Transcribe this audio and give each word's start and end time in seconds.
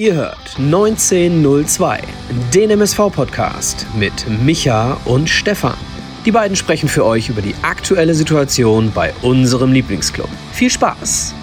Ihr 0.00 0.14
hört 0.14 0.56
1902, 0.56 2.00
den 2.54 2.70
MSV-Podcast 2.70 3.86
mit 3.98 4.26
Micha 4.42 4.96
und 5.04 5.28
Stefan. 5.28 5.76
Die 6.24 6.32
beiden 6.32 6.56
sprechen 6.56 6.88
für 6.88 7.04
euch 7.04 7.28
über 7.28 7.42
die 7.42 7.54
aktuelle 7.60 8.14
Situation 8.14 8.90
bei 8.94 9.12
unserem 9.20 9.72
Lieblingsclub. 9.72 10.30
Viel 10.52 10.70
Spaß! 10.70 11.34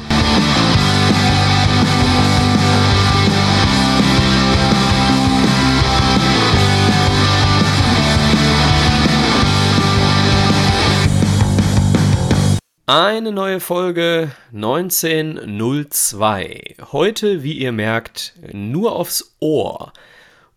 Eine 12.90 13.34
neue 13.34 13.60
Folge 13.60 14.32
1902. 14.54 16.76
Heute, 16.94 17.44
wie 17.44 17.52
ihr 17.52 17.74
merkt, 17.74 18.32
nur 18.54 18.96
aufs 18.96 19.36
Ohr. 19.42 19.92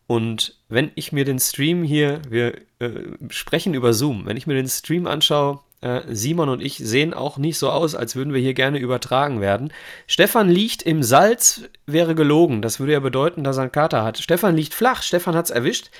Und 0.06 0.56
wenn 0.68 0.92
ich 0.94 1.10
mir 1.10 1.24
den 1.24 1.40
Stream 1.40 1.82
hier, 1.82 2.22
wir 2.28 2.54
äh, 2.78 2.90
sprechen 3.30 3.74
über 3.74 3.92
Zoom, 3.92 4.26
wenn 4.26 4.36
ich 4.36 4.46
mir 4.46 4.54
den 4.54 4.68
Stream 4.68 5.08
anschaue, 5.08 5.58
äh, 5.80 6.02
Simon 6.06 6.50
und 6.50 6.62
ich 6.62 6.76
sehen 6.76 7.14
auch 7.14 7.36
nicht 7.36 7.58
so 7.58 7.68
aus, 7.68 7.96
als 7.96 8.14
würden 8.14 8.32
wir 8.32 8.40
hier 8.40 8.54
gerne 8.54 8.78
übertragen 8.78 9.40
werden. 9.40 9.72
Stefan 10.06 10.48
liegt 10.48 10.84
im 10.84 11.02
Salz, 11.02 11.62
wäre 11.86 12.14
gelogen. 12.14 12.62
Das 12.62 12.78
würde 12.78 12.92
ja 12.92 13.00
bedeuten, 13.00 13.42
dass 13.42 13.56
er 13.56 13.62
einen 13.62 13.72
Kater 13.72 14.04
hat. 14.04 14.18
Stefan 14.18 14.54
liegt 14.54 14.74
flach, 14.74 15.02
Stefan 15.02 15.34
hat 15.34 15.46
es 15.46 15.50
erwischt. 15.50 15.90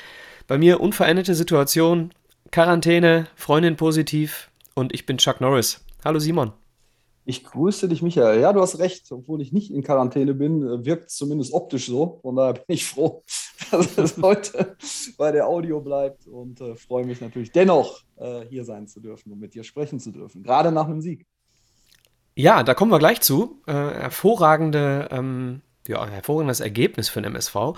Bei 0.47 0.59
mir 0.59 0.79
unveränderte 0.79 1.35
Situation, 1.35 2.12
Quarantäne, 2.52 3.27
Freundin 3.35 3.74
positiv 3.74 4.49
und 4.74 4.95
ich 4.95 5.07
bin 5.07 5.19
Chuck 5.19 5.41
Norris. 5.41 5.85
Hallo 6.03 6.19
Simon. 6.19 6.53
Ich 7.27 7.45
grüße 7.45 7.87
dich, 7.87 8.01
Michael. 8.01 8.41
Ja, 8.41 8.55
du 8.55 8.63
hast 8.63 8.79
recht. 8.79 9.13
Obwohl 9.13 9.43
ich 9.43 9.53
nicht 9.53 9.71
in 9.71 9.83
Quarantäne 9.83 10.33
bin, 10.33 10.85
wirkt 10.87 11.11
es 11.11 11.17
zumindest 11.17 11.53
optisch 11.53 11.87
so. 11.87 12.21
Von 12.23 12.37
daher 12.37 12.55
bin 12.55 12.65
ich 12.69 12.87
froh, 12.87 13.23
dass 13.71 13.99
es 13.99 14.17
heute 14.23 14.77
bei 15.19 15.31
der 15.31 15.47
Audio 15.47 15.81
bleibt 15.81 16.27
und 16.27 16.61
äh, 16.63 16.74
freue 16.74 17.05
mich 17.05 17.21
natürlich 17.21 17.52
dennoch, 17.52 18.02
äh, 18.16 18.47
hier 18.49 18.65
sein 18.65 18.87
zu 18.87 19.01
dürfen 19.01 19.30
und 19.30 19.41
mit 19.41 19.52
dir 19.52 19.63
sprechen 19.63 20.01
zu 20.01 20.11
dürfen. 20.11 20.43
Gerade 20.43 20.73
nach 20.73 20.87
einem 20.87 21.02
Sieg. 21.02 21.27
Ja, 22.35 22.63
da 22.63 22.73
kommen 22.73 22.91
wir 22.91 22.99
gleich 22.99 23.21
zu. 23.21 23.61
Äh, 23.67 23.73
hervorragende, 23.73 25.09
ähm, 25.11 25.61
ja, 25.87 26.07
hervorragendes 26.07 26.61
Ergebnis 26.61 27.11
für 27.11 27.21
den 27.21 27.27
MSV. 27.33 27.74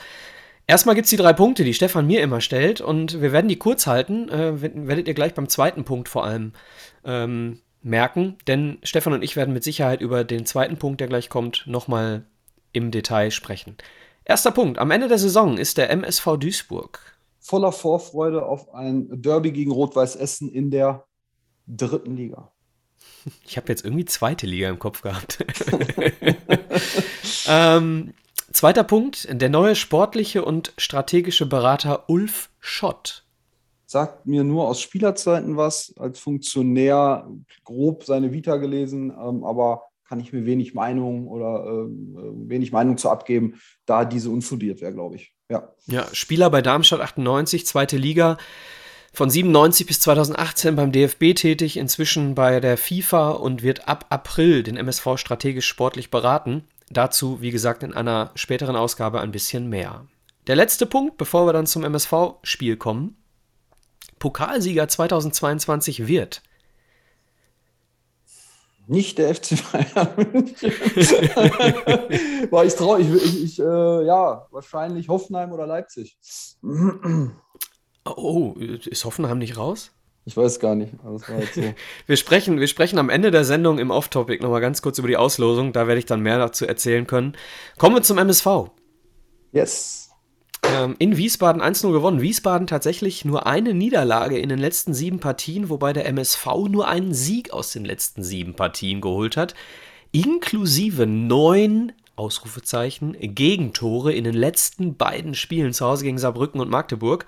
Erstmal 0.68 0.94
gibt 0.94 1.06
es 1.06 1.10
die 1.10 1.16
drei 1.16 1.32
Punkte, 1.32 1.64
die 1.64 1.74
Stefan 1.74 2.06
mir 2.06 2.22
immer 2.22 2.40
stellt, 2.40 2.80
und 2.80 3.20
wir 3.20 3.32
werden 3.32 3.48
die 3.48 3.58
kurz 3.58 3.88
halten. 3.88 4.28
Äh, 4.28 4.62
werdet 4.62 5.08
ihr 5.08 5.14
gleich 5.14 5.34
beim 5.34 5.48
zweiten 5.48 5.82
Punkt 5.84 6.08
vor 6.08 6.24
allem 6.24 6.52
ähm, 7.04 7.58
merken, 7.82 8.36
denn 8.46 8.78
Stefan 8.82 9.12
und 9.12 9.22
ich 9.22 9.36
werden 9.36 9.54
mit 9.54 9.64
Sicherheit 9.64 10.00
über 10.00 10.24
den 10.24 10.46
zweiten 10.46 10.76
Punkt, 10.76 11.00
der 11.00 11.08
gleich 11.08 11.28
kommt, 11.28 11.66
nochmal 11.66 12.24
im 12.72 12.90
Detail 12.90 13.30
sprechen. 13.30 13.76
Erster 14.24 14.52
Punkt. 14.52 14.78
Am 14.78 14.90
Ende 14.90 15.08
der 15.08 15.18
Saison 15.18 15.58
ist 15.58 15.78
der 15.78 15.90
MSV 15.90 16.36
Duisburg 16.38 17.12
voller 17.42 17.72
Vorfreude 17.72 18.46
auf 18.46 18.72
ein 18.72 19.08
Derby 19.20 19.50
gegen 19.50 19.72
Rot-Weiß 19.72 20.16
Essen 20.16 20.48
in 20.48 20.70
der 20.70 21.04
dritten 21.66 22.16
Liga. 22.16 22.50
Ich 23.46 23.56
habe 23.56 23.68
jetzt 23.68 23.84
irgendwie 23.84 24.04
zweite 24.04 24.46
Liga 24.46 24.68
im 24.68 24.80
Kopf 24.80 25.02
gehabt. 25.02 25.44
ähm, 27.46 28.14
zweiter 28.52 28.82
Punkt. 28.82 29.28
Der 29.30 29.48
neue 29.48 29.76
sportliche 29.76 30.44
und 30.44 30.72
strategische 30.76 31.46
Berater 31.46 32.08
Ulf 32.08 32.50
Schott 32.58 33.24
sagt 33.92 34.26
mir 34.26 34.42
nur 34.42 34.66
aus 34.66 34.80
Spielerzeiten 34.80 35.56
was, 35.56 35.94
als 35.98 36.18
Funktionär 36.18 37.30
grob 37.64 38.04
seine 38.04 38.32
Vita 38.32 38.56
gelesen, 38.56 39.10
ähm, 39.10 39.44
aber 39.44 39.82
kann 40.08 40.18
ich 40.20 40.32
mir 40.32 40.44
wenig 40.44 40.74
Meinung 40.74 41.28
oder 41.28 41.64
äh, 41.64 41.86
wenig 42.48 42.72
Meinung 42.72 42.98
zu 42.98 43.08
abgeben, 43.08 43.60
da 43.86 44.04
diese 44.04 44.30
unfundiert 44.30 44.80
wäre, 44.80 44.92
glaube 44.92 45.16
ich. 45.16 45.32
Ja. 45.48 45.72
ja, 45.86 46.06
Spieler 46.12 46.50
bei 46.50 46.62
Darmstadt 46.62 47.00
98, 47.00 47.66
zweite 47.66 47.96
Liga. 47.96 48.36
Von 49.14 49.28
97 49.28 49.86
bis 49.86 50.00
2018 50.00 50.74
beim 50.74 50.90
DFB 50.90 51.34
tätig, 51.34 51.76
inzwischen 51.76 52.34
bei 52.34 52.60
der 52.60 52.78
FIFA 52.78 53.32
und 53.32 53.62
wird 53.62 53.86
ab 53.86 54.06
April 54.08 54.62
den 54.62 54.78
MSV 54.78 55.16
strategisch 55.16 55.66
sportlich 55.66 56.10
beraten. 56.10 56.64
Dazu, 56.90 57.42
wie 57.42 57.50
gesagt, 57.50 57.82
in 57.82 57.92
einer 57.92 58.30
späteren 58.34 58.76
Ausgabe 58.76 59.20
ein 59.20 59.32
bisschen 59.32 59.68
mehr. 59.68 60.06
Der 60.46 60.56
letzte 60.56 60.86
Punkt, 60.86 61.18
bevor 61.18 61.46
wir 61.46 61.52
dann 61.52 61.66
zum 61.66 61.84
MSV-Spiel 61.84 62.76
kommen. 62.76 63.16
Pokalsieger 64.22 64.86
2022 64.86 66.06
wird? 66.06 66.42
Nicht 68.86 69.18
der 69.18 69.34
FC 69.34 69.56
Bayern. 69.72 70.16
War 72.52 72.64
ich 72.64 72.74
traurig. 72.74 73.08
Ich, 73.16 73.42
ich, 73.42 73.58
äh, 73.58 74.06
ja, 74.06 74.46
wahrscheinlich 74.52 75.08
Hoffenheim 75.08 75.50
oder 75.50 75.66
Leipzig. 75.66 76.16
oh, 78.04 78.54
ist 78.60 79.04
Hoffenheim 79.04 79.38
nicht 79.38 79.56
raus? 79.56 79.90
Ich 80.24 80.36
weiß 80.36 80.60
gar 80.60 80.76
nicht. 80.76 80.92
So. 81.02 81.74
wir, 82.06 82.16
sprechen, 82.16 82.60
wir 82.60 82.68
sprechen 82.68 83.00
am 83.00 83.10
Ende 83.10 83.32
der 83.32 83.44
Sendung 83.44 83.80
im 83.80 83.90
Off-Topic 83.90 84.40
nochmal 84.40 84.60
ganz 84.60 84.82
kurz 84.82 85.00
über 85.00 85.08
die 85.08 85.16
Auslosung. 85.16 85.72
Da 85.72 85.88
werde 85.88 85.98
ich 85.98 86.06
dann 86.06 86.20
mehr 86.20 86.38
dazu 86.38 86.64
erzählen 86.64 87.08
können. 87.08 87.36
Kommen 87.76 87.96
wir 87.96 88.02
zum 88.02 88.18
MSV. 88.18 88.70
Yes. 89.50 90.01
Ähm, 90.72 90.96
in 90.98 91.16
Wiesbaden 91.16 91.60
1-0 91.60 91.92
gewonnen. 91.92 92.20
Wiesbaden 92.22 92.66
tatsächlich 92.66 93.24
nur 93.24 93.46
eine 93.46 93.74
Niederlage 93.74 94.38
in 94.38 94.48
den 94.48 94.58
letzten 94.58 94.94
sieben 94.94 95.20
Partien, 95.20 95.68
wobei 95.68 95.92
der 95.92 96.06
MSV 96.06 96.46
nur 96.68 96.88
einen 96.88 97.12
Sieg 97.12 97.52
aus 97.52 97.72
den 97.72 97.84
letzten 97.84 98.22
sieben 98.22 98.54
Partien 98.54 99.00
geholt 99.00 99.36
hat. 99.36 99.54
Inklusive 100.12 101.06
neun 101.06 101.92
Ausrufezeichen 102.16 103.16
Gegentore 103.18 104.12
in 104.12 104.24
den 104.24 104.34
letzten 104.34 104.96
beiden 104.96 105.34
Spielen 105.34 105.72
zu 105.72 105.86
Hause 105.86 106.04
gegen 106.04 106.18
Saarbrücken 106.18 106.60
und 106.60 106.70
Magdeburg. 106.70 107.26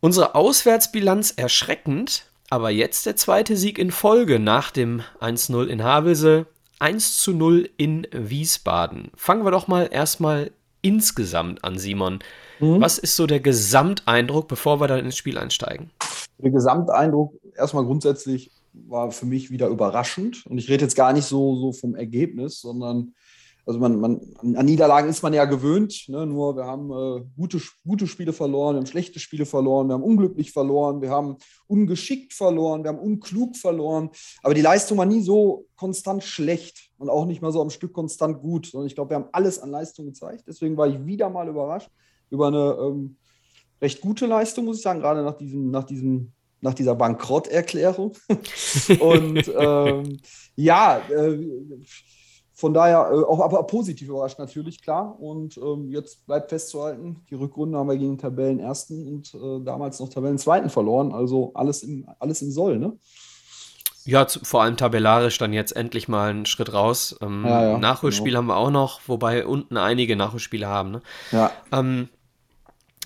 Unsere 0.00 0.34
Auswärtsbilanz 0.34 1.32
erschreckend, 1.36 2.26
aber 2.50 2.70
jetzt 2.70 3.06
der 3.06 3.16
zweite 3.16 3.56
Sieg 3.56 3.78
in 3.78 3.90
Folge 3.90 4.38
nach 4.38 4.70
dem 4.70 5.02
1-0 5.20 5.66
in 5.66 5.82
Havelse, 5.82 6.46
1 6.78 7.26
0 7.28 7.70
in 7.76 8.06
Wiesbaden. 8.12 9.10
Fangen 9.16 9.44
wir 9.44 9.50
doch 9.50 9.68
mal 9.68 9.88
erstmal 9.90 10.50
insgesamt 10.82 11.64
an, 11.64 11.78
Simon. 11.78 12.18
Mhm. 12.60 12.80
Was 12.80 12.98
ist 12.98 13.16
so 13.16 13.26
der 13.26 13.40
Gesamteindruck, 13.40 14.48
bevor 14.48 14.80
wir 14.80 14.88
dann 14.88 15.04
ins 15.04 15.16
Spiel 15.16 15.38
einsteigen? 15.38 15.90
Der 16.38 16.50
Gesamteindruck 16.50 17.34
erstmal 17.56 17.84
grundsätzlich 17.84 18.50
war 18.72 19.10
für 19.12 19.26
mich 19.26 19.50
wieder 19.50 19.68
überraschend. 19.68 20.44
Und 20.46 20.58
ich 20.58 20.68
rede 20.68 20.84
jetzt 20.84 20.96
gar 20.96 21.12
nicht 21.12 21.24
so, 21.24 21.56
so 21.56 21.72
vom 21.72 21.94
Ergebnis, 21.94 22.60
sondern 22.60 23.14
also 23.66 23.80
man, 23.80 23.98
man, 23.98 24.20
an 24.56 24.66
Niederlagen 24.66 25.08
ist 25.08 25.22
man 25.22 25.32
ja 25.32 25.46
gewöhnt, 25.46 26.04
ne? 26.08 26.26
nur 26.26 26.54
wir 26.54 26.66
haben 26.66 26.90
äh, 26.90 27.24
gute, 27.34 27.62
gute 27.86 28.06
Spiele 28.06 28.34
verloren, 28.34 28.74
wir 28.74 28.80
haben 28.80 28.86
schlechte 28.86 29.18
Spiele 29.18 29.46
verloren, 29.46 29.88
wir 29.88 29.94
haben 29.94 30.02
unglücklich 30.02 30.52
verloren, 30.52 31.00
wir 31.00 31.08
haben 31.08 31.36
ungeschickt 31.66 32.34
verloren, 32.34 32.84
wir 32.84 32.90
haben 32.90 32.98
unklug 32.98 33.56
verloren. 33.56 34.10
Aber 34.42 34.52
die 34.52 34.60
Leistung 34.60 34.98
war 34.98 35.06
nie 35.06 35.22
so 35.22 35.66
konstant 35.76 36.22
schlecht 36.24 36.90
und 36.98 37.08
auch 37.08 37.24
nicht 37.24 37.40
mal 37.40 37.52
so 37.52 37.62
am 37.62 37.70
Stück 37.70 37.94
konstant 37.94 38.42
gut. 38.42 38.74
Und 38.74 38.84
ich 38.84 38.94
glaube, 38.94 39.10
wir 39.10 39.16
haben 39.16 39.28
alles 39.32 39.58
an 39.58 39.70
Leistung 39.70 40.04
gezeigt. 40.04 40.44
Deswegen 40.46 40.76
war 40.76 40.86
ich 40.86 41.06
wieder 41.06 41.30
mal 41.30 41.48
überrascht 41.48 41.88
über 42.30 42.48
eine 42.48 42.76
ähm, 42.80 43.16
recht 43.80 44.00
gute 44.00 44.26
Leistung, 44.26 44.64
muss 44.64 44.78
ich 44.78 44.82
sagen, 44.82 45.00
gerade 45.00 45.22
nach 45.22 45.36
diesem, 45.36 45.70
nach 45.70 45.84
diesem 45.84 46.32
nach 46.64 46.74
dieser 46.74 46.94
Bankrotterklärung. 46.94 48.16
und 49.00 49.52
ähm, 49.56 50.18
ja, 50.56 50.98
äh, 51.10 51.38
von 52.54 52.72
daher 52.72 53.10
äh, 53.12 53.22
auch 53.24 53.40
aber 53.40 53.62
positiv 53.64 54.08
überrascht 54.08 54.38
natürlich, 54.38 54.80
klar. 54.80 55.20
Und 55.20 55.58
ähm, 55.58 55.90
jetzt 55.90 56.24
bleibt 56.24 56.48
festzuhalten, 56.48 57.20
die 57.28 57.34
Rückrunde 57.34 57.76
haben 57.76 57.88
wir 57.88 57.98
gegen 57.98 58.16
Tabellenersten 58.16 59.06
und 59.06 59.34
äh, 59.34 59.62
damals 59.62 60.00
noch 60.00 60.08
Tabellenzweiten 60.08 60.70
verloren. 60.70 61.12
Also 61.12 61.52
alles 61.54 61.82
im, 61.82 62.08
alles 62.18 62.40
im 62.40 62.50
Soll, 62.50 62.78
ne? 62.78 62.96
Ja, 64.04 64.26
zu, 64.26 64.40
vor 64.44 64.62
allem 64.62 64.76
tabellarisch 64.76 65.38
dann 65.38 65.52
jetzt 65.52 65.74
endlich 65.74 66.08
mal 66.08 66.30
einen 66.30 66.46
Schritt 66.46 66.72
raus. 66.72 67.16
Ähm, 67.22 67.44
ja, 67.46 67.70
ja, 67.70 67.78
Nachholspiel 67.78 68.26
genau. 68.26 68.38
haben 68.38 68.46
wir 68.46 68.56
auch 68.56 68.70
noch, 68.70 69.00
wobei 69.06 69.46
unten 69.46 69.76
einige 69.76 70.14
Nachholspiele 70.16 70.66
haben. 70.66 70.90
Ne? 70.90 71.02
Ja. 71.32 71.52
Ähm, 71.72 72.08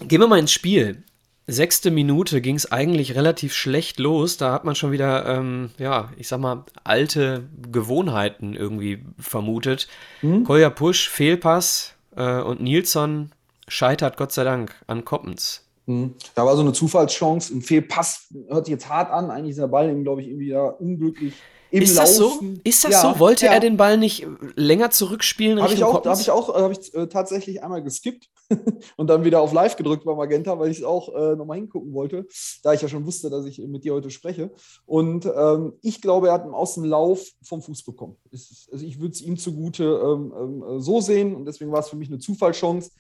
gehen 0.01 0.21
wir 0.21 0.27
mal 0.27 0.39
ins 0.39 0.53
Spiel 0.53 1.05
sechste 1.49 1.91
Minute 1.91 2.41
ging 2.43 2.55
es 2.55 2.71
eigentlich 2.71 3.17
relativ 3.17 3.55
schlecht 3.55 3.99
los. 3.99 4.37
Da 4.37 4.53
hat 4.53 4.65
man 4.65 4.77
schon 4.77 4.93
wieder, 4.93 5.27
ähm, 5.27 5.71
ja, 5.79 6.11
ich 6.17 6.29
sag 6.29 6.39
mal, 6.39 6.65
alte 6.85 7.49
Gewohnheiten 7.73 8.55
irgendwie 8.55 9.03
vermutet. 9.19 9.89
Mhm. 10.23 10.45
Kolja 10.45 10.71
Pusch, 10.71 11.09
Fehlpass 11.09 11.95
äh, 12.15 12.41
und 12.41 12.61
Nilsson 12.61 13.33
scheitert 13.67 14.17
Gott 14.19 14.33
sei 14.33 14.45
Dank 14.45 14.75
an 14.87 15.05
Koppens. 15.05 15.65
Hm. 15.89 16.15
Da 16.35 16.45
war 16.45 16.55
so 16.55 16.63
eine 16.63 16.73
Zufallschance, 16.73 17.55
ein 17.55 17.63
Fehlpass, 17.63 18.29
hört 18.49 18.67
sich 18.67 18.73
jetzt 18.73 18.89
hart 18.89 19.11
an. 19.11 19.31
Eigentlich 19.31 19.51
ist 19.51 19.59
der 19.59 19.69
Ball, 19.69 19.95
glaube 20.03 20.21
ich, 20.21 20.29
irgendwie 20.29 20.51
da 20.51 20.67
unglücklich 20.69 21.35
im 21.71 21.83
ist 21.83 21.99
das 21.99 22.19
Laufen. 22.19 22.57
so? 22.57 22.61
Ist 22.65 22.85
das 22.85 22.93
ja, 22.93 23.13
so? 23.13 23.19
Wollte 23.19 23.47
ja. 23.47 23.53
er 23.53 23.61
den 23.61 23.77
Ball 23.77 23.99
nicht 23.99 24.27
länger 24.57 24.91
zurückspielen? 24.91 25.61
Habe 25.61 25.75
ich 25.75 25.85
auch, 25.85 26.05
hab 26.05 26.21
ich 26.21 26.31
auch 26.31 26.55
hab 26.55 26.73
ich, 26.73 26.95
äh, 26.95 27.09
tatsächlich 27.09 27.63
einmal 27.63 27.83
geskippt 27.83 28.31
und 28.97 29.09
dann 29.09 29.25
wieder 29.25 29.41
auf 29.41 29.53
Live 29.53 29.77
gedrückt 29.77 30.05
bei 30.05 30.15
Magenta, 30.15 30.59
weil 30.59 30.71
ich 30.71 30.79
es 30.79 30.85
auch 30.85 31.15
äh, 31.15 31.37
nochmal 31.37 31.59
hingucken 31.59 31.93
wollte, 31.93 32.27
da 32.63 32.73
ich 32.73 32.81
ja 32.81 32.89
schon 32.89 33.05
wusste, 33.05 33.29
dass 33.29 33.45
ich 33.45 33.59
mit 33.59 33.85
dir 33.85 33.93
heute 33.93 34.11
spreche. 34.11 34.51
Und 34.87 35.27
ähm, 35.27 35.75
ich 35.83 36.01
glaube, 36.01 36.29
er 36.29 36.35
hat 36.35 36.43
einen 36.43 36.55
Außenlauf 36.55 37.27
vom 37.43 37.61
Fuß 37.61 37.85
bekommen. 37.85 38.17
Ist, 38.31 38.71
also 38.73 38.85
ich 38.85 38.99
würde 38.99 39.13
es 39.13 39.21
ihm 39.21 39.37
zugute 39.37 39.85
ähm, 39.85 40.33
ähm, 40.39 40.81
so 40.81 41.01
sehen 41.01 41.35
und 41.35 41.45
deswegen 41.45 41.71
war 41.71 41.81
es 41.81 41.89
für 41.89 41.97
mich 41.97 42.09
eine 42.09 42.19
Zufallschance. 42.19 42.93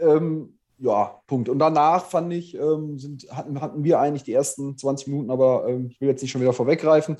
Ähm, 0.00 0.58
ja, 0.80 1.20
Punkt. 1.26 1.48
Und 1.48 1.58
danach 1.58 2.06
fand 2.06 2.32
ich, 2.32 2.54
ähm, 2.54 2.98
sind, 2.98 3.26
hatten, 3.30 3.60
hatten 3.60 3.84
wir 3.84 4.00
eigentlich 4.00 4.22
die 4.22 4.32
ersten 4.32 4.78
20 4.78 5.08
Minuten, 5.08 5.30
aber 5.30 5.68
ähm, 5.68 5.88
ich 5.90 6.00
will 6.00 6.08
jetzt 6.08 6.22
nicht 6.22 6.30
schon 6.30 6.40
wieder 6.40 6.54
vorweggreifen. 6.54 7.18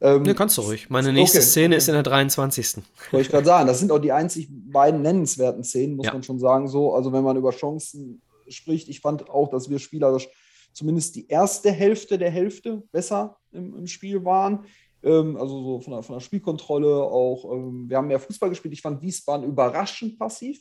Ähm, 0.00 0.22
ne, 0.22 0.34
kannst 0.34 0.56
du 0.56 0.62
ruhig. 0.62 0.88
Meine 0.88 1.12
nächste 1.12 1.38
okay, 1.38 1.46
Szene 1.46 1.76
ist 1.76 1.88
in 1.88 1.94
der 1.94 2.02
23. 2.02 2.76
Wollte 3.10 3.26
ich 3.26 3.30
gerade 3.30 3.44
sagen, 3.44 3.66
das 3.66 3.80
sind 3.80 3.92
auch 3.92 3.98
die 3.98 4.12
einzig 4.12 4.48
beiden 4.50 5.02
nennenswerten 5.02 5.62
Szenen, 5.62 5.96
muss 5.96 6.06
ja. 6.06 6.14
man 6.14 6.22
schon 6.22 6.38
sagen. 6.38 6.68
So, 6.68 6.94
also 6.94 7.12
wenn 7.12 7.22
man 7.22 7.36
über 7.36 7.50
Chancen 7.50 8.22
spricht, 8.48 8.88
ich 8.88 9.00
fand 9.00 9.28
auch, 9.28 9.50
dass 9.50 9.68
wir 9.68 9.78
spielerisch 9.78 10.28
zumindest 10.72 11.14
die 11.14 11.28
erste 11.28 11.70
Hälfte 11.70 12.16
der 12.16 12.30
Hälfte 12.30 12.82
besser 12.92 13.36
im, 13.52 13.76
im 13.76 13.86
Spiel 13.86 14.24
waren. 14.24 14.64
Ähm, 15.02 15.36
also 15.36 15.62
so 15.62 15.80
von 15.80 15.92
der, 15.92 16.02
von 16.02 16.16
der 16.16 16.20
Spielkontrolle 16.20 17.02
auch. 17.02 17.52
Ähm, 17.52 17.90
wir 17.90 17.98
haben 17.98 18.08
mehr 18.08 18.20
Fußball 18.20 18.48
gespielt. 18.48 18.72
Ich 18.72 18.80
fand 18.80 19.02
Wiesbaden 19.02 19.46
überraschend 19.46 20.18
passiv. 20.18 20.58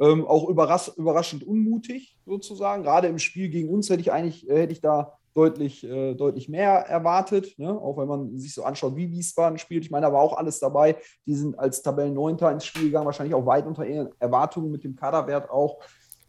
Ähm, 0.00 0.26
auch 0.26 0.48
überras 0.48 0.88
überraschend 0.96 1.44
unmutig 1.44 2.16
sozusagen. 2.26 2.82
Gerade 2.82 3.08
im 3.08 3.18
Spiel 3.18 3.48
gegen 3.48 3.68
uns 3.68 3.90
hätte 3.90 4.00
ich 4.00 4.12
eigentlich 4.12 4.48
äh, 4.48 4.62
hätte 4.62 4.72
ich 4.72 4.80
da 4.80 5.18
deutlich, 5.34 5.84
äh, 5.84 6.14
deutlich 6.14 6.48
mehr 6.48 6.72
erwartet, 6.72 7.58
ne? 7.58 7.70
auch 7.70 7.96
wenn 7.96 8.08
man 8.08 8.38
sich 8.38 8.54
so 8.54 8.64
anschaut, 8.64 8.96
wie 8.96 9.10
Wiesbaden 9.10 9.58
spielt. 9.58 9.84
Ich 9.84 9.90
meine, 9.90 10.06
da 10.06 10.12
war 10.12 10.20
auch 10.20 10.36
alles 10.36 10.58
dabei. 10.58 10.96
Die 11.26 11.34
sind 11.34 11.58
als 11.58 11.82
Tabellenneunter 11.82 12.50
ins 12.50 12.66
Spiel 12.66 12.84
gegangen, 12.84 13.06
wahrscheinlich 13.06 13.34
auch 13.34 13.46
weit 13.46 13.66
unter 13.66 13.86
ihren 13.86 14.10
Erwartungen 14.18 14.70
mit 14.70 14.84
dem 14.84 14.96
Kaderwert 14.96 15.50
auch. 15.50 15.78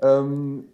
Ähm, 0.02 0.70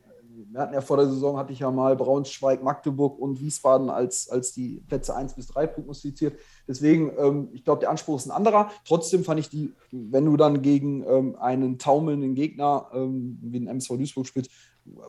wir 0.49 0.61
hatten 0.61 0.73
ja 0.73 0.81
vor 0.81 0.97
der 0.97 1.07
Saison, 1.07 1.37
hatte 1.37 1.53
ich 1.53 1.59
ja 1.59 1.71
mal 1.71 1.95
Braunschweig, 1.95 2.63
Magdeburg 2.63 3.19
und 3.19 3.39
Wiesbaden 3.39 3.89
als, 3.89 4.29
als 4.29 4.53
die 4.53 4.81
Plätze 4.87 5.15
1 5.15 5.33
bis 5.33 5.47
3 5.47 5.67
prognostiziert. 5.67 6.37
Deswegen, 6.67 7.11
ähm, 7.17 7.49
ich 7.51 7.63
glaube, 7.63 7.81
der 7.81 7.89
Anspruch 7.89 8.17
ist 8.17 8.27
ein 8.27 8.31
anderer. 8.31 8.71
Trotzdem 8.85 9.23
fand 9.23 9.39
ich 9.39 9.49
die, 9.49 9.73
wenn 9.91 10.25
du 10.25 10.37
dann 10.37 10.61
gegen 10.61 11.03
ähm, 11.03 11.35
einen 11.39 11.77
taumelnden 11.79 12.35
Gegner 12.35 12.89
ähm, 12.93 13.37
wie 13.41 13.59
den 13.59 13.67
MSV 13.67 13.89
Duisburg 13.97 14.27
spielst, 14.27 14.51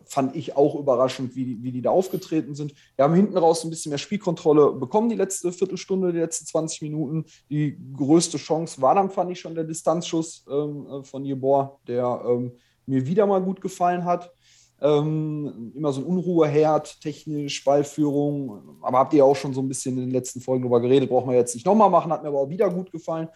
fand 0.05 0.37
ich 0.37 0.57
auch 0.57 0.75
überraschend, 0.75 1.37
wie 1.37 1.45
die, 1.45 1.63
wie 1.63 1.73
die 1.73 1.83
da 1.83 1.91
aufgetreten 1.91 2.55
sind. 2.55 2.75
Wir 2.97 3.05
haben 3.05 3.15
hinten 3.15 3.37
raus 3.37 3.65
ein 3.65 3.71
bisschen 3.71 3.91
mehr 3.91 3.99
Spielkontrolle 3.99 4.73
bekommen, 4.73 5.09
die 5.09 5.17
letzte 5.17 5.53
Viertelstunde, 5.53 6.13
die 6.13 6.19
letzten 6.19 6.47
20 6.47 6.83
Minuten. 6.83 7.25
Die 7.49 7.79
größte 7.97 8.37
Chance 8.37 8.83
war 8.83 8.95
dann, 8.95 9.11
fand 9.11 9.31
ich 9.31 9.41
schon, 9.41 9.55
der 9.55 9.65
Distanzschuss 9.65 10.45
ähm, 10.51 10.87
äh, 10.87 11.03
von 11.03 11.25
Jebor, 11.25 11.81
der 11.87 12.23
ähm, 12.27 12.53
mir 12.87 13.07
wieder 13.07 13.27
mal 13.27 13.43
gut 13.43 13.61
gefallen 13.61 14.05
hat. 14.05 14.33
Ähm, 14.83 15.73
immer 15.75 15.93
so 15.93 16.01
ein 16.01 16.07
Unruheherd, 16.07 17.01
technisch, 17.01 17.65
Ballführung. 17.65 18.79
Aber 18.83 18.99
habt 18.99 19.13
ihr 19.13 19.25
auch 19.25 19.37
schon 19.37 19.53
so 19.53 19.61
ein 19.61 19.69
bisschen 19.69 19.97
in 19.97 20.05
den 20.05 20.11
letzten 20.11 20.41
Folgen 20.41 20.63
darüber 20.63 20.81
geredet, 20.81 21.11
brauchen 21.11 21.31
wir 21.31 21.37
jetzt 21.37 21.55
nicht 21.55 21.67
nochmal 21.67 21.91
machen, 21.91 22.13
hat 22.13 22.23
mir 22.23 22.29
aber 22.29 22.41
auch 22.41 22.49
wieder 22.49 22.71
gut 22.71 22.91
gefallen. 22.91 23.29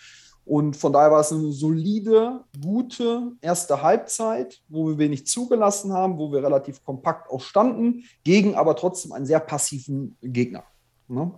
Und 0.47 0.77
von 0.77 0.93
daher 0.93 1.11
war 1.11 1.21
es 1.21 1.33
eine 1.33 1.53
solide, 1.53 2.45
gute 2.63 3.33
erste 3.41 3.83
Halbzeit, 3.83 4.61
wo 4.69 4.89
wir 4.89 4.99
wenig 4.99 5.27
zugelassen 5.27 5.93
haben, 5.93 6.19
wo 6.19 6.33
wir 6.33 6.43
relativ 6.43 6.85
kompakt 6.85 7.31
auch 7.31 7.41
standen, 7.41 8.05
gegen 8.25 8.55
aber 8.55 8.77
trotzdem 8.77 9.13
einen 9.13 9.25
sehr 9.25 9.41
passiven 9.41 10.17
Gegner. 10.21 10.65
Ne? 11.09 11.33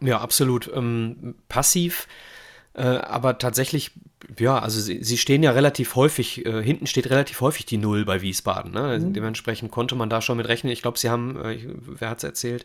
Ja, 0.00 0.20
absolut. 0.20 0.70
Ähm, 0.74 1.36
passiv, 1.48 2.08
äh, 2.78 2.98
aber 2.98 3.38
tatsächlich, 3.38 3.90
ja, 4.38 4.58
also 4.58 4.80
sie, 4.80 5.02
sie 5.02 5.18
stehen 5.18 5.42
ja 5.42 5.50
relativ 5.50 5.96
häufig, 5.96 6.46
äh, 6.46 6.62
hinten 6.62 6.86
steht 6.86 7.10
relativ 7.10 7.40
häufig 7.40 7.66
die 7.66 7.76
Null 7.76 8.04
bei 8.04 8.22
Wiesbaden. 8.22 8.70
Ne? 8.72 8.98
Mhm. 8.98 9.12
Dementsprechend 9.12 9.72
konnte 9.72 9.96
man 9.96 10.08
da 10.08 10.22
schon 10.22 10.36
mit 10.36 10.46
rechnen. 10.46 10.72
Ich 10.72 10.82
glaube, 10.82 10.98
sie 10.98 11.10
haben, 11.10 11.36
äh, 11.44 11.58
wer 11.80 12.10
hat 12.10 12.18
es 12.18 12.24
erzählt, 12.24 12.64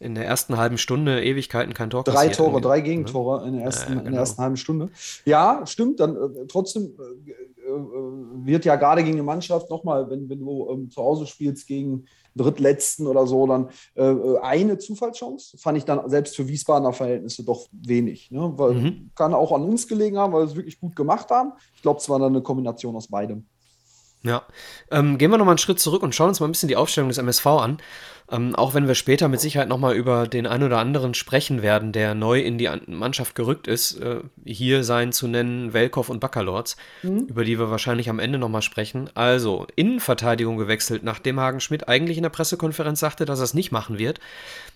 in 0.00 0.14
der 0.14 0.26
ersten 0.26 0.56
halben 0.56 0.78
Stunde 0.78 1.24
Ewigkeiten 1.24 1.74
kein 1.74 1.90
Tor 1.90 2.04
Drei 2.04 2.28
Tore, 2.28 2.60
drei 2.60 2.80
Gegentore 2.80 3.46
in 3.46 3.54
der 3.54 3.64
ersten, 3.64 3.92
ja, 3.92 3.94
genau. 3.94 4.06
in 4.06 4.12
der 4.12 4.20
ersten 4.20 4.42
halben 4.42 4.56
Stunde. 4.56 4.90
Ja, 5.24 5.66
stimmt. 5.66 5.98
Dann 6.00 6.14
äh, 6.14 6.46
trotzdem 6.46 6.92
äh, 6.98 7.57
wird 7.68 8.64
ja 8.64 8.76
gerade 8.76 9.02
gegen 9.02 9.16
eine 9.16 9.22
Mannschaft 9.22 9.70
nochmal, 9.70 10.08
wenn, 10.10 10.28
wenn 10.28 10.40
du 10.40 10.68
ähm, 10.70 10.90
zu 10.90 11.02
Hause 11.02 11.26
spielst 11.26 11.66
gegen 11.66 12.06
Drittletzten 12.36 13.06
oder 13.06 13.26
so, 13.26 13.46
dann 13.46 13.68
äh, 13.94 14.38
eine 14.42 14.78
Zufallschance. 14.78 15.58
Fand 15.58 15.78
ich 15.78 15.84
dann 15.84 16.08
selbst 16.08 16.36
für 16.36 16.48
Wiesbadener 16.48 16.92
Verhältnisse 16.92 17.44
doch 17.44 17.68
wenig. 17.72 18.30
Ne? 18.30 18.52
Weil, 18.56 18.74
mhm. 18.74 19.10
Kann 19.14 19.34
auch 19.34 19.52
an 19.52 19.62
uns 19.62 19.86
gelegen 19.86 20.18
haben, 20.18 20.32
weil 20.32 20.42
wir 20.42 20.46
es 20.46 20.56
wirklich 20.56 20.80
gut 20.80 20.96
gemacht 20.96 21.30
haben. 21.30 21.52
Ich 21.74 21.82
glaube, 21.82 22.00
es 22.00 22.08
war 22.08 22.18
dann 22.18 22.32
eine 22.32 22.42
Kombination 22.42 22.96
aus 22.96 23.08
beidem. 23.08 23.46
Ja, 24.28 24.42
ähm, 24.90 25.16
gehen 25.16 25.30
wir 25.30 25.38
nochmal 25.38 25.52
einen 25.52 25.58
Schritt 25.58 25.80
zurück 25.80 26.02
und 26.02 26.14
schauen 26.14 26.28
uns 26.28 26.40
mal 26.40 26.46
ein 26.46 26.52
bisschen 26.52 26.68
die 26.68 26.76
Aufstellung 26.76 27.08
des 27.08 27.16
MSV 27.16 27.46
an. 27.46 27.78
Ähm, 28.30 28.54
auch 28.54 28.74
wenn 28.74 28.86
wir 28.86 28.94
später 28.94 29.26
mit 29.28 29.40
Sicherheit 29.40 29.68
nochmal 29.68 29.94
über 29.94 30.26
den 30.26 30.46
einen 30.46 30.64
oder 30.64 30.78
anderen 30.78 31.14
sprechen 31.14 31.62
werden, 31.62 31.92
der 31.92 32.14
neu 32.14 32.40
in 32.40 32.58
die 32.58 32.68
Mannschaft 32.86 33.34
gerückt 33.34 33.66
ist. 33.66 33.98
Äh, 34.02 34.20
hier 34.44 34.84
seien 34.84 35.12
zu 35.12 35.28
nennen 35.28 35.72
Welkow 35.72 36.06
und 36.10 36.20
Baccalords, 36.20 36.76
mhm. 37.02 37.20
über 37.20 37.44
die 37.44 37.58
wir 37.58 37.70
wahrscheinlich 37.70 38.10
am 38.10 38.18
Ende 38.18 38.38
nochmal 38.38 38.60
sprechen. 38.60 39.08
Also, 39.14 39.66
Innenverteidigung 39.76 40.58
gewechselt, 40.58 41.04
nachdem 41.04 41.40
Hagen 41.40 41.60
Schmidt 41.60 41.88
eigentlich 41.88 42.18
in 42.18 42.22
der 42.22 42.28
Pressekonferenz 42.28 43.00
sagte, 43.00 43.24
dass 43.24 43.40
er 43.40 43.44
es 43.44 43.54
nicht 43.54 43.72
machen 43.72 43.98
wird. 43.98 44.20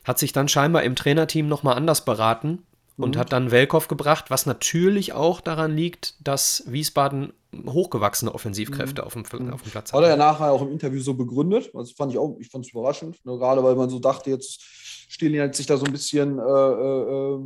Hat 0.04 0.18
sich 0.18 0.32
dann 0.32 0.48
scheinbar 0.48 0.82
im 0.84 0.96
Trainerteam 0.96 1.46
nochmal 1.46 1.76
anders 1.76 2.06
beraten 2.06 2.62
und 2.96 3.16
mhm. 3.16 3.20
hat 3.20 3.32
dann 3.32 3.50
Welkow 3.50 3.88
gebracht, 3.88 4.30
was 4.30 4.46
natürlich 4.46 5.12
auch 5.12 5.40
daran 5.40 5.76
liegt, 5.76 6.14
dass 6.26 6.64
Wiesbaden 6.66 7.32
hochgewachsene 7.66 8.34
Offensivkräfte 8.34 9.02
mhm. 9.02 9.06
auf, 9.06 9.12
dem, 9.14 9.46
mhm. 9.46 9.52
auf 9.52 9.62
dem 9.62 9.70
Platz 9.70 9.92
hat. 9.92 9.98
Hat 9.98 10.04
er 10.04 10.10
ja 10.10 10.16
nachher 10.16 10.52
auch 10.52 10.62
im 10.62 10.72
Interview 10.72 11.00
so 11.00 11.14
begründet. 11.14 11.70
Das 11.74 11.92
fand 11.92 12.12
ich 12.12 12.18
auch, 12.18 12.36
ich 12.38 12.48
fand 12.48 12.64
es 12.64 12.72
überraschend, 12.72 13.24
ne, 13.24 13.36
gerade 13.36 13.62
weil 13.62 13.74
man 13.74 13.90
so 13.90 13.98
dachte, 13.98 14.30
jetzt 14.30 14.62
Stilien 15.08 15.44
hat 15.44 15.54
sich 15.54 15.66
da 15.66 15.76
so 15.76 15.84
ein 15.84 15.92
bisschen 15.92 16.38
äh, 16.38 16.42
äh, 16.42 17.38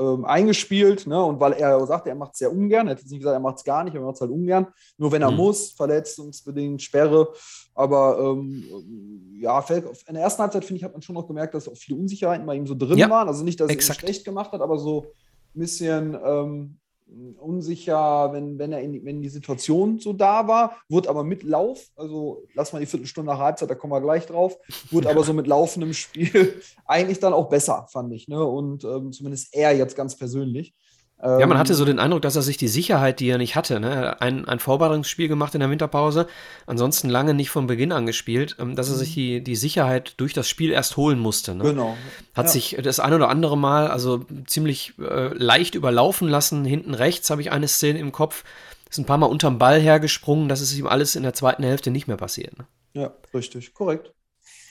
äh, 0.00 0.24
eingespielt, 0.24 1.06
ne? 1.06 1.22
Und 1.22 1.38
weil 1.40 1.52
er 1.52 1.86
sagte, 1.86 2.08
er 2.08 2.14
macht 2.14 2.32
es 2.32 2.38
sehr 2.38 2.50
ungern, 2.50 2.86
er 2.86 2.92
hat 2.92 3.00
jetzt 3.00 3.10
nicht 3.10 3.20
gesagt, 3.20 3.36
er 3.36 3.40
macht 3.40 3.58
es 3.58 3.64
gar 3.64 3.84
nicht, 3.84 3.94
aber 3.94 4.04
er 4.04 4.06
macht 4.06 4.16
es 4.16 4.20
halt 4.22 4.30
ungern. 4.30 4.66
Nur 4.96 5.12
wenn 5.12 5.22
er 5.22 5.30
mhm. 5.30 5.36
muss, 5.36 5.72
verletzungsbedingt, 5.72 6.80
Sperre. 6.80 7.28
Aber 7.74 8.18
ähm, 8.18 8.64
ja, 9.38 9.60
in 9.68 10.14
der 10.14 10.22
ersten 10.22 10.42
Halbzeit, 10.42 10.64
finde 10.64 10.78
ich, 10.78 10.84
hat 10.84 10.92
man 10.92 11.02
schon 11.02 11.14
noch 11.14 11.26
gemerkt, 11.26 11.54
dass 11.54 11.68
auch 11.68 11.76
viele 11.76 11.98
Unsicherheiten 11.98 12.46
bei 12.46 12.54
ihm 12.54 12.66
so 12.66 12.74
drin 12.74 12.98
ja, 12.98 13.10
waren. 13.10 13.28
Also 13.28 13.44
nicht, 13.44 13.60
dass 13.60 13.70
er 13.70 13.78
es 13.78 13.94
schlecht 13.94 14.24
gemacht 14.24 14.52
hat, 14.52 14.60
aber 14.60 14.78
so 14.78 15.12
ein 15.54 15.60
bisschen 15.60 16.16
ähm, 16.24 16.79
unsicher, 17.38 18.32
wenn, 18.32 18.58
wenn, 18.58 18.72
er 18.72 18.80
in, 18.80 19.04
wenn 19.04 19.20
die 19.20 19.28
Situation 19.28 19.98
so 19.98 20.12
da 20.12 20.46
war, 20.48 20.76
wurde 20.88 21.08
aber 21.08 21.24
mit 21.24 21.42
Lauf, 21.42 21.88
also 21.96 22.46
lass 22.54 22.72
mal 22.72 22.80
die 22.80 22.86
Viertelstunde 22.86 23.38
Halbzeit, 23.38 23.70
da 23.70 23.74
kommen 23.74 23.92
wir 23.92 24.00
gleich 24.00 24.26
drauf, 24.26 24.58
wurde 24.90 25.10
aber 25.10 25.24
so 25.24 25.32
mit 25.32 25.46
laufendem 25.46 25.92
Spiel 25.92 26.60
eigentlich 26.84 27.18
dann 27.18 27.32
auch 27.32 27.48
besser, 27.48 27.86
fand 27.90 28.12
ich. 28.12 28.28
Ne? 28.28 28.44
Und 28.44 28.84
ähm, 28.84 29.12
zumindest 29.12 29.54
er 29.54 29.76
jetzt 29.76 29.96
ganz 29.96 30.16
persönlich. 30.16 30.74
Ja, 31.22 31.46
man 31.46 31.58
hatte 31.58 31.74
so 31.74 31.84
den 31.84 31.98
Eindruck, 31.98 32.22
dass 32.22 32.36
er 32.36 32.42
sich 32.42 32.56
die 32.56 32.68
Sicherheit, 32.68 33.20
die 33.20 33.28
er 33.28 33.36
nicht 33.36 33.54
hatte, 33.54 33.78
ne? 33.78 34.20
ein, 34.22 34.46
ein 34.48 34.58
Vorbereitungsspiel 34.58 35.28
gemacht 35.28 35.54
in 35.54 35.60
der 35.60 35.68
Winterpause, 35.68 36.26
ansonsten 36.66 37.10
lange 37.10 37.34
nicht 37.34 37.50
von 37.50 37.66
Beginn 37.66 37.92
an 37.92 38.06
gespielt, 38.06 38.56
ähm, 38.58 38.74
dass 38.74 38.88
er 38.88 38.96
sich 38.96 39.10
mhm. 39.10 39.14
die, 39.14 39.44
die 39.44 39.56
Sicherheit 39.56 40.14
durch 40.16 40.32
das 40.32 40.48
Spiel 40.48 40.70
erst 40.70 40.96
holen 40.96 41.18
musste. 41.18 41.54
Ne? 41.54 41.64
Genau. 41.64 41.96
Hat 42.34 42.46
ja. 42.46 42.52
sich 42.52 42.78
das 42.82 43.00
ein 43.00 43.12
oder 43.12 43.28
andere 43.28 43.58
Mal 43.58 43.88
also 43.88 44.24
ziemlich 44.46 44.94
äh, 44.98 45.34
leicht 45.34 45.74
überlaufen 45.74 46.26
lassen. 46.26 46.64
Hinten 46.64 46.94
rechts 46.94 47.28
habe 47.28 47.42
ich 47.42 47.52
eine 47.52 47.68
Szene 47.68 47.98
im 47.98 48.12
Kopf, 48.12 48.44
ist 48.88 48.98
ein 48.98 49.04
paar 49.04 49.18
Mal 49.18 49.26
unterm 49.26 49.58
Ball 49.58 49.78
hergesprungen, 49.78 50.48
das 50.48 50.62
ist 50.62 50.74
ihm 50.76 50.86
alles 50.86 51.16
in 51.16 51.22
der 51.22 51.34
zweiten 51.34 51.64
Hälfte 51.64 51.90
nicht 51.90 52.08
mehr 52.08 52.16
passiert. 52.16 52.56
Ne? 52.56 52.66
Ja, 52.94 53.12
richtig, 53.34 53.74
korrekt. 53.74 54.12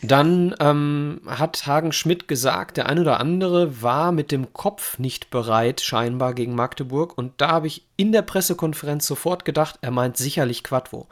Dann 0.01 0.55
ähm, 0.61 1.21
hat 1.25 1.67
Hagen 1.67 1.91
Schmidt 1.91 2.29
gesagt, 2.29 2.77
der 2.77 2.87
ein 2.87 2.99
oder 2.99 3.19
andere 3.19 3.81
war 3.81 4.13
mit 4.13 4.31
dem 4.31 4.53
Kopf 4.53 4.97
nicht 4.97 5.29
bereit, 5.29 5.81
scheinbar 5.81 6.33
gegen 6.33 6.55
Magdeburg. 6.55 7.17
Und 7.17 7.33
da 7.37 7.49
habe 7.49 7.67
ich 7.67 7.85
in 7.97 8.13
der 8.13 8.21
Pressekonferenz 8.21 9.05
sofort 9.05 9.43
gedacht, 9.43 9.77
er 9.81 9.91
meint 9.91 10.15
sicherlich 10.15 10.63
Quadvo. 10.63 11.07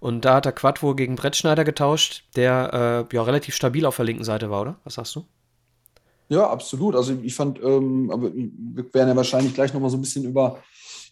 Und 0.00 0.24
da 0.24 0.36
hat 0.36 0.46
er 0.46 0.52
Quadvo 0.52 0.94
gegen 0.94 1.16
Brettschneider 1.16 1.64
getauscht, 1.64 2.24
der 2.36 3.06
äh, 3.10 3.14
ja 3.14 3.22
relativ 3.22 3.54
stabil 3.54 3.84
auf 3.84 3.96
der 3.96 4.06
linken 4.06 4.24
Seite 4.24 4.50
war, 4.50 4.62
oder? 4.62 4.76
Was 4.84 4.94
sagst 4.94 5.16
du? 5.16 5.24
Ja, 6.28 6.48
absolut. 6.48 6.96
Also 6.96 7.14
ich 7.22 7.34
fand, 7.34 7.62
ähm, 7.62 8.10
aber 8.10 8.32
wir 8.34 8.94
werden 8.94 9.08
ja 9.08 9.16
wahrscheinlich 9.16 9.54
gleich 9.54 9.74
nochmal 9.74 9.90
so 9.90 9.98
ein 9.98 10.00
bisschen 10.02 10.24
über 10.24 10.58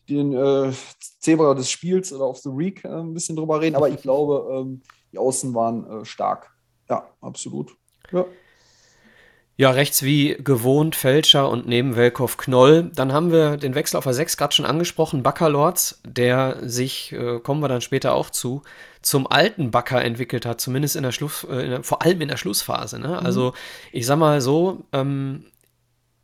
den 0.09 0.33
äh, 0.33 0.73
Zebra 1.21 1.54
des 1.54 1.71
Spiels 1.71 2.12
oder 2.12 2.25
auf 2.25 2.38
The 2.38 2.50
Week 2.50 2.85
äh, 2.85 2.88
ein 2.88 3.14
bisschen 3.14 3.37
drüber 3.37 3.61
reden. 3.61 3.76
Aber 3.76 3.88
ich 3.88 4.00
glaube, 4.00 4.47
ähm, 4.52 4.83
die 5.12 5.19
Außen 5.19 5.54
waren 5.54 6.02
äh, 6.02 6.04
stark. 6.04 6.51
Ja, 6.92 7.08
absolut. 7.22 7.75
Ja. 8.11 8.26
Ja, 9.56 9.70
rechts 9.70 10.02
wie 10.02 10.37
gewohnt 10.38 10.94
Fälscher 10.94 11.49
und 11.49 11.66
neben 11.66 11.96
Welkow 11.96 12.37
Knoll. 12.37 12.90
Dann 12.94 13.12
haben 13.12 13.32
wir 13.32 13.56
den 13.56 13.75
Wechsel 13.75 13.96
auf 13.96 14.04
der 14.04 14.12
6 14.12 14.37
gerade 14.37 14.54
schon 14.54 14.66
angesprochen, 14.66 15.22
Baccalords, 15.22 16.02
der 16.04 16.58
sich, 16.62 17.12
äh, 17.12 17.38
kommen 17.40 17.62
wir 17.62 17.68
dann 17.68 17.80
später 17.80 18.14
auch 18.14 18.28
zu, 18.28 18.62
zum 19.00 19.26
alten 19.26 19.70
Backer 19.70 20.02
entwickelt 20.02 20.44
hat, 20.44 20.61
zumindest 20.61 20.96
in 20.96 21.02
der 21.02 21.12
Schluss, 21.12 21.44
äh, 21.44 21.64
in 21.64 21.70
der, 21.70 21.82
vor 21.82 22.02
allem 22.02 22.20
in 22.20 22.28
der 22.28 22.37
Schlussphase. 22.37 22.99
Ne? 22.99 23.08
Mhm. 23.08 23.14
Also 23.26 23.54
ich 23.90 24.04
sag 24.04 24.18
mal 24.18 24.42
so, 24.42 24.84
ähm, 24.92 25.46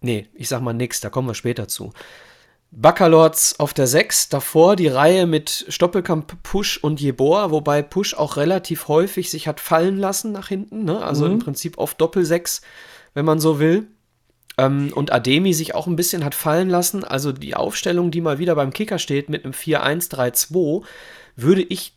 nee, 0.03 0.27
ich 0.35 0.49
sag 0.49 0.61
mal 0.61 0.75
nix, 0.75 1.01
da 1.01 1.09
kommen 1.09 1.29
wir 1.29 1.35
später 1.35 1.67
zu. 1.67 1.93
Baccalords 2.71 3.59
auf 3.59 3.73
der 3.73 3.87
6, 3.87 4.29
davor 4.29 4.77
die 4.77 4.89
Reihe 4.89 5.27
mit 5.27 5.67
Stoppelkamp, 5.69 6.43
Push 6.43 6.79
und 6.79 7.01
Jebor, 7.01 7.51
wobei 7.51 7.83
Push 7.83 8.15
auch 8.15 8.37
relativ 8.37 8.89
häufig 8.89 9.31
sich 9.31 9.49
hat 9.49 9.61
fallen 9.61 9.97
lassen 9.97 10.33
nach 10.33 10.49
hinten, 10.49 10.85
ne? 10.85 11.03
also 11.03 11.25
mhm. 11.25 11.33
im 11.33 11.39
Prinzip 11.39 11.79
auf 11.79 11.95
Doppel-6, 11.95 12.61
wenn 13.15 13.25
man 13.25 13.41
so 13.41 13.59
will. 13.59 13.87
Ähm, 14.59 14.93
und 14.95 15.13
Ademi 15.13 15.55
sich 15.55 15.75
auch 15.75 15.87
ein 15.87 15.97
bisschen 15.97 16.25
hat 16.25 16.35
fallen 16.35 16.69
lassen, 16.69 17.05
also 17.05 17.33
die 17.33 17.55
Aufstellung, 17.55 18.11
die 18.11 18.21
mal 18.21 18.39
wieder 18.39 18.55
beim 18.55 18.73
Kicker 18.73 18.99
steht 18.99 19.31
mit 19.31 19.45
einem 19.45 19.55
4-1-3-2, 19.55 20.83
würde 21.37 21.63
ich 21.63 21.97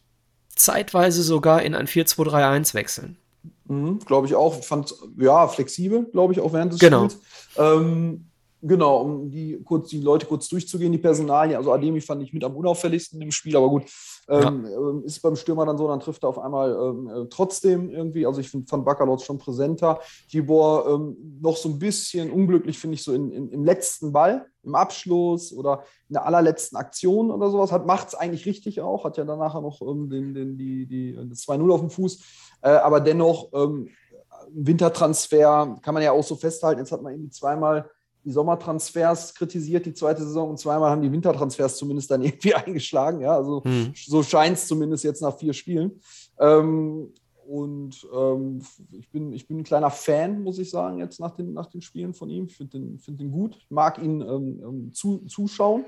zeitweise 0.56 1.24
sogar 1.24 1.63
in 1.63 1.75
ein 1.75 1.88
4-2-3-1 1.88 2.74
wechseln. 2.75 3.18
Mhm, 3.66 4.00
glaube 4.00 4.28
ich 4.28 4.36
auch. 4.36 4.63
Fand 4.63 4.94
ja 5.18 5.48
flexibel, 5.48 6.06
glaube 6.12 6.34
ich, 6.34 6.40
auch 6.40 6.54
während 6.54 6.74
des 6.74 6.80
genau. 6.80 7.10
Spiels. 7.10 7.22
Ähm, 7.58 8.31
Genau, 8.63 9.01
um 9.01 9.32
die, 9.32 9.60
kurz, 9.63 9.89
die 9.89 10.01
Leute 10.01 10.27
kurz 10.27 10.48
durchzugehen, 10.48 10.91
die 10.91 11.00
Personalien. 11.00 11.58
Also 11.58 11.74
Ademi 11.74 12.00
fand 12.00 12.22
ich 12.22 12.32
mit 12.32 12.44
am 12.44 12.56
unauffälligsten 12.56 13.20
im 13.20 13.32
Spiel, 13.32 13.58
aber 13.58 13.70
gut, 13.70 13.84
ähm, 14.30 14.65
ja. 14.65 14.77
Ähm, 14.77 15.03
ist 15.03 15.20
beim 15.22 15.36
Stürmer 15.36 15.65
dann 15.65 15.80
so, 15.80 15.88
dann 15.88 16.00
trifft 16.00 16.24
er 16.24 16.30
auf 16.30 16.38
einmal 16.38 16.72
ähm, 16.72 17.08
äh, 17.08 17.25
trotzdem 17.30 17.89
irgendwie. 17.89 18.27
Also 18.27 18.39
ich 18.39 18.50
find, 18.50 18.70
fand 18.70 18.86
Baccalords 18.86 19.24
schon 19.24 19.39
präsenter. 19.39 20.00
Gibor 20.30 20.88
ähm, 20.88 21.39
noch 21.41 21.58
so 21.58 21.70
ein 21.70 21.80
bisschen 21.80 22.30
unglücklich, 22.32 22.77
finde 22.77 22.96
ich, 22.96 23.03
so 23.03 23.13
in, 23.13 23.32
in, 23.32 23.50
im 23.50 23.65
letzten 23.65 24.12
Ball, 24.12 24.46
im 24.62 24.75
Abschluss 24.75 25.51
oder 25.51 25.84
in 26.08 26.13
der 26.13 26.25
allerletzten 26.27 26.77
Aktion 26.77 27.32
oder 27.32 27.50
sowas. 27.50 27.72
Macht 27.86 28.10
es 28.10 28.15
eigentlich 28.15 28.46
richtig 28.46 28.80
auch, 28.82 29.06
hat 29.06 29.18
ja 29.18 29.25
dann 29.25 29.39
nachher 29.39 29.62
noch 29.62 29.82
ähm, 29.82 30.08
den, 30.08 30.36
den, 30.36 30.58
die, 30.58 30.86
die, 30.86 31.18
das 31.30 31.48
2-0 31.48 31.74
auf 31.74 31.80
dem 31.80 31.89
Fuß. 31.89 32.20
Äh, 32.62 32.70
aber 32.70 33.00
dennoch, 33.00 33.50
ähm, 33.53 33.89
Wintertransfer 34.53 35.77
kann 35.82 35.94
man 35.94 36.03
ja 36.03 36.12
auch 36.12 36.24
so 36.24 36.36
festhalten. 36.36 36.80
Jetzt 36.80 36.91
hat 36.91 37.01
man 37.01 37.13
irgendwie 37.13 37.32
zweimal 37.32 37.89
die 38.24 38.32
Sommertransfers 38.32 39.34
kritisiert, 39.34 39.86
die 39.86 39.94
zweite 39.94 40.24
Saison, 40.24 40.51
und 40.51 40.60
zweimal 40.60 40.92
haben 40.92 41.01
die 41.01 41.12
Wintertransfers 41.12 41.78
zumindest 41.78 42.12
dann 42.12 42.22
irgendwie 42.24 42.54
eingeschlagen. 42.54 43.22
Ja, 43.22 43.36
also 43.36 43.63
hm. 43.63 43.94
so 43.96 44.24
scheint 44.24 44.58
es 44.58 44.68
zumindest 44.68 45.04
jetzt 45.04 45.22
nach 45.22 45.38
vier 45.38 45.54
Spielen. 45.54 46.00
Ähm, 46.40 47.13
und 47.48 48.08
ähm, 48.13 48.62
ich, 48.92 49.10
bin, 49.10 49.34
ich 49.34 49.48
bin 49.48 49.60
ein 49.60 49.63
kleiner 49.63 49.90
Fan, 49.90 50.42
muss 50.42 50.60
ich 50.60 50.70
sagen, 50.70 51.00
jetzt 51.00 51.20
nach 51.20 51.32
den, 51.32 51.54
nach 51.54 51.66
den 51.66 51.82
Spielen 51.82 52.13
von 52.13 52.30
ihm. 52.30 52.46
Ich 52.46 52.56
finde 52.56 52.80
den, 52.80 53.00
find 53.00 53.20
den 53.20 53.32
gut, 53.32 53.58
mag 53.70 53.98
ihn 53.98 54.22
ähm, 54.22 54.62
ähm 54.63 54.94
zu, 54.94 55.20
zuschauen. 55.25 55.86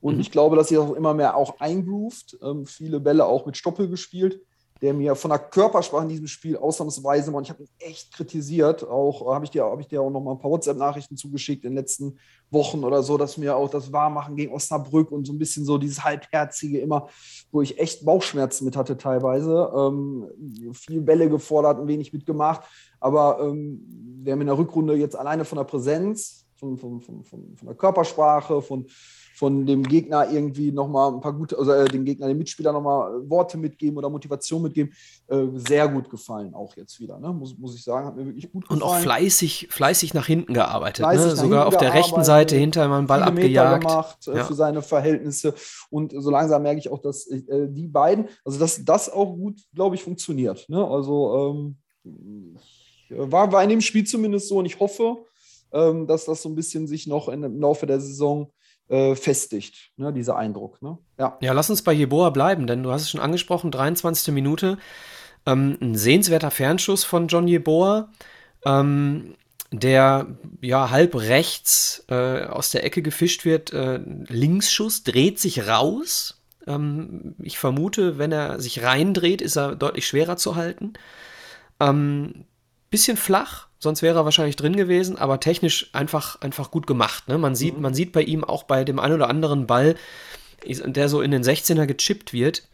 Und 0.00 0.14
mhm. 0.14 0.20
ich 0.20 0.30
glaube, 0.30 0.56
dass 0.56 0.70
er 0.70 0.82
auch 0.82 0.94
immer 0.94 1.14
mehr 1.14 1.36
auch 1.36 1.58
eingroovt. 1.58 2.38
Ähm, 2.42 2.64
viele 2.64 3.00
Bälle 3.00 3.26
auch 3.26 3.44
mit 3.44 3.56
Stoppel 3.56 3.88
gespielt 3.88 4.40
der 4.82 4.94
mir 4.94 5.14
von 5.14 5.30
der 5.30 5.38
Körpersprache 5.38 6.04
in 6.04 6.08
diesem 6.08 6.26
Spiel 6.26 6.56
ausnahmsweise, 6.56 7.30
und 7.30 7.42
ich 7.44 7.50
habe 7.50 7.62
ihn 7.62 7.68
echt 7.78 8.12
kritisiert, 8.12 8.86
auch 8.88 9.22
äh, 9.22 9.34
habe 9.34 9.44
ich 9.44 9.50
dir, 9.50 9.64
habe 9.64 9.80
ich 9.80 9.88
dir 9.88 10.00
auch 10.00 10.10
noch 10.10 10.20
mal 10.20 10.32
ein 10.32 10.38
paar 10.38 10.50
WhatsApp-Nachrichten 10.50 11.16
zugeschickt 11.16 11.64
in 11.64 11.72
den 11.72 11.76
letzten 11.76 12.18
Wochen 12.50 12.84
oder 12.84 13.02
so, 13.02 13.18
dass 13.18 13.36
mir 13.36 13.56
auch 13.56 13.70
das 13.70 13.92
Wahrmachen 13.92 14.36
gegen 14.36 14.52
Osnabrück 14.52 15.12
und 15.12 15.26
so 15.26 15.32
ein 15.32 15.38
bisschen 15.38 15.64
so 15.64 15.78
dieses 15.78 16.02
Halbherzige 16.02 16.80
immer, 16.80 17.08
wo 17.52 17.62
ich 17.62 17.78
echt 17.78 18.04
Bauchschmerzen 18.04 18.64
mit 18.64 18.76
hatte 18.76 18.96
teilweise, 18.96 19.70
ähm, 19.76 20.28
viel 20.72 21.00
Bälle 21.02 21.28
gefordert, 21.28 21.78
ein 21.78 21.88
wenig 21.88 22.12
mitgemacht, 22.12 22.62
aber 23.00 23.40
ähm, 23.40 23.84
wir 24.22 24.32
haben 24.32 24.40
in 24.40 24.46
der 24.46 24.58
Rückrunde 24.58 24.94
jetzt 24.94 25.16
alleine 25.16 25.44
von 25.44 25.58
der 25.58 25.64
Präsenz, 25.64 26.46
von, 26.60 27.00
von, 27.00 27.24
von, 27.24 27.24
von, 27.24 27.66
der 27.66 27.74
Körpersprache, 27.74 28.62
von 28.62 28.86
von 29.40 29.64
dem 29.64 29.82
Gegner 29.82 30.30
irgendwie 30.30 30.70
nochmal 30.70 31.14
ein 31.14 31.20
paar 31.20 31.32
gute, 31.32 31.56
also 31.56 31.72
äh, 31.72 31.88
dem 31.88 32.04
Gegner, 32.04 32.28
dem 32.28 32.36
Mitspieler 32.36 32.74
nochmal 32.74 33.28
Worte 33.30 33.56
mitgeben 33.56 33.96
oder 33.96 34.10
Motivation 34.10 34.60
mitgeben, 34.60 34.92
äh, 35.28 35.46
sehr 35.54 35.88
gut 35.88 36.10
gefallen, 36.10 36.52
auch 36.52 36.76
jetzt 36.76 37.00
wieder, 37.00 37.18
ne? 37.18 37.32
muss, 37.32 37.56
muss 37.56 37.74
ich 37.74 37.82
sagen, 37.82 38.06
hat 38.06 38.16
mir 38.16 38.26
wirklich 38.26 38.52
gut 38.52 38.64
gefallen. 38.64 38.82
Und 38.82 38.86
auch 38.86 38.98
fleißig, 38.98 39.68
fleißig 39.70 40.12
nach 40.12 40.26
hinten 40.26 40.52
gearbeitet, 40.52 41.06
ne? 41.06 41.14
ne? 41.14 41.36
sogar 41.36 41.66
auf 41.66 41.78
der 41.78 41.94
rechten 41.94 42.22
Seite 42.22 42.54
hinter 42.54 42.86
mal 42.86 42.98
einen 42.98 43.06
Ball 43.06 43.22
abgejagt. 43.22 43.80
gemacht 43.80 44.28
äh, 44.28 44.36
ja. 44.36 44.44
für 44.44 44.52
seine 44.52 44.82
Verhältnisse 44.82 45.54
und 45.88 46.12
so 46.14 46.30
langsam 46.30 46.62
merke 46.62 46.80
ich 46.80 46.90
auch, 46.90 47.00
dass 47.00 47.26
äh, 47.26 47.66
die 47.70 47.88
beiden, 47.88 48.28
also 48.44 48.58
dass 48.58 48.84
das 48.84 49.10
auch 49.10 49.36
gut, 49.36 49.58
glaube 49.74 49.94
ich, 49.94 50.02
funktioniert. 50.02 50.68
Ne? 50.68 50.86
Also 50.86 51.54
ähm, 52.04 52.58
war, 53.08 53.50
war 53.50 53.62
in 53.62 53.70
dem 53.70 53.80
Spiel 53.80 54.04
zumindest 54.04 54.48
so 54.48 54.58
und 54.58 54.66
ich 54.66 54.78
hoffe, 54.78 55.24
ähm, 55.72 56.06
dass 56.06 56.24
das 56.24 56.42
so 56.42 56.48
ein 56.48 56.54
bisschen 56.54 56.86
sich 56.86 57.06
noch 57.06 57.28
in, 57.28 57.42
im 57.42 57.60
Laufe 57.60 57.86
der 57.86 58.00
Saison 58.00 58.52
äh, 58.88 59.14
festigt, 59.14 59.92
ne, 59.96 60.12
dieser 60.12 60.36
Eindruck. 60.36 60.82
Ne? 60.82 60.98
Ja. 61.18 61.38
ja, 61.40 61.52
lass 61.52 61.70
uns 61.70 61.82
bei 61.82 61.92
Jeboa 61.92 62.30
bleiben, 62.30 62.66
denn 62.66 62.82
du 62.82 62.90
hast 62.90 63.02
es 63.02 63.10
schon 63.10 63.20
angesprochen, 63.20 63.70
23. 63.70 64.34
Minute. 64.34 64.78
Ähm, 65.46 65.78
ein 65.80 65.94
sehenswerter 65.94 66.50
Fernschuss 66.50 67.04
von 67.04 67.28
John 67.28 67.48
Jeboa, 67.48 68.10
ähm, 68.64 69.36
der 69.72 70.26
ja 70.60 70.90
halb 70.90 71.14
rechts 71.14 72.04
äh, 72.08 72.44
aus 72.44 72.70
der 72.70 72.84
Ecke 72.84 73.02
gefischt 73.02 73.44
wird. 73.44 73.72
Äh, 73.72 74.00
Linksschuss 74.28 75.04
dreht 75.04 75.38
sich 75.38 75.66
raus. 75.68 76.42
Ähm, 76.66 77.36
ich 77.42 77.58
vermute, 77.58 78.18
wenn 78.18 78.32
er 78.32 78.60
sich 78.60 78.82
reindreht, 78.82 79.40
ist 79.40 79.56
er 79.56 79.76
deutlich 79.76 80.06
schwerer 80.06 80.36
zu 80.36 80.56
halten. 80.56 80.94
Ähm, 81.78 82.44
bisschen 82.90 83.16
flach, 83.16 83.68
sonst 83.80 84.02
wäre 84.02 84.20
er 84.20 84.24
wahrscheinlich 84.24 84.56
drin 84.56 84.76
gewesen, 84.76 85.18
aber 85.18 85.40
technisch 85.40 85.90
einfach, 85.92 86.40
einfach 86.40 86.70
gut 86.70 86.86
gemacht. 86.86 87.26
Ne? 87.28 87.38
Man, 87.38 87.56
sieht, 87.56 87.76
mhm. 87.76 87.82
man 87.82 87.94
sieht 87.94 88.12
bei 88.12 88.22
ihm 88.22 88.44
auch 88.44 88.62
bei 88.62 88.84
dem 88.84 89.00
einen 89.00 89.14
oder 89.14 89.28
anderen 89.28 89.66
Ball, 89.66 89.96
der 90.64 91.08
so 91.08 91.22
in 91.22 91.30
den 91.30 91.42
16er 91.42 91.86
gechippt 91.86 92.32
wird, 92.32 92.68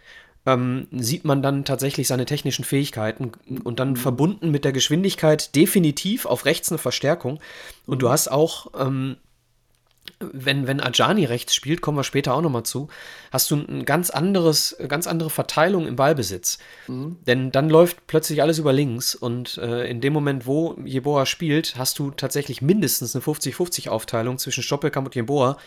ähm, 0.45 0.89
sieht 0.91 1.25
man 1.25 1.43
dann 1.43 1.65
tatsächlich 1.65 2.09
seine 2.09 2.27
technischen 2.27 2.65
Fähigkeiten 2.65 3.33
und 3.65 3.81
dann 3.81 3.91
mhm. 3.91 3.97
verbunden 3.97 4.51
mit 4.51 4.65
der 4.65 4.73
Geschwindigkeit 4.73 5.55
definitiv 5.55 6.27
auf 6.27 6.45
rechts 6.45 6.71
eine 6.71 6.79
Verstärkung. 6.79 7.41
Und 7.87 8.03
du 8.03 8.07
mhm. 8.07 8.11
hast 8.11 8.29
auch 8.31 8.73
ähm, 8.79 9.17
wenn, 10.21 10.67
wenn 10.67 10.81
Ajani 10.81 11.27
rechts 11.27 11.55
spielt, 11.55 11.83
kommen 11.83 11.99
wir 11.99 12.05
später 12.05 12.35
auch 12.35 12.41
nochmal 12.41 12.63
zu, 12.63 12.89
hast 13.31 13.51
du 13.51 13.57
ein 13.57 13.85
ganz 13.85 14.09
anderes, 14.11 14.77
ganz 14.89 15.07
andere 15.07 15.29
Verteilung 15.29 15.87
im 15.87 15.97
Ballbesitz. 15.97 16.59
Mhm. 16.87 17.19
Denn 17.27 17.53
dann 17.53 17.69
läuft 17.69 18.07
plötzlich 18.07 18.41
alles 18.41 18.59
über 18.59 18.73
links 18.73 19.15
und 19.15 19.59
äh, 19.59 19.89
in 19.89 20.01
dem 20.01 20.13
Moment, 20.13 20.47
wo 20.47 20.75
Jeboa 20.85 21.27
spielt, 21.27 21.77
hast 21.77 21.99
du 21.99 22.11
tatsächlich 22.11 22.63
mindestens 22.63 23.15
eine 23.15 23.23
50-50-Aufteilung 23.23 24.39
zwischen 24.39 24.63
Stoppelkamp 24.63 25.07
und 25.07 25.15
Jeboa, 25.15 25.59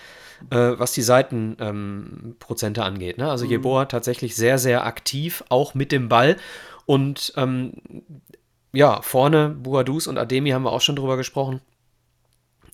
äh, 0.49 0.55
was 0.55 0.93
die 0.93 1.03
Seitenprozente 1.03 2.81
ähm, 2.81 2.87
angeht. 2.87 3.19
Ne? 3.19 3.29
Also 3.29 3.45
mhm. 3.45 3.51
Jeboa 3.51 3.85
tatsächlich 3.85 4.35
sehr, 4.35 4.57
sehr 4.57 4.85
aktiv, 4.85 5.43
auch 5.49 5.75
mit 5.75 5.91
dem 5.91 6.09
Ball. 6.09 6.37
Und 6.87 7.33
ähm, 7.37 7.73
ja, 8.73 9.01
vorne 9.03 9.49
Buadus 9.49 10.07
und 10.07 10.17
Ademi 10.17 10.51
haben 10.51 10.63
wir 10.63 10.71
auch 10.71 10.81
schon 10.81 10.95
drüber 10.95 11.17
gesprochen 11.17 11.61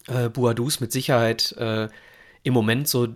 äh, 0.08 0.30
Buadus 0.30 0.80
mit 0.80 0.92
Sicherheit 0.92 1.54
äh, 1.58 1.88
im 2.44 2.54
Moment 2.54 2.88
so 2.88 3.08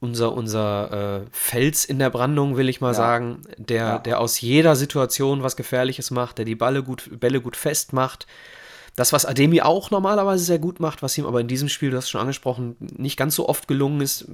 unser, 0.00 0.32
unser 0.32 1.22
äh, 1.22 1.26
Fels 1.30 1.84
in 1.84 1.98
der 1.98 2.10
Brandung, 2.10 2.56
will 2.56 2.68
ich 2.68 2.80
mal 2.80 2.88
ja. 2.88 2.94
sagen, 2.94 3.42
der, 3.58 3.76
ja. 3.76 3.98
der 3.98 4.20
aus 4.20 4.40
jeder 4.40 4.74
Situation 4.74 5.42
was 5.42 5.56
Gefährliches 5.56 6.10
macht, 6.10 6.38
der 6.38 6.46
die 6.46 6.54
Balle 6.54 6.82
gut, 6.82 7.20
Bälle 7.20 7.40
gut 7.40 7.56
festmacht. 7.56 8.26
Das, 8.96 9.12
was 9.12 9.26
Ademi 9.26 9.60
auch 9.60 9.90
normalerweise 9.90 10.42
sehr 10.42 10.58
gut 10.58 10.80
macht, 10.80 11.02
was 11.02 11.16
ihm 11.16 11.26
aber 11.26 11.40
in 11.40 11.48
diesem 11.48 11.68
Spiel, 11.68 11.90
du 11.90 11.96
hast 11.96 12.10
schon 12.10 12.20
angesprochen, 12.20 12.76
nicht 12.80 13.16
ganz 13.16 13.34
so 13.34 13.48
oft 13.48 13.68
gelungen 13.68 14.00
ist, 14.00 14.26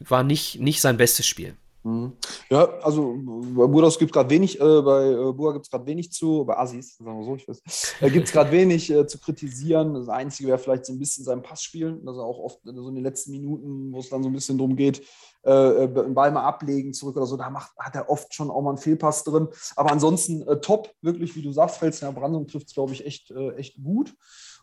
war 0.00 0.24
nicht, 0.24 0.58
nicht 0.60 0.80
sein 0.80 0.96
bestes 0.96 1.26
Spiel. 1.26 1.54
Mhm. 1.82 2.12
Ja, 2.50 2.68
also 2.80 3.16
bei 3.16 3.66
Buras 3.66 3.98
gibt 3.98 4.10
es 4.10 4.12
gerade 4.12 4.28
wenig, 4.28 4.60
äh, 4.60 4.82
bei 4.82 5.12
äh, 5.12 5.32
Bura 5.32 5.52
gibt 5.52 5.64
es 5.64 5.70
gerade 5.70 5.86
wenig 5.86 6.12
zu, 6.12 6.44
bei 6.44 6.58
Assis, 6.58 6.96
sagen 6.98 7.18
wir 7.18 7.24
so, 7.24 7.36
ich 7.36 7.48
weiß, 7.48 7.94
äh, 8.00 8.10
gibt 8.10 8.26
es 8.26 8.32
gerade 8.32 8.52
wenig 8.52 8.90
äh, 8.90 9.06
zu 9.06 9.18
kritisieren. 9.18 9.94
Das 9.94 10.08
Einzige 10.08 10.48
wäre 10.48 10.58
vielleicht 10.58 10.84
so 10.84 10.92
ein 10.92 10.98
bisschen 10.98 11.24
sein 11.24 11.42
Passspielen, 11.42 12.04
dass 12.04 12.16
er 12.16 12.24
auch 12.24 12.38
oft 12.38 12.60
so 12.64 12.88
in 12.88 12.94
den 12.94 13.04
letzten 13.04 13.30
Minuten, 13.30 13.92
wo 13.92 14.00
es 14.00 14.10
dann 14.10 14.22
so 14.22 14.28
ein 14.28 14.34
bisschen 14.34 14.58
darum 14.58 14.76
geht, 14.76 15.02
äh, 15.42 15.84
äh, 15.84 15.86
Ball 15.86 16.32
mal 16.32 16.44
ablegen, 16.44 16.92
zurück 16.92 17.16
oder 17.16 17.26
so, 17.26 17.38
da 17.38 17.48
macht, 17.48 17.72
hat 17.78 17.94
er 17.94 18.10
oft 18.10 18.34
schon 18.34 18.50
auch 18.50 18.60
mal 18.60 18.70
einen 18.70 18.78
Fehlpass 18.78 19.24
drin. 19.24 19.48
Aber 19.74 19.90
ansonsten 19.90 20.42
äh, 20.42 20.60
top, 20.60 20.92
wirklich, 21.00 21.34
wie 21.34 21.42
du 21.42 21.52
sagst, 21.52 21.78
Felsner 21.78 22.12
Brandung 22.12 22.46
trifft 22.46 22.68
es, 22.68 22.74
glaube 22.74 22.92
ich, 22.92 23.06
echt, 23.06 23.30
echt 23.56 23.82
gut. 23.82 24.14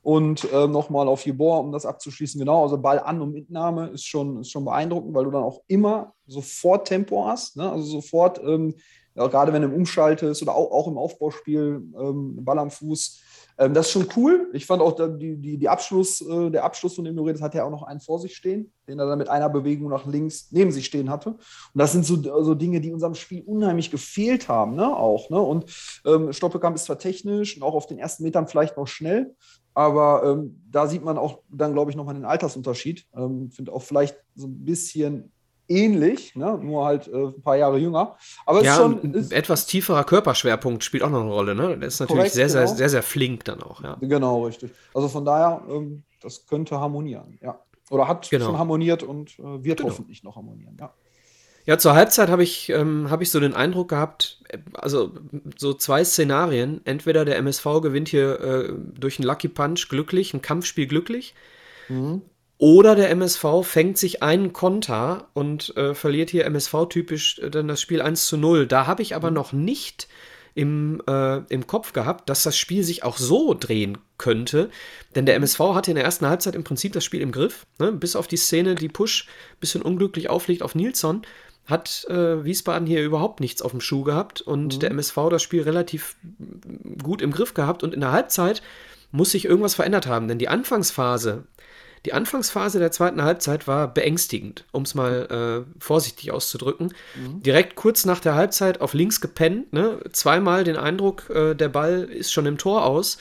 Und 0.08 0.50
äh, 0.54 0.68
nochmal 0.68 1.06
auf 1.10 1.26
Jeboa, 1.26 1.58
um 1.58 1.74
das 1.74 1.86
abzuschließen, 1.86 2.40
genau, 2.40 2.64
also 2.64 2.78
Ball 2.78 3.02
an 3.02 3.20
und 3.20 3.34
Mitnahme 3.34 3.88
ist 3.88 4.06
schon, 4.06 4.40
ist 4.40 4.52
schon 4.52 4.64
beeindruckend, 4.64 5.14
weil 5.14 5.26
du 5.26 5.32
dann 5.32 5.44
auch 5.44 5.64
immer 5.68 6.14
sofort 6.26 6.88
Tempo 6.88 7.26
hast, 7.26 7.58
ne? 7.58 7.70
also 7.70 7.84
sofort 7.84 8.40
ähm, 8.42 8.74
Ja, 9.18 9.28
gerade 9.28 9.52
wenn 9.52 9.64
du 9.64 9.70
umschaltest 9.70 10.44
oder 10.44 10.56
auch, 10.56 10.72
auch 10.72 10.88
im 10.88 10.98
Aufbauspiel, 10.98 11.82
ähm, 12.00 12.46
Ball 12.46 12.60
am 12.60 12.70
Fuß. 12.70 13.20
Ähm, 13.58 13.74
das 13.74 13.88
ist 13.88 13.94
schon 13.94 14.08
cool. 14.16 14.48
Ich 14.54 14.68
fand 14.68 14.80
auch 14.80 14.96
die, 15.18 15.36
die, 15.38 15.58
die 15.58 15.68
Abschluss, 15.68 16.22
äh, 16.22 16.52
der 16.52 16.64
Abschluss, 16.64 16.94
von 16.94 17.04
dem 17.04 17.16
du 17.16 17.24
redest, 17.24 17.44
hat 17.44 17.56
ja 17.56 17.64
auch 17.64 17.72
noch 17.72 17.82
einen 17.82 18.00
vor 18.00 18.20
sich 18.20 18.36
stehen, 18.36 18.72
den 18.88 19.00
er 19.00 19.08
dann 19.08 19.18
mit 19.18 19.28
einer 19.28 19.50
Bewegung 19.50 19.90
nach 19.90 20.06
links 20.06 20.50
neben 20.52 20.72
sich 20.72 20.86
stehen 20.86 21.10
hatte. 21.10 21.32
Und 21.32 21.40
das 21.74 21.94
sind 21.94 22.06
so, 22.06 22.16
so 22.44 22.54
Dinge, 22.54 22.80
die 22.80 22.94
unserem 22.94 23.16
Spiel 23.16 23.42
unheimlich 23.44 23.90
gefehlt 23.90 24.48
haben, 24.48 24.76
ne? 24.76 24.96
Auch, 24.96 25.32
ne? 25.32 25.42
Und 25.42 25.66
ähm, 26.06 26.32
Stoppelkamp 26.32 26.76
ist 26.76 26.86
zwar 26.86 27.00
technisch 27.00 27.58
und 27.58 27.64
auch 27.64 27.74
auf 27.74 27.88
den 27.88 27.98
ersten 27.98 28.22
Metern 28.22 28.48
vielleicht 28.48 28.78
noch 28.78 28.88
schnell, 28.88 29.36
aber 29.78 30.24
ähm, 30.26 30.60
da 30.72 30.88
sieht 30.88 31.04
man 31.04 31.20
auch 31.20 31.38
dann, 31.50 31.74
glaube 31.74 31.92
ich, 31.92 31.98
nochmal 31.98 32.16
den 32.16 32.26
Altersunterschied. 32.26 33.02
Ich 33.02 33.08
ähm, 33.16 33.52
finde 33.52 33.72
auch 33.72 33.84
vielleicht 33.84 34.18
so 34.34 34.48
ein 34.48 34.66
bisschen 34.66 35.32
ähnlich, 35.68 36.36
ne? 36.36 36.58
nur 36.58 36.84
halt 36.84 37.08
äh, 37.08 37.28
ein 37.28 37.44
paar 37.44 37.58
Jahre 37.58 37.78
jünger. 37.78 38.18
Aber 38.48 38.64
ja, 38.64 38.72
ist 38.72 38.78
schon, 38.78 39.00
ein 39.04 39.32
etwas 39.32 39.68
tieferer 39.68 40.04
Körperschwerpunkt 40.04 40.84
spielt 40.84 41.04
auch 41.04 41.12
noch 41.12 41.22
eine 41.22 41.32
Rolle. 41.32 41.54
Ne? 41.54 41.78
Der 41.78 41.90
ist 41.90 42.00
natürlich 42.00 42.18
Korrekt, 42.18 42.34
sehr, 42.34 42.50
sehr, 42.50 42.64
genau. 42.64 42.76
sehr, 42.76 42.90
sehr 42.90 43.04
flink 43.04 43.46
dann 43.46 43.62
auch. 43.62 43.84
Ja. 43.84 43.98
Genau, 44.02 44.46
richtig. 44.46 44.72
Also 44.96 45.10
von 45.10 45.24
daher, 45.24 45.62
ähm, 45.70 46.02
das 46.22 46.48
könnte 46.48 46.80
harmonieren, 46.80 47.38
ja. 47.40 47.60
Oder 47.92 48.08
hat 48.08 48.28
Genau. 48.32 48.46
schon 48.46 48.58
harmoniert 48.58 49.04
und 49.04 49.38
äh, 49.38 49.64
wird 49.64 49.78
Genau. 49.78 49.92
hoffentlich 49.92 50.24
noch 50.24 50.38
harmonieren, 50.38 50.76
ja. 50.80 50.92
Ja, 51.68 51.78
zur 51.78 51.96
Halbzeit 51.96 52.30
habe 52.30 52.44
ich, 52.44 52.70
ähm, 52.70 53.12
hab 53.12 53.22
ich 53.22 53.30
so 53.30 53.42
den 53.42 53.54
Eindruck 53.54 53.90
gehabt, 53.90 54.40
äh, 54.48 54.58
also 54.74 55.12
so 55.58 55.74
zwei 55.74 56.04
Szenarien. 56.04 56.82
Entweder 56.86 57.26
der 57.26 57.38
MSV 57.38 57.66
gewinnt 57.82 58.08
hier 58.08 58.40
äh, 58.40 58.74
durch 58.98 59.20
einen 59.20 59.28
Lucky 59.28 59.50
Punch 59.50 59.90
glücklich, 59.90 60.34
ein 60.34 60.42
Kampfspiel 60.42 60.88
glücklich, 60.88 61.36
oder 62.58 62.96
der 62.96 63.10
MSV 63.12 63.46
fängt 63.64 63.98
sich 63.98 64.24
einen 64.24 64.54
Konter 64.54 65.28
und 65.34 65.76
äh, 65.78 65.94
verliert 65.94 66.30
hier 66.30 66.46
MSV-typisch 66.46 67.40
äh, 67.40 67.52
dann 67.52 67.68
das 67.68 67.82
Spiel 67.82 68.02
1 68.02 68.26
zu 68.28 68.38
0. 68.38 68.66
Da 68.66 68.88
habe 68.88 69.04
ich 69.04 69.14
aber 69.14 69.30
noch 69.30 69.52
nicht 69.52 70.08
im, 70.56 71.04
äh, 71.08 71.38
im 71.50 71.68
Kopf 71.68 71.94
gehabt, 71.94 72.30
dass 72.30 72.42
das 72.42 72.58
Spiel 72.58 72.84
sich 72.84 73.04
auch 73.04 73.18
so 73.18 73.54
drehen 73.54 74.00
könnte. 74.18 74.72
Denn 75.14 75.28
der 75.28 75.36
MSV 75.36 75.60
hatte 75.60 75.92
in 75.92 75.96
der 75.96 76.04
ersten 76.04 76.26
Halbzeit 76.26 76.56
im 76.56 76.64
Prinzip 76.64 76.94
das 76.94 77.04
Spiel 77.04 77.22
im 77.22 77.32
Griff. 77.32 77.68
Ne? 77.78 77.92
Bis 77.92 78.16
auf 78.16 78.28
die 78.28 78.38
Szene, 78.38 78.74
die 78.74 78.90
Push 78.90 79.28
ein 79.28 79.60
bisschen 79.60 79.84
unglücklich 79.84 80.32
aufliegt 80.32 80.64
auf 80.64 80.74
Nilsson, 80.74 81.22
hat 81.68 82.06
äh, 82.10 82.44
Wiesbaden 82.44 82.88
hier 82.88 83.04
überhaupt 83.04 83.42
nichts 83.42 83.62
auf 83.62 83.72
dem 83.72 83.82
Schuh 83.82 84.04
gehabt 84.04 84.42
und 84.42 84.82
der 84.82 84.92
MSV 84.92 85.18
das 85.30 85.44
Spiel 85.44 85.64
relativ 85.64 86.16
gut 87.04 87.22
im 87.22 87.32
Griff 87.32 87.54
gehabt. 87.54 87.84
Und 87.84 87.94
in 87.94 88.00
der 88.00 88.14
Halbzeit 88.14 88.62
muss 89.12 89.32
sich 89.32 89.46
irgendwas 89.46 89.76
verändert 89.76 90.08
haben, 90.08 90.28
denn 90.28 90.40
die 90.40 90.48
Anfangsphase, 90.48 91.44
die 92.06 92.14
Anfangsphase 92.14 92.80
der 92.80 92.92
zweiten 92.92 93.22
Halbzeit 93.22 93.68
war 93.68 93.94
beängstigend, 93.94 94.66
um 94.72 94.84
es 94.84 94.96
mal 94.96 95.66
äh, 95.68 95.82
vorsichtig 95.82 96.32
auszudrücken. 96.32 96.94
Direkt 97.42 97.76
kurz 97.76 98.06
nach 98.06 98.20
der 98.20 98.36
Halbzeit 98.36 98.80
auf 98.80 98.94
links 98.94 99.20
gepennt, 99.20 99.74
ne? 99.74 100.00
zweimal 100.14 100.64
den 100.64 100.78
Eindruck, 100.78 101.30
äh, 101.30 101.54
der 101.54 101.70
Ball 101.70 102.04
ist 102.04 102.32
schon 102.32 102.46
im 102.46 102.58
Tor 102.58 102.86
aus, 102.86 103.18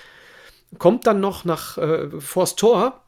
kommt 0.78 1.06
dann 1.06 1.20
noch 1.20 1.44
nach 1.44 1.78
äh, 1.78 2.20
vors 2.20 2.54
Tor 2.54 3.02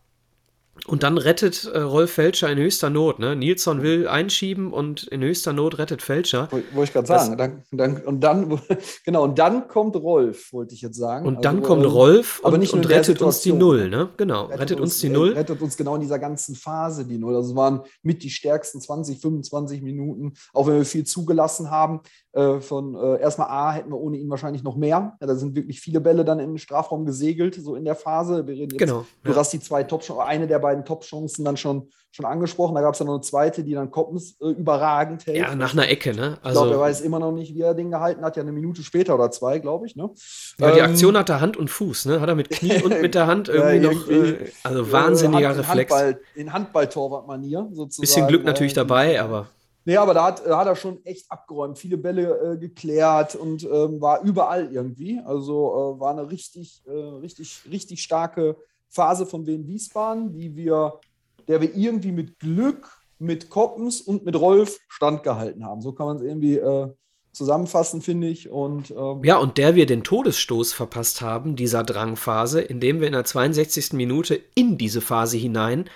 und 0.87 1.03
dann 1.03 1.19
rettet 1.19 1.65
äh, 1.65 1.79
Rolf 1.81 2.13
Felscher 2.13 2.51
in 2.51 2.59
höchster 2.59 2.91
Not. 2.91 3.19
Ne? 3.19 3.37
Nilsson 3.37 3.83
will 3.83 4.09
einschieben 4.09 4.73
und 4.73 5.05
in 5.05 5.23
höchster 5.23 5.53
Not 5.53 5.79
rettet 5.79 6.03
Felscher. 6.03 6.49
Wollte 6.51 6.85
ich 6.85 6.93
gerade 6.93 7.07
sagen. 7.07 7.37
Dann, 7.37 7.63
dann, 7.73 8.03
und 8.03 8.21
dann, 8.21 8.61
genau, 9.05 9.25
und 9.25 9.39
dann 9.39 9.69
kommt 9.69 9.97
Rolf, 9.97 10.53
wollte 10.53 10.75
ich 10.75 10.83
jetzt 10.83 10.97
sagen. 10.97 11.27
Und 11.27 11.45
dann 11.45 11.57
Also, 11.57 11.69
kommt 11.69 11.85
ähm, 11.85 11.91
Rolf 11.91 12.41
aber 12.45 12.57
und, 12.57 12.73
und 12.73 12.89
der 12.89 12.99
rettet 12.99 13.23
uns 13.23 13.41
die. 13.41 13.53
Null. 13.53 13.89
Ne? 13.89 14.11
Genau, 14.17 14.47
rettet, 14.47 14.81
uns 14.81 14.99
die 14.99 15.09
äh, 15.09 15.11
Null. 15.11 15.33
Rettet 15.33 15.61
uns 15.61 15.77
genau 15.77 15.95
in 15.97 16.01
dieser 16.01 16.19
ganzen 16.19 16.55
Phase 16.55 17.05
die 17.05 17.19
Null. 17.19 17.37
Also 17.37 17.51
es 17.51 17.57
waren 17.57 17.83
mit 18.03 18.23
die 18.23 18.31
stärksten 18.31 18.81
20, 18.81 19.21
25 19.21 19.83
Minuten, 19.83 20.35
auch 20.53 20.67
wenn 20.67 20.77
wir 20.77 20.85
viel 20.85 21.05
zugelassen 21.05 21.71
haben. 21.71 22.01
Äh, 22.33 22.61
von 22.61 22.95
äh, 22.95 23.21
erstmal 23.21 23.49
A 23.49 23.73
hätten 23.73 23.91
wir 23.91 23.99
ohne 23.99 24.19
ihn 24.19 24.29
wahrscheinlich 24.29 24.63
noch 24.63 24.77
mehr. 24.77 25.17
Ja, 25.19 25.27
da 25.27 25.35
sind 25.35 25.57
wirklich 25.57 25.81
viele 25.81 26.01
Bälle 26.01 26.27
dann 26.27 26.39
im 26.41 26.59
Strafraum 26.59 27.07
gesegelt, 27.07 27.55
so 27.55 27.75
in 27.75 27.87
der 27.87 27.95
Phase. 27.95 28.47
Wir 28.47 28.55
reden 28.55 28.73
jetzt, 28.73 28.79
Genau, 28.79 29.07
Du 29.25 29.31
ja. 29.33 29.37
hast 29.37 29.51
die 29.55 29.61
zwei 29.61 29.83
Top 29.83 30.03
eine 30.21 30.47
der 30.47 30.59
beiden 30.59 30.85
Top-Chancen 30.85 31.43
dann 31.45 31.57
schon, 31.57 31.89
schon 32.11 32.27
angesprochen. 32.27 32.75
Da 32.75 32.83
gab 32.83 32.93
es 32.93 32.99
dann 32.99 33.07
noch 33.07 33.15
eine 33.15 33.23
zweite, 33.23 33.65
die 33.65 33.73
dann 33.73 33.91
Koppens 33.91 34.37
äh, 34.43 34.51
überragend 34.51 35.25
hält. 35.27 35.39
Ja, 35.39 35.55
nach 35.55 35.73
einer 35.73 35.89
Ecke, 35.89 36.15
ne? 36.15 36.35
ich 36.45 36.51
glaube, 36.51 36.69
er 36.69 36.73
Also, 36.73 36.81
weiß 36.81 37.01
immer 37.01 37.19
noch 37.19 37.33
nicht, 37.33 37.55
wie 37.55 37.63
er 37.63 37.73
den 37.73 37.91
gehalten 37.91 38.23
hat. 38.23 38.37
Ja, 38.37 38.43
eine 38.43 38.53
Minute 38.53 38.83
später 38.83 39.15
oder 39.15 39.31
zwei, 39.31 39.59
glaube 39.59 39.87
ich. 39.87 39.97
Ne? 39.97 40.11
ja, 40.59 40.73
die 40.73 40.79
Ähm, 40.81 40.85
Aktion 40.85 41.17
hatte 41.17 41.41
Hand 41.41 41.57
und 41.57 41.71
Fuß, 41.71 42.05
ne? 42.07 42.21
Hat 42.21 42.29
er 42.29 42.35
mit 42.35 42.51
Knie 42.51 42.83
und 42.83 43.01
mit 43.01 43.15
der 43.15 43.27
Hand 43.27 43.49
Ja, 43.49 43.71
irgendwie 43.71 43.87
noch. 43.97 44.07
irgendwie, 44.07 44.45
Äh, 44.45 44.51
also 44.65 44.93
wahnsinniger 44.93 45.41
äh, 45.41 45.47
Hand- 45.55 45.59
Reflex. 45.61 45.95
Handball, 45.95 46.21
in 46.35 46.53
Handball-Torwart-Manier 46.53 47.69
sozusagen. 47.73 48.03
Bisschen 48.03 48.27
Glück 48.29 48.45
natürlich 48.45 48.75
dabei, 48.75 49.21
aber. 49.21 49.47
Nee, 49.89 49.97
aber 49.97 50.13
da 50.13 50.25
hat, 50.27 50.45
da 50.45 50.59
hat 50.59 50.67
er 50.67 50.77
schon 50.77 51.03
echt 51.07 51.33
abgeräumt, 51.33 51.79
viele 51.79 51.97
Bälle 51.97 52.53
äh, 52.57 52.59
geklärt 52.59 53.35
und 53.35 53.65
ähm, 53.65 54.03
war 54.03 54.21
überall 54.21 54.71
irgendwie. 54.71 55.19
Also 55.25 55.97
äh, 55.97 55.99
war 55.99 56.11
eine 56.11 56.31
richtig, 56.31 56.83
äh, 56.87 56.91
richtig, 56.91 57.63
richtig 57.71 58.03
starke 58.03 58.59
Phase 58.91 59.25
von 59.25 59.47
Wien 59.47 59.67
Wiesbaden, 59.67 60.35
die 60.35 60.55
wir, 60.55 61.01
der 61.49 61.63
wir 61.63 61.75
irgendwie 61.75 62.13
mit 62.13 62.39
Glück, 62.39 62.99
mit 63.19 63.49
Koppens 63.49 64.03
und 64.03 64.27
mit 64.27 64.39
Rolf 64.39 64.79
standgehalten 64.89 65.65
haben. 65.65 65.81
So 65.81 65.93
kann 65.93 66.05
man 66.05 66.17
es 66.19 66.23
irgendwie 66.23 66.59
äh, 66.59 66.89
zusammenfassen, 67.33 68.03
finde 68.03 68.29
ich. 68.29 68.51
Und 68.51 68.91
ähm, 68.91 69.25
Ja, 69.25 69.39
und 69.39 69.57
der 69.57 69.75
wir 69.75 69.87
den 69.87 70.05
Todesstoß 70.05 70.75
verpasst 70.75 71.23
haben, 71.23 71.57
dieser 71.57 71.83
Drangphase, 71.83 72.61
indem 72.61 73.01
wir 73.01 73.07
in 73.07 73.15
der 73.15 73.25
62. 73.25 73.95
Minute 73.95 74.39
in 74.55 74.77
diese 74.77 75.01
Phase 75.01 75.39
hinein 75.39 75.89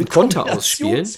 mit 0.00 0.10
Konter 0.10 0.52
ausspielen. 0.52 1.08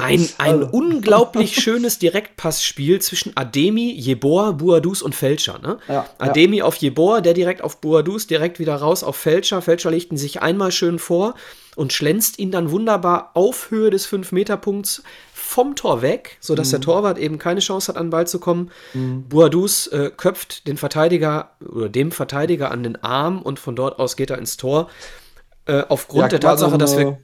Ein, 0.00 0.28
ein 0.38 0.62
unglaublich 0.62 1.54
schönes 1.62 1.98
Direktpassspiel 1.98 3.00
zwischen 3.00 3.36
Ademi, 3.36 3.92
Jeboa, 3.92 4.52
Buadus 4.52 5.02
und 5.02 5.14
Felscher. 5.14 5.58
Ne? 5.58 5.78
Ja, 5.88 6.06
Ademi 6.18 6.62
auf 6.62 6.76
Jeboa, 6.76 7.20
der 7.20 7.34
direkt 7.34 7.62
auf 7.62 7.80
Buadus, 7.80 8.26
direkt 8.26 8.58
wieder 8.58 8.76
raus 8.76 9.02
auf 9.02 9.16
Felscher. 9.16 9.60
Felscher 9.62 9.90
legt 9.90 10.10
ihn 10.12 10.16
sich 10.18 10.42
einmal 10.42 10.72
schön 10.72 10.98
vor 10.98 11.34
und 11.76 11.92
schlänzt 11.92 12.38
ihn 12.38 12.50
dann 12.50 12.70
wunderbar 12.70 13.30
auf 13.34 13.70
Höhe 13.70 13.90
des 13.90 14.08
5-Meter-Punkts 14.08 15.02
vom 15.32 15.76
Tor 15.76 16.02
weg, 16.02 16.36
sodass 16.40 16.68
Mhm. 16.68 16.70
der 16.72 16.80
Torwart 16.80 17.18
eben 17.18 17.38
keine 17.38 17.60
Chance 17.60 17.88
hat, 17.88 17.96
an 17.96 18.06
den 18.06 18.10
Ball 18.10 18.26
zu 18.26 18.38
kommen. 18.38 18.70
Buadus 19.28 19.86
äh, 19.88 20.10
köpft 20.16 20.66
den 20.68 20.76
Verteidiger 20.76 21.52
oder 21.66 21.88
dem 21.88 22.12
Verteidiger 22.12 22.70
an 22.70 22.82
den 22.82 23.02
Arm 23.02 23.42
und 23.42 23.58
von 23.58 23.74
dort 23.76 23.98
aus 23.98 24.16
geht 24.16 24.30
er 24.30 24.38
ins 24.38 24.56
Tor. 24.56 24.88
Äh, 25.66 25.82
aufgrund 25.88 26.22
Ja, 26.22 26.28
der 26.28 26.40
Tatsache, 26.40 26.78
dass 26.78 26.96
wir 26.96 27.18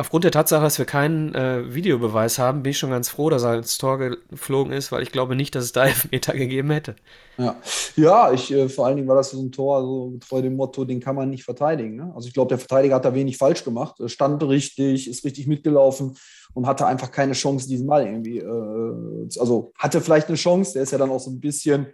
Aufgrund 0.00 0.24
der 0.24 0.30
Tatsache, 0.30 0.62
dass 0.62 0.78
wir 0.78 0.86
keinen 0.86 1.34
äh, 1.34 1.74
Videobeweis 1.74 2.38
haben, 2.38 2.62
bin 2.62 2.70
ich 2.70 2.78
schon 2.78 2.88
ganz 2.88 3.10
froh, 3.10 3.28
dass 3.28 3.42
er 3.42 3.58
ins 3.58 3.76
Tor 3.76 3.98
geflogen 3.98 4.72
ist, 4.72 4.92
weil 4.92 5.02
ich 5.02 5.12
glaube 5.12 5.36
nicht, 5.36 5.54
dass 5.54 5.64
es 5.64 5.72
da 5.72 5.84
Elfmeter 5.84 6.32
gegeben 6.32 6.70
hätte. 6.70 6.96
Ja, 7.36 7.56
ja 7.96 8.32
ich, 8.32 8.50
äh, 8.50 8.70
vor 8.70 8.86
allen 8.86 8.96
Dingen 8.96 9.08
war 9.08 9.16
das 9.16 9.32
so 9.32 9.42
ein 9.42 9.52
Tor, 9.52 9.82
so 9.82 10.10
getreu 10.12 10.40
dem 10.40 10.56
Motto, 10.56 10.86
den 10.86 11.00
kann 11.00 11.16
man 11.16 11.28
nicht 11.28 11.44
verteidigen. 11.44 11.96
Ne? 11.96 12.12
Also 12.14 12.28
ich 12.28 12.32
glaube, 12.32 12.48
der 12.48 12.58
Verteidiger 12.58 12.94
hat 12.94 13.04
da 13.04 13.14
wenig 13.14 13.36
falsch 13.36 13.62
gemacht, 13.62 13.96
stand 14.06 14.42
richtig, 14.42 15.06
ist 15.06 15.22
richtig 15.22 15.46
mitgelaufen 15.46 16.16
und 16.54 16.66
hatte 16.66 16.86
einfach 16.86 17.10
keine 17.10 17.34
Chance, 17.34 17.68
diesen 17.68 17.86
Ball 17.86 18.06
irgendwie, 18.06 18.38
äh, 18.38 19.38
also 19.38 19.72
hatte 19.76 20.00
vielleicht 20.00 20.28
eine 20.28 20.38
Chance, 20.38 20.72
der 20.72 20.84
ist 20.84 20.92
ja 20.92 20.98
dann 20.98 21.10
auch 21.10 21.20
so 21.20 21.30
ein 21.30 21.40
bisschen, 21.40 21.88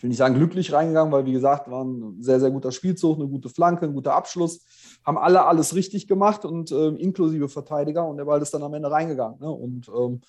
ich 0.00 0.02
will 0.04 0.08
nicht 0.08 0.16
sagen 0.16 0.34
glücklich 0.34 0.72
reingegangen, 0.72 1.12
weil 1.12 1.26
wie 1.26 1.32
gesagt, 1.32 1.70
war 1.70 1.84
ein 1.84 2.22
sehr, 2.22 2.40
sehr 2.40 2.50
guter 2.50 2.72
Spielzug, 2.72 3.18
eine 3.18 3.28
gute 3.28 3.50
Flanke, 3.50 3.84
ein 3.84 3.92
guter 3.92 4.14
Abschluss, 4.14 4.64
haben 5.04 5.18
alle 5.18 5.44
alles 5.44 5.74
richtig 5.74 6.08
gemacht 6.08 6.46
und 6.46 6.72
ähm, 6.72 6.96
inklusive 6.96 7.50
Verteidiger 7.50 8.08
und 8.08 8.16
der 8.16 8.24
Ball 8.24 8.40
ist 8.40 8.54
dann 8.54 8.62
am 8.62 8.72
Ende 8.72 8.90
reingegangen. 8.90 9.38
Ne? 9.40 9.50
Und 9.50 9.88
ähm, 9.94 10.22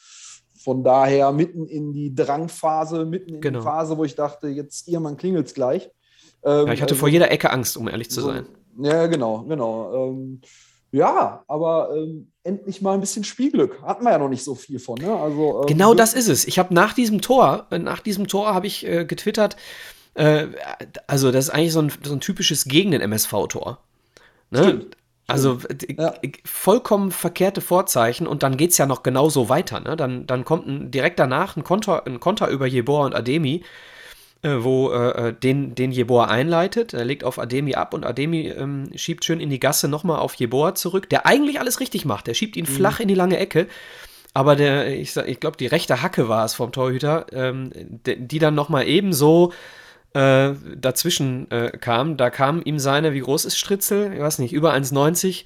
von 0.61 0.83
daher 0.83 1.31
mitten 1.31 1.67
in 1.67 1.93
die 1.93 2.13
Drangphase, 2.13 3.05
mitten 3.05 3.35
in 3.35 3.39
Genau. 3.39 3.59
die 3.59 3.63
Phase, 3.63 3.97
wo 3.97 4.03
ich 4.03 4.13
dachte, 4.15 4.49
jetzt 4.49 4.89
irgendwann 4.89 5.15
klingelt 5.15 5.47
es 5.47 5.53
gleich. 5.53 5.89
Ähm, 6.43 6.67
Ja, 6.67 6.73
ich 6.73 6.81
hatte 6.81 6.95
äh, 6.95 6.97
vor 6.97 7.07
jeder 7.07 7.31
Ecke 7.31 7.49
Angst, 7.49 7.77
um 7.77 7.87
ehrlich 7.87 8.11
zu 8.11 8.19
so- 8.19 8.27
sein. 8.27 8.45
Ja, 8.77 9.07
genau, 9.07 9.43
genau. 9.43 9.93
Ähm, 10.09 10.41
ja, 10.91 11.43
aber 11.47 11.89
ähm, 11.95 12.31
endlich 12.43 12.81
mal 12.81 12.93
ein 12.93 12.99
bisschen 12.99 13.23
Spielglück. 13.23 13.81
Hatten 13.83 14.03
wir 14.03 14.11
ja 14.11 14.17
noch 14.17 14.29
nicht 14.29 14.43
so 14.43 14.55
viel 14.55 14.79
von. 14.79 14.97
Ne? 14.97 15.13
Also, 15.13 15.61
ähm, 15.61 15.67
Genau 15.67 15.93
das 15.93 16.13
ist 16.13 16.27
es. 16.27 16.45
Ich 16.45 16.59
habe 16.59 16.73
nach 16.73 16.93
diesem 16.93 17.21
Tor, 17.21 17.67
äh, 17.71 17.79
nach 17.79 17.99
diesem 18.01 18.27
Tor 18.27 18.53
habe 18.53 18.67
ich 18.67 18.85
äh, 18.85 19.05
getwittert, 19.05 19.55
äh, 20.15 20.47
also 21.07 21.31
das 21.31 21.45
ist 21.45 21.49
eigentlich 21.51 21.73
so 21.73 21.81
ein, 21.81 21.91
so 22.03 22.13
ein 22.13 22.19
typisches 22.19 22.65
gegen 22.65 22.91
den 22.91 23.01
MSV-Tor. 23.01 23.79
Ne? 24.49 24.63
Stimmt. 24.63 24.97
Also 25.27 25.59
Ja. 25.97 26.13
vollkommen 26.43 27.11
verkehrte 27.11 27.61
Vorzeichen 27.61 28.27
und 28.27 28.43
dann 28.43 28.57
geht 28.57 28.71
es 28.71 28.77
ja 28.77 28.85
noch 28.85 29.01
genauso 29.01 29.47
weiter. 29.47 29.79
Ne? 29.79 29.95
Dann, 29.95 30.27
dann 30.27 30.43
kommt 30.43 30.67
ein, 30.67 30.91
direkt 30.91 31.19
danach 31.19 31.55
ein 31.55 31.63
Konter, 31.63 32.05
ein 32.05 32.19
Konter 32.19 32.49
über 32.49 32.67
Jeboa 32.67 33.05
und 33.05 33.15
Ademi, 33.15 33.55
äh, 33.57 33.63
wo 34.43 34.91
äh, 34.91 35.29
äh, 35.29 35.33
den, 35.33 35.75
den 35.75 35.91
Jeboa 35.91 36.25
einleitet. 36.25 36.93
Er 36.93 37.05
legt 37.05 37.23
auf 37.23 37.37
Ademi 37.39 37.75
ab 37.75 37.93
und 37.93 38.05
Ademi 38.05 38.47
ähm, 38.49 38.89
schiebt 38.95 39.23
schön 39.25 39.39
in 39.39 39.49
die 39.49 39.59
Gasse 39.59 39.87
nochmal 39.87 40.19
auf 40.19 40.33
Jeboa 40.35 40.73
zurück, 40.75 41.09
der 41.09 41.25
eigentlich 41.25 41.59
alles 41.59 41.79
richtig 41.79 42.05
macht. 42.05 42.27
Der 42.27 42.33
schiebt 42.33 42.57
ihn 42.57 42.65
flach 42.65 42.99
in 42.99 43.07
die 43.07 43.13
lange 43.15 43.37
Ecke. 43.37 43.67
Aber 44.33 44.55
der, 44.55 44.87
ich, 44.97 45.15
ich 45.17 45.39
glaube, 45.39 45.57
die 45.57 45.67
rechte 45.67 46.01
Hacke 46.01 46.29
war 46.29 46.45
es 46.45 46.53
vom 46.53 46.71
Torhüter, 46.71 47.25
ähm, 47.33 47.71
de- 47.75 48.17
die 48.17 48.39
dann 48.39 48.55
nochmal 48.55 48.87
ebenso 48.87 49.51
äh, 50.13 50.51
dazwischen 50.75 51.51
äh, 51.51 51.71
kam. 51.77 52.15
Da 52.17 52.29
kam 52.29 52.61
ihm 52.63 52.79
seine, 52.79 53.13
wie 53.13 53.19
groß 53.19 53.45
ist 53.45 53.57
Stritzel? 53.57 54.13
Ich 54.13 54.19
weiß 54.21 54.39
nicht, 54.39 54.53
über 54.53 54.73
1,90. 54.73 55.43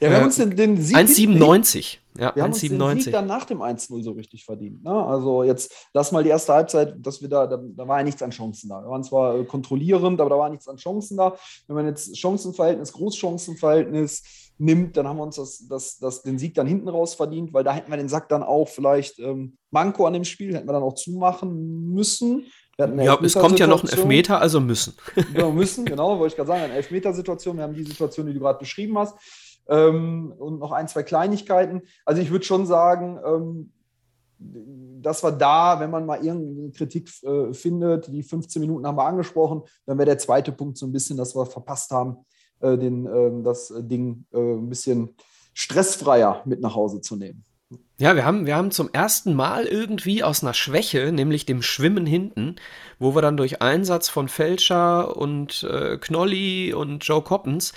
Ja, 0.00 0.10
wir 0.10 0.16
haben 0.16 0.22
äh, 0.22 0.26
uns 0.26 0.36
den, 0.36 0.56
den 0.56 0.80
Sieg 0.80 0.96
1,97. 0.96 1.96
Ja, 2.18 2.34
wir 2.34 2.42
haben 2.42 2.52
uns 2.52 2.60
den 2.60 2.80
1,97. 2.80 3.02
Sieg 3.02 3.12
dann 3.12 3.26
nach 3.26 3.44
dem 3.44 3.62
1-0 3.62 4.02
so 4.02 4.12
richtig 4.12 4.44
verdient. 4.44 4.82
Ne? 4.82 4.92
Also 4.92 5.44
jetzt 5.44 5.88
lass 5.94 6.10
mal 6.10 6.24
die 6.24 6.30
erste 6.30 6.52
Halbzeit, 6.52 6.94
dass 6.98 7.22
wir 7.22 7.28
da, 7.28 7.46
da, 7.46 7.56
da 7.56 7.86
war 7.86 7.98
ja 7.98 8.04
nichts 8.04 8.22
an 8.22 8.30
Chancen 8.30 8.68
da. 8.68 8.82
Wir 8.82 8.90
waren 8.90 9.04
zwar 9.04 9.38
äh, 9.38 9.44
kontrollierend, 9.44 10.20
aber 10.20 10.30
da 10.30 10.38
war 10.38 10.50
nichts 10.50 10.66
an 10.68 10.76
Chancen 10.76 11.16
da. 11.16 11.36
Wenn 11.68 11.76
man 11.76 11.86
jetzt 11.86 12.18
Chancenverhältnis, 12.18 12.92
Großchancenverhältnis 12.92 14.52
nimmt, 14.58 14.96
dann 14.96 15.06
haben 15.06 15.18
wir 15.18 15.22
uns 15.22 15.36
das, 15.36 15.66
das, 15.68 15.98
das, 15.98 16.22
den 16.22 16.38
Sieg 16.38 16.54
dann 16.54 16.66
hinten 16.66 16.88
raus 16.88 17.14
verdient, 17.14 17.52
weil 17.54 17.62
da 17.62 17.72
hätten 17.72 17.90
wir 17.90 17.96
den 17.96 18.08
Sack 18.08 18.28
dann 18.28 18.42
auch 18.42 18.68
vielleicht 18.68 19.20
ähm, 19.20 19.56
Manko 19.70 20.06
an 20.06 20.14
dem 20.14 20.24
Spiel, 20.24 20.54
hätten 20.54 20.68
wir 20.68 20.72
dann 20.72 20.82
auch 20.82 20.94
zumachen 20.94 21.92
müssen. 21.92 22.46
Ja, 22.78 23.18
es 23.20 23.34
kommt 23.34 23.58
ja 23.58 23.66
noch 23.66 23.82
ein. 23.82 23.88
Elfmeter, 23.88 24.40
also 24.40 24.60
müssen. 24.60 24.94
Genau, 25.32 25.50
müssen, 25.50 25.84
genau, 25.84 26.18
wollte 26.18 26.32
ich 26.32 26.36
gerade 26.36 26.46
sagen, 26.46 26.62
eine 26.62 26.74
Elfmetersituation. 26.74 27.56
Wir 27.56 27.64
haben 27.64 27.74
die 27.74 27.82
Situation, 27.82 28.26
die 28.26 28.34
du 28.34 28.38
gerade 28.38 28.58
beschrieben 28.58 28.96
hast. 28.98 29.16
Ähm, 29.68 30.32
und 30.38 30.58
noch 30.58 30.72
ein, 30.72 30.88
zwei 30.88 31.02
Kleinigkeiten. 31.02 31.82
Also 32.04 32.22
ich 32.22 32.30
würde 32.30 32.44
schon 32.44 32.66
sagen, 32.66 33.18
ähm, 33.24 33.72
dass 34.38 35.22
wir 35.22 35.32
da, 35.32 35.80
wenn 35.80 35.90
man 35.90 36.06
mal 36.06 36.24
irgendeine 36.24 36.70
Kritik 36.70 37.10
äh, 37.22 37.52
findet, 37.52 38.06
die 38.08 38.22
15 38.22 38.60
Minuten 38.60 38.86
haben 38.86 38.96
wir 38.96 39.04
angesprochen, 39.04 39.62
dann 39.86 39.98
wäre 39.98 40.06
der 40.06 40.18
zweite 40.18 40.52
Punkt 40.52 40.78
so 40.78 40.86
ein 40.86 40.92
bisschen, 40.92 41.16
dass 41.16 41.34
wir 41.34 41.46
verpasst 41.46 41.90
haben, 41.90 42.18
äh, 42.60 42.76
den, 42.76 43.06
ähm, 43.06 43.44
das 43.44 43.72
Ding 43.78 44.24
äh, 44.32 44.38
ein 44.38 44.68
bisschen 44.68 45.10
stressfreier 45.54 46.42
mit 46.44 46.60
nach 46.60 46.74
Hause 46.74 47.00
zu 47.00 47.16
nehmen. 47.16 47.44
Ja, 48.00 48.14
wir 48.14 48.24
haben, 48.24 48.46
wir 48.46 48.56
haben 48.56 48.70
zum 48.70 48.88
ersten 48.92 49.34
Mal 49.34 49.66
irgendwie 49.66 50.22
aus 50.22 50.42
einer 50.42 50.54
Schwäche, 50.54 51.12
nämlich 51.12 51.44
dem 51.44 51.60
Schwimmen 51.60 52.06
hinten, 52.06 52.56
wo 52.98 53.14
wir 53.14 53.22
dann 53.22 53.36
durch 53.36 53.60
Einsatz 53.60 54.08
von 54.08 54.28
Fälscher 54.28 55.16
und 55.16 55.64
äh, 55.64 55.98
Knolli 55.98 56.72
und 56.72 57.04
Joe 57.04 57.22
Coppens 57.22 57.72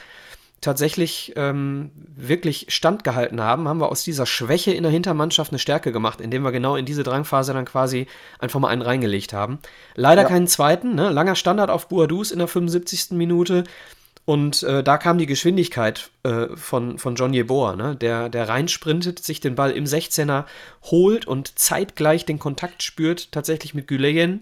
tatsächlich 0.62 1.34
ähm, 1.36 1.90
wirklich 2.16 2.68
standgehalten 2.70 3.42
haben, 3.42 3.68
haben 3.68 3.80
wir 3.80 3.90
aus 3.90 4.04
dieser 4.04 4.28
Schwäche 4.28 4.72
in 4.72 4.84
der 4.84 4.92
Hintermannschaft 4.92 5.52
eine 5.52 5.60
Stärke 5.60 5.92
gemacht, 5.92 6.22
indem 6.22 6.44
wir 6.44 6.52
genau 6.52 6.76
in 6.76 6.86
diese 6.86 7.04
Drangphase 7.04 7.54
dann 7.54 7.66
quasi 7.66 8.08
einfach 8.40 8.60
mal 8.60 8.68
einen 8.70 8.84
reingelegt 8.84 9.34
haben. 9.34 9.60
Leider 9.96 10.22
Ja. 10.22 10.28
keinen 10.28 10.48
zweiten, 10.48 10.94
ne? 10.96 11.10
langer 11.10 11.36
Standard 11.36 11.72
auf 11.72 11.88
Buadus 11.88 12.32
in 12.32 12.38
der 12.40 12.48
75. 12.48 13.12
Minute. 13.12 13.64
Und 14.24 14.62
äh, 14.62 14.84
da 14.84 14.98
kam 15.00 15.18
die 15.18 15.26
Geschwindigkeit 15.26 16.12
äh, 16.22 16.56
von, 16.56 17.00
von 17.00 17.16
John 17.16 17.34
Yeboah, 17.34 17.76
ne? 17.76 17.96
der, 17.96 18.30
der 18.30 18.48
reinsprintet, 18.48 19.18
sich 19.20 19.40
den 19.40 19.56
Ball 19.56 19.72
im 19.72 19.86
16er 19.86 20.46
holt 20.84 21.26
und 21.26 21.58
zeitgleich 21.58 22.24
den 22.26 22.38
Kontakt 22.38 22.84
spürt, 22.84 23.32
tatsächlich 23.32 23.74
mit 23.74 23.88
Güleyen. 23.88 24.42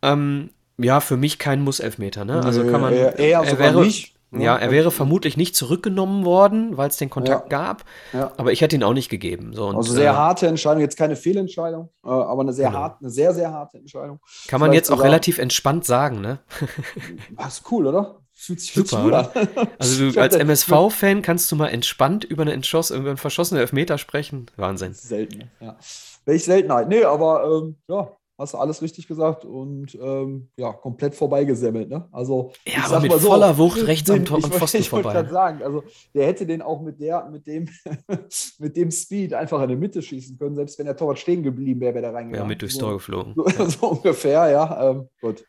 Ähm, 0.00 0.48
ja, 0.78 1.00
für 1.00 1.18
mich 1.18 1.38
kein 1.38 1.60
Muss-Elfmeter. 1.60 2.24
Ne? 2.24 2.42
Also 2.42 2.64
kann 2.66 2.80
man. 2.80 2.94
Eher, 2.94 3.18
eher 3.18 3.42
er 3.42 3.58
wäre, 3.58 3.84
nicht. 3.84 4.14
Ne? 4.32 4.44
ja, 4.44 4.56
er 4.56 4.70
wäre 4.70 4.90
vermutlich 4.90 5.36
nicht 5.36 5.54
zurückgenommen 5.54 6.24
worden, 6.24 6.76
weil 6.76 6.88
es 6.88 6.96
den 6.96 7.10
Kontakt 7.10 7.50
Ja. 7.52 7.58
gab. 7.58 7.84
Ja. 8.12 8.32
Aber 8.36 8.52
ich 8.52 8.60
hätte 8.60 8.74
ihn 8.76 8.82
auch 8.82 8.92
nicht 8.94 9.08
gegeben. 9.08 9.52
So, 9.54 9.66
und, 9.68 9.76
Also 9.76 9.92
sehr 9.92 10.12
äh, 10.12 10.14
harte 10.14 10.46
Entscheidung, 10.48 10.80
jetzt 10.80 10.96
keine 10.96 11.16
Fehlentscheidung, 11.16 11.90
äh, 12.04 12.08
aber 12.08 12.42
eine 12.42 12.52
sehr 12.52 12.68
Genau. 12.68 12.80
hart, 12.80 13.00
eine 13.00 13.10
sehr, 13.10 13.32
sehr 13.34 13.52
harte 13.52 13.78
Entscheidung. 13.78 14.18
Kann 14.48 14.60
man 14.60 14.70
vielleicht 14.70 14.82
jetzt 14.82 14.90
auch 14.90 14.96
sogar- 14.96 15.06
relativ 15.06 15.38
entspannt 15.38 15.84
sagen, 15.84 16.20
ne? 16.20 16.40
Ah, 17.36 17.46
ist 17.46 17.62
cool, 17.70 17.86
oder? 17.86 18.18
Fühlt 18.34 18.60
sich, 18.60 18.72
Super, 18.72 19.02
gut 19.02 19.12
an. 19.12 19.28
Also 19.78 20.10
du 20.10 20.20
als 20.20 20.34
MSV-Fan 20.34 21.22
kannst 21.22 21.52
du 21.52 21.56
mal 21.56 21.68
entspannt 21.68 22.24
über 22.24 22.42
eine 22.42 22.52
entschoss, 22.52 22.90
über 22.90 23.10
einen 23.10 23.16
verschossenen 23.18 23.60
Elfmeter 23.60 23.98
sprechen. 23.98 24.46
Wahnsinn. 24.56 24.94
Selten, 24.94 25.50
ja. 25.60 25.76
Welch 26.24 26.44
Seltenheit. 26.44 26.88
Nee, 26.88 27.04
aber 27.04 27.44
ähm, 27.44 27.76
ja, 27.88 28.08
hast 28.42 28.54
du 28.54 28.58
alles 28.58 28.82
richtig 28.82 29.08
gesagt 29.08 29.44
und 29.44 29.94
ähm, 29.94 30.48
ja, 30.56 30.72
komplett 30.72 31.14
vorbeigesemmelt, 31.14 31.88
ne? 31.88 32.08
Also, 32.12 32.52
Ja, 32.66 32.72
ich 32.78 32.84
aber 32.84 33.00
mit 33.00 33.12
so, 33.12 33.18
voller 33.28 33.56
Wucht 33.56 33.86
rechts 33.86 34.10
am 34.10 34.24
Tor- 34.24 34.38
ich 34.38 34.44
am 34.44 34.50
wollt- 34.50 34.58
Pfosten 34.60 34.78
Ich 34.78 34.92
wollte 34.92 35.04
vorbei. 35.04 35.20
gerade 35.22 35.32
sagen, 35.32 35.62
also 35.62 35.84
der 36.14 36.26
hätte 36.26 36.44
den 36.46 36.60
auch 36.60 36.82
mit 36.82 37.00
der, 37.00 37.28
mit 37.30 37.46
dem, 37.46 37.68
mit 38.58 38.76
dem 38.76 38.90
Speed 38.90 39.32
einfach 39.34 39.62
in 39.62 39.68
die 39.70 39.76
Mitte 39.76 40.02
schießen 40.02 40.36
können, 40.38 40.54
selbst 40.56 40.78
wenn 40.78 40.86
der 40.86 40.96
Torwart 40.96 41.18
stehen 41.18 41.42
geblieben 41.42 41.80
wäre, 41.80 41.94
wäre 41.94 42.02
der 42.02 42.14
reingegangen. 42.14 42.44
Ja, 42.44 42.48
mit 42.48 42.60
durchs 42.60 42.76
Tor 42.78 42.92
geflogen. 42.94 43.34
So, 43.56 43.64
so 43.68 43.86
ungefähr, 43.88 44.50
ja. 44.50 44.90
Ähm, 44.90 45.08
gut. 45.20 45.44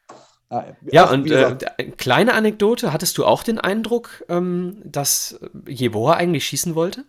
Ja, 0.51 0.65
Ja, 0.91 1.05
auch, 1.07 1.13
und 1.13 1.31
äh, 1.31 1.57
d- 1.57 1.91
kleine 1.97 2.33
Anekdote, 2.35 2.93
hattest 2.93 3.17
du 3.17 3.25
auch 3.25 3.41
den 3.43 3.57
Eindruck, 3.57 4.23
ähm, 4.29 4.77
dass 4.85 5.39
Jeboa 5.67 6.13
eigentlich 6.13 6.45
schießen 6.45 6.75
wollte? 6.75 7.05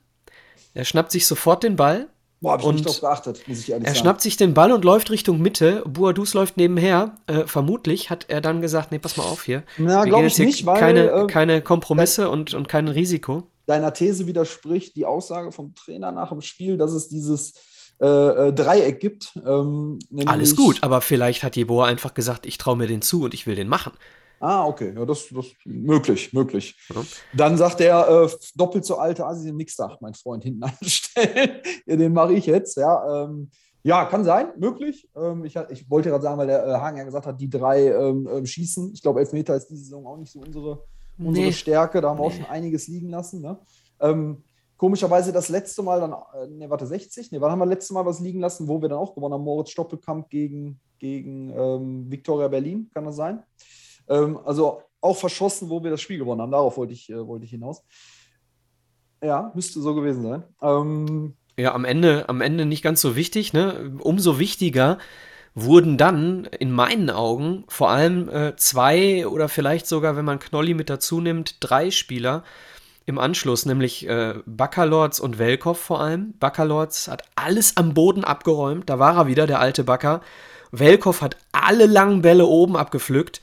Er 0.72 0.84
schnappt 0.84 1.10
sich 1.12 1.26
sofort 1.26 1.62
den 1.62 1.76
Ball, 1.76 2.08
boah, 2.40 2.52
hab 2.52 2.60
ich 2.60 2.66
nicht 2.66 2.78
und 2.78 2.86
drauf 2.86 3.00
geachtet, 3.00 3.46
muss 3.46 3.60
ich 3.60 3.70
ehrlich 3.70 3.86
er 3.86 3.92
sagen. 3.92 4.02
schnappt 4.02 4.20
sich 4.20 4.36
den 4.36 4.54
Ball 4.54 4.72
und 4.72 4.84
läuft 4.84 5.10
Richtung 5.10 5.40
Mitte. 5.40 5.82
Buadus 5.86 6.34
läuft 6.34 6.56
nebenher. 6.56 7.16
Äh, 7.26 7.46
vermutlich 7.46 8.10
hat 8.10 8.26
er 8.28 8.40
dann 8.40 8.60
gesagt, 8.60 8.92
nee, 8.92 8.98
pass 8.98 9.16
mal 9.16 9.24
auf 9.24 9.44
hier. 9.44 9.62
Na, 9.78 10.04
glaube 10.04 10.26
ich 10.26 10.38
nicht, 10.38 10.66
weil 10.66 10.78
keine, 10.78 11.10
äh, 11.10 11.26
keine 11.26 11.62
Kompromisse 11.62 12.30
und, 12.30 12.54
und 12.54 12.68
kein 12.68 12.88
Risiko. 12.88 13.44
deiner 13.66 13.92
These 13.92 14.26
widerspricht 14.26 14.96
die 14.96 15.06
Aussage 15.06 15.52
vom 15.52 15.74
Trainer 15.74 16.12
nach 16.12 16.30
dem 16.30 16.40
Spiel, 16.40 16.76
dass 16.76 16.92
es 16.92 17.08
dieses 17.08 17.54
äh, 18.00 18.06
äh, 18.48 18.52
Dreieck 18.52 19.00
gibt. 19.00 19.38
Ähm, 19.46 19.98
Alles 20.26 20.56
gut, 20.56 20.82
aber 20.82 21.00
vielleicht 21.00 21.42
hat 21.42 21.56
Jeboa 21.56 21.86
einfach 21.86 22.12
gesagt, 22.12 22.44
ich 22.44 22.58
traue 22.58 22.76
mir 22.76 22.86
den 22.86 23.02
zu 23.02 23.22
und 23.22 23.34
ich 23.34 23.46
will 23.46 23.54
den 23.54 23.68
machen. 23.68 23.92
Ah, 24.46 24.66
okay, 24.66 24.92
ja, 24.94 25.06
das 25.06 25.22
ist 25.30 25.32
möglich, 25.64 26.34
möglich. 26.34 26.76
Ja. 26.94 27.02
Dann 27.34 27.56
sagt 27.56 27.80
er, 27.80 28.06
äh, 28.06 28.28
doppelt 28.54 28.84
so 28.84 28.96
alte 28.98 29.24
Asi 29.24 29.50
nix 29.50 29.74
da, 29.74 29.96
mein 30.02 30.12
Freund, 30.12 30.44
hinten 30.44 30.62
anstellen. 30.80 31.62
ja, 31.86 31.96
den 31.96 32.12
mache 32.12 32.34
ich 32.34 32.44
jetzt, 32.44 32.76
ja. 32.76 33.24
Ähm, 33.24 33.50
ja, 33.82 34.04
kann 34.04 34.22
sein, 34.22 34.48
möglich. 34.58 35.08
Ähm, 35.16 35.46
ich, 35.46 35.56
ich 35.70 35.88
wollte 35.88 36.10
gerade 36.10 36.22
sagen, 36.22 36.36
weil 36.36 36.48
der 36.48 36.66
äh, 36.66 36.72
Hagen 36.74 36.98
ja 36.98 37.04
gesagt 37.04 37.24
hat, 37.24 37.40
die 37.40 37.48
drei 37.48 37.88
ähm, 37.88 38.28
ähm, 38.30 38.44
schießen. 38.44 38.92
Ich 38.92 39.00
glaube, 39.00 39.20
Elfmeter 39.20 39.56
ist 39.56 39.68
diese 39.68 39.84
Saison 39.84 40.06
auch 40.06 40.18
nicht 40.18 40.30
so 40.30 40.40
unsere, 40.40 40.84
unsere 41.18 41.46
Nee. 41.46 41.52
Stärke. 41.52 42.02
Da 42.02 42.10
haben 42.10 42.18
wir 42.18 42.24
auch 42.24 42.32
schon 42.32 42.44
einiges 42.44 42.86
liegen 42.86 43.08
lassen. 43.08 43.40
Ne? 43.40 43.58
Ähm, 44.00 44.44
komischerweise 44.76 45.32
das 45.32 45.48
letzte 45.48 45.82
Mal 45.82 46.00
dann, 46.00 46.12
äh, 46.12 46.48
ne, 46.48 46.68
warte, 46.68 46.86
60? 46.86 47.32
Ne, 47.32 47.40
wann 47.40 47.50
haben 47.50 47.60
wir 47.60 47.64
das 47.64 47.76
letzte 47.76 47.94
Mal 47.94 48.04
was 48.04 48.20
liegen 48.20 48.40
lassen, 48.40 48.68
wo 48.68 48.82
wir 48.82 48.90
dann 48.90 48.98
auch 48.98 49.14
gewonnen 49.14 49.32
haben? 49.32 49.44
Moritz 49.44 49.70
Stoppelkamp 49.70 50.28
gegen, 50.28 50.80
gegen 50.98 51.48
ähm, 51.48 52.10
Viktoria 52.10 52.48
Berlin, 52.48 52.90
kann 52.92 53.06
das 53.06 53.16
sein? 53.16 53.42
Ähm, 54.08 54.38
also 54.44 54.82
auch 55.00 55.16
verschossen, 55.16 55.70
wo 55.70 55.82
wir 55.82 55.90
das 55.90 56.00
Spiel 56.00 56.18
gewonnen 56.18 56.40
haben. 56.40 56.52
Darauf 56.52 56.76
wollte 56.76 56.92
ich, 56.92 57.10
äh, 57.10 57.26
wollte 57.26 57.44
ich 57.44 57.50
hinaus. 57.50 57.82
Ja, 59.22 59.52
müsste 59.54 59.80
so 59.80 59.94
gewesen 59.94 60.22
sein. 60.22 60.42
Ähm, 60.62 61.34
Ja, 61.56 61.74
am 61.74 61.84
Ende, 61.84 62.28
am 62.28 62.40
Ende 62.40 62.66
nicht 62.66 62.82
ganz 62.82 63.00
so 63.00 63.14
wichtig, 63.16 63.52
ne? 63.52 63.96
Umso 64.00 64.38
wichtiger 64.38 64.98
wurden 65.54 65.96
dann 65.96 66.46
in 66.58 66.72
meinen 66.72 67.10
Augen 67.10 67.64
vor 67.68 67.90
allem 67.90 68.28
äh, 68.28 68.56
zwei 68.56 69.26
oder 69.26 69.48
vielleicht 69.48 69.86
sogar, 69.86 70.16
wenn 70.16 70.24
man 70.24 70.40
Knolli 70.40 70.74
mit 70.74 70.90
dazu 70.90 71.20
nimmt, 71.20 71.58
drei 71.60 71.90
Spieler 71.92 72.42
im 73.06 73.18
Anschluss, 73.18 73.66
nämlich 73.66 74.08
äh, 74.08 74.34
Baccalords 74.46 75.20
und 75.20 75.38
Velkov 75.38 75.78
vor 75.78 76.00
allem. 76.00 76.34
Baccalords 76.40 77.08
hat 77.08 77.22
alles 77.36 77.76
am 77.76 77.94
Boden 77.94 78.24
abgeräumt, 78.24 78.90
da 78.90 78.98
war 78.98 79.16
er 79.16 79.26
wieder, 79.26 79.46
der 79.46 79.60
alte 79.60 79.84
Backer. 79.84 80.22
Velkov 80.72 81.20
hat 81.22 81.36
alle 81.52 81.86
langen 81.86 82.22
Bälle 82.22 82.46
oben 82.46 82.76
abgepflückt. 82.76 83.40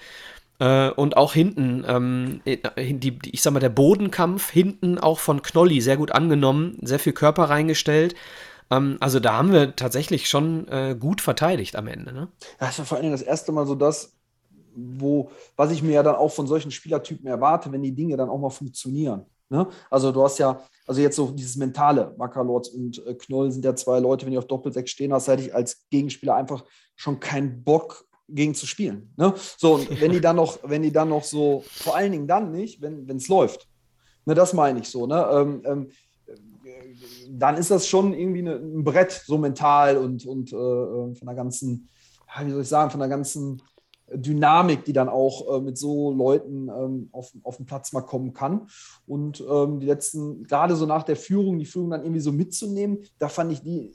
Äh, 0.62 0.92
und 0.92 1.18
auch 1.18 1.34
hinten, 1.34 1.84
ähm, 1.88 2.42
die, 2.46 3.18
die, 3.18 3.32
ich 3.32 3.42
sag 3.42 3.52
mal, 3.52 3.60
der 3.60 3.70
Bodenkampf 3.70 4.52
hinten 4.52 5.00
auch 5.00 5.18
von 5.18 5.42
Knolli 5.42 5.82
sehr 5.82 5.98
gut 5.98 6.12
angenommen, 6.12 6.78
sehr 6.84 7.00
viel 7.00 7.14
Körper 7.14 7.46
reingestellt. 7.46 8.14
Ähm, 8.70 8.98
also 9.00 9.20
da 9.20 9.34
haben 9.34 9.52
wir 9.52 9.76
tatsächlich 9.76 10.30
schon 10.30 10.68
äh, 10.68 10.96
gut 10.98 11.20
verteidigt 11.20 11.76
am 11.76 11.88
Ende. 11.88 12.14
Ne? 12.14 12.28
Das 12.60 12.78
war 12.78 12.86
vor 12.86 12.98
allen 12.98 13.06
Dingen 13.06 13.18
das 13.18 13.24
erste 13.24 13.52
Mal 13.52 13.66
so 13.66 13.74
das, 13.74 14.14
wo, 14.76 15.32
was 15.56 15.72
ich 15.72 15.82
mir 15.82 15.94
ja 15.94 16.04
dann 16.04 16.16
auch 16.16 16.32
von 16.32 16.46
solchen 16.46 16.70
Spielertypen 16.70 17.26
erwarte, 17.26 17.72
wenn 17.72 17.82
die 17.82 17.96
Dinge 17.96 18.16
dann 18.16 18.30
auch 18.30 18.38
mal 18.40 18.52
funktionieren. 18.52 19.26
Ne? 19.50 19.68
Also 19.90 20.12
du 20.12 20.24
hast 20.24 20.38
ja, 20.38 20.62
also 20.86 21.02
jetzt 21.02 21.16
so 21.16 21.32
dieses 21.32 21.56
mentale, 21.56 22.14
Baccalords 22.20 22.70
und 22.70 23.04
äh, 23.08 23.16
Knoll 23.16 23.52
sind 23.52 23.66
ja 23.66 23.76
zwei 23.76 24.00
Leute, 24.00 24.28
wenn 24.28 24.32
die 24.32 24.38
auf 24.38 24.46
Doppelsechs 24.46 24.92
stehen 24.92 25.12
hast, 25.12 25.28
hätte 25.28 25.42
ich 25.42 25.56
als 25.56 25.90
Gegenspieler 25.90 26.36
einfach 26.36 26.64
schon 26.96 27.20
keinen 27.20 27.64
Bock 27.64 28.06
gegen 28.34 28.54
zu 28.54 28.66
spielen. 28.66 29.14
Ne? 29.18 29.34
So, 29.58 29.76
und 29.76 29.90
wenn 30.02 30.12
die 30.12 30.22
dann 30.22 30.36
noch, 30.36 30.60
wenn 30.64 30.82
die 30.82 30.92
dann 30.92 31.10
noch 31.10 31.24
so, 31.24 31.64
vor 31.68 31.96
allen 31.96 32.12
Dingen 32.12 32.28
dann 32.28 32.52
nicht, 32.52 32.82
wenn 32.82 33.08
es 33.10 33.28
läuft. 33.28 33.68
Ne, 34.26 34.36
das 34.36 34.54
meine 34.54 34.80
ich 34.80 34.88
so. 34.88 35.08
Ne? 35.08 35.28
Ähm, 35.32 35.62
ähm, 35.66 35.88
äh, 36.28 36.38
dann 37.30 37.58
ist 37.58 37.72
das 37.72 37.88
schon 37.88 38.14
irgendwie 38.14 38.40
eine, 38.40 38.56
ein 38.56 38.84
Brett, 38.84 39.12
so 39.12 39.38
mental 39.38 39.98
und, 39.98 40.26
und 40.26 40.54
äh, 40.54 40.56
äh, 40.56 41.16
von 41.16 41.26
der 41.26 41.36
ganzen, 41.36 41.90
wie 42.44 42.52
soll 42.52 42.62
ich 42.62 42.68
sagen, 42.68 42.92
von 42.92 43.00
der 43.00 43.10
ganzen 43.10 43.62
Dynamik, 44.14 44.84
die 44.84 44.94
dann 44.94 45.10
auch 45.10 45.56
äh, 45.56 45.62
mit 45.62 45.78
so 45.78 46.12
Leuten 46.12 46.68
ähm, 46.70 47.10
auf, 47.12 47.32
auf 47.44 47.58
den 47.58 47.66
Platz 47.66 47.94
mal 47.94 48.02
kommen 48.02 48.34
kann. 48.34 48.68
Und 49.08 49.44
ähm, 49.50 49.80
die 49.80 49.86
letzten, 49.86 50.44
gerade 50.44 50.76
so 50.76 50.86
nach 50.86 51.04
der 51.04 51.16
Führung, 51.16 51.58
die 51.58 51.66
Führung 51.66 51.92
dann 51.92 52.04
irgendwie 52.04 52.22
so 52.22 52.32
mitzunehmen, 52.32 53.00
da 53.20 53.30
fand 53.30 53.52
ich 53.54 53.62
die 53.62 53.92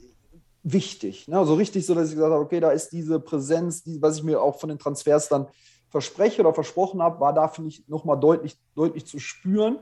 wichtig. 0.73 1.27
Ne? 1.27 1.45
So 1.45 1.55
richtig 1.55 1.85
so, 1.85 1.95
dass 1.95 2.09
ich 2.09 2.15
gesagt 2.15 2.33
habe, 2.33 2.43
okay, 2.43 2.59
da 2.59 2.71
ist 2.71 2.89
diese 2.91 3.19
Präsenz, 3.19 3.83
die, 3.83 4.01
was 4.01 4.17
ich 4.17 4.23
mir 4.23 4.41
auch 4.41 4.59
von 4.59 4.69
den 4.69 4.79
Transfers 4.79 5.29
dann 5.29 5.47
verspreche 5.89 6.41
oder 6.41 6.53
versprochen 6.53 7.01
habe, 7.01 7.19
war 7.19 7.33
da, 7.33 7.47
finde 7.47 7.69
ich, 7.69 7.87
nochmal 7.87 8.19
deutlich, 8.19 8.57
deutlich 8.75 9.05
zu 9.05 9.19
spüren. 9.19 9.79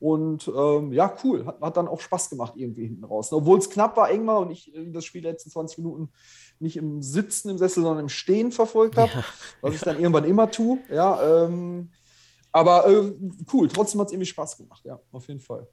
Und 0.00 0.50
ähm, 0.54 0.92
ja, 0.92 1.14
cool. 1.22 1.46
Hat, 1.46 1.60
hat 1.60 1.76
dann 1.76 1.88
auch 1.88 2.00
Spaß 2.00 2.30
gemacht 2.30 2.54
irgendwie 2.56 2.86
hinten 2.86 3.04
raus. 3.04 3.30
Ne? 3.30 3.38
Obwohl 3.38 3.58
es 3.58 3.70
knapp 3.70 3.96
war, 3.96 4.10
eng 4.10 4.26
war 4.26 4.40
und 4.40 4.50
ich 4.50 4.74
äh, 4.74 4.90
das 4.90 5.04
Spiel 5.04 5.20
die 5.20 5.28
letzten 5.28 5.50
20 5.50 5.78
Minuten 5.78 6.10
nicht 6.58 6.76
im 6.76 7.02
Sitzen 7.02 7.50
im 7.50 7.58
Sessel, 7.58 7.82
sondern 7.82 8.04
im 8.04 8.08
Stehen 8.08 8.52
verfolgt 8.52 8.96
habe, 8.96 9.12
Ja. 9.14 9.24
was 9.60 9.74
ich 9.74 9.80
dann 9.80 9.98
irgendwann 9.98 10.24
immer 10.24 10.50
tue. 10.50 10.78
Ja, 10.90 11.44
ähm, 11.44 11.90
aber 12.52 12.86
äh, 12.88 13.12
cool. 13.52 13.68
Trotzdem 13.68 14.00
hat 14.00 14.08
es 14.08 14.12
irgendwie 14.12 14.26
Spaß 14.26 14.56
gemacht. 14.56 14.82
Ja, 14.84 15.00
auf 15.12 15.26
jeden 15.28 15.40
Fall. 15.40 15.66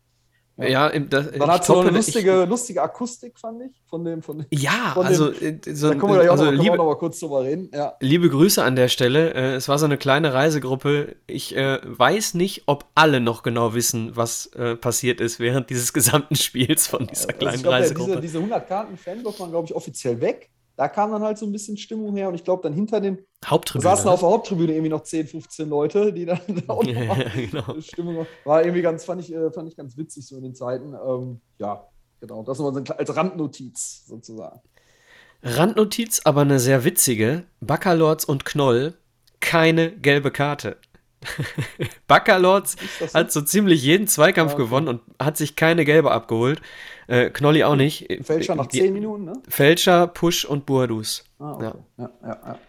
Ja, 0.57 0.87
im, 0.89 1.09
das, 1.09 1.31
Dann 1.31 1.49
hat 1.49 1.67
noch 1.67 1.81
eine 1.81 1.91
lustige, 1.91 2.43
ich, 2.43 2.49
lustige 2.49 2.81
Akustik, 2.81 3.39
fand 3.39 3.63
ich. 3.63 3.71
Von 3.89 4.05
dem, 4.05 4.21
von 4.21 4.39
dem, 4.39 4.47
ja, 4.51 4.91
von 4.93 5.05
also, 5.05 5.31
dem, 5.31 5.59
äh, 5.65 5.73
so, 5.73 5.89
da 5.89 5.95
können 5.95 6.13
wir 6.13 6.31
also, 6.31 6.45
auch, 6.45 6.51
noch, 6.51 6.63
liebe, 6.63 6.77
noch 6.77 6.85
mal 6.85 6.97
kurz 6.97 7.19
drüber 7.19 7.43
reden. 7.43 7.71
Ja. 7.73 7.95
Liebe 7.99 8.29
Grüße 8.29 8.63
an 8.63 8.75
der 8.75 8.87
Stelle. 8.87 9.33
Äh, 9.33 9.55
es 9.55 9.67
war 9.67 9.79
so 9.79 9.85
eine 9.85 9.97
kleine 9.97 10.33
Reisegruppe. 10.33 11.15
Ich 11.27 11.55
äh, 11.55 11.79
weiß 11.83 12.35
nicht, 12.35 12.63
ob 12.67 12.85
alle 12.95 13.21
noch 13.21 13.43
genau 13.43 13.73
wissen, 13.73 14.15
was 14.15 14.47
äh, 14.47 14.75
passiert 14.75 15.19
ist 15.19 15.39
während 15.39 15.69
dieses 15.69 15.93
gesamten 15.93 16.35
Spiels 16.37 16.87
von 16.87 17.07
dieser 17.07 17.29
also 17.29 17.39
kleinen 17.39 17.61
glaub, 17.61 17.73
Reisegruppe. 17.73 18.11
Diese, 18.11 18.21
diese 18.21 18.37
100 18.37 18.67
Karten 18.67 18.97
Fanblock 18.97 19.39
waren, 19.39 19.51
glaube 19.51 19.65
ich, 19.65 19.75
offiziell 19.75 20.21
weg. 20.21 20.49
Da 20.75 20.87
kam 20.87 21.11
dann 21.11 21.21
halt 21.21 21.37
so 21.37 21.45
ein 21.45 21.51
bisschen 21.51 21.77
Stimmung 21.77 22.15
her 22.15 22.29
und 22.29 22.35
ich 22.35 22.43
glaube, 22.43 22.63
dann 22.63 22.73
hinter 22.73 22.99
den 23.01 23.19
Haupttribüne 23.45 23.83
saßen 23.83 24.05
ne? 24.05 24.11
auf 24.11 24.19
der 24.21 24.29
Haupttribüne 24.29 24.73
irgendwie 24.73 24.89
noch 24.89 25.03
10, 25.03 25.27
15 25.27 25.69
Leute, 25.69 26.13
die 26.13 26.25
dann 26.25 26.39
auch 26.67 26.83
noch 26.83 26.89
ja, 26.89 27.15
genau. 27.35 27.79
Stimmung 27.81 28.25
war 28.45 28.63
irgendwie 28.63 28.81
ganz, 28.81 29.05
fand 29.05 29.21
ich, 29.21 29.33
äh, 29.33 29.51
fand 29.51 29.67
ich 29.67 29.75
ganz 29.75 29.97
witzig 29.97 30.27
so 30.27 30.37
in 30.37 30.43
den 30.43 30.55
Zeiten. 30.55 30.93
Ähm, 30.93 31.41
ja, 31.59 31.87
genau. 32.19 32.43
Das 32.43 32.59
war 32.59 32.73
so 32.73 32.93
als 32.93 33.15
Randnotiz 33.15 34.05
sozusagen. 34.07 34.59
Randnotiz, 35.43 36.21
aber 36.23 36.41
eine 36.41 36.59
sehr 36.59 36.83
witzige. 36.83 37.43
Bacalords 37.61 38.25
und 38.25 38.45
Knoll, 38.45 38.93
keine 39.39 39.91
gelbe 39.91 40.31
Karte. 40.31 40.77
Bacalords 42.07 42.75
so? 42.99 43.13
hat 43.13 43.31
so 43.31 43.41
ziemlich 43.41 43.83
jeden 43.83 44.07
Zweikampf 44.07 44.51
ja, 44.51 44.55
okay. 44.55 44.63
gewonnen 44.63 44.87
und 44.87 45.01
hat 45.19 45.37
sich 45.37 45.55
keine 45.55 45.85
gelbe 45.85 46.11
abgeholt. 46.11 46.61
Äh, 47.07 47.29
Knolli 47.29 47.63
auch 47.63 47.75
nicht. 47.75 48.07
Fälscher 48.23 48.55
nach 48.55 48.67
10 48.67 48.93
Minuten, 48.93 49.25
ne? 49.25 49.33
Fälscher, 49.47 50.07
Push 50.07 50.45
und 50.45 50.65
Buadus. 50.65 51.25
Ah, 51.39 51.53
okay. 51.53 51.65
ja. 51.65 51.73
Ja, 51.97 52.09
ja, 52.23 52.59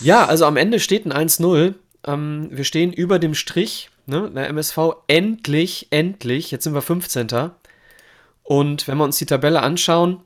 ja. 0.00 0.24
also 0.26 0.46
am 0.46 0.56
Ende 0.56 0.80
steht 0.80 1.06
ein 1.06 1.28
1-0. 1.28 1.74
Ähm, 2.06 2.48
wir 2.50 2.64
stehen 2.64 2.92
über 2.92 3.18
dem 3.18 3.34
Strich. 3.34 3.90
Ne? 4.06 4.30
Der 4.30 4.48
MSV 4.48 4.78
endlich, 5.06 5.88
endlich. 5.90 6.50
Jetzt 6.50 6.64
sind 6.64 6.74
wir 6.74 6.82
15. 6.82 7.50
Und 8.42 8.88
wenn 8.88 8.96
wir 8.96 9.04
uns 9.04 9.18
die 9.18 9.26
Tabelle 9.26 9.62
anschauen, 9.62 10.22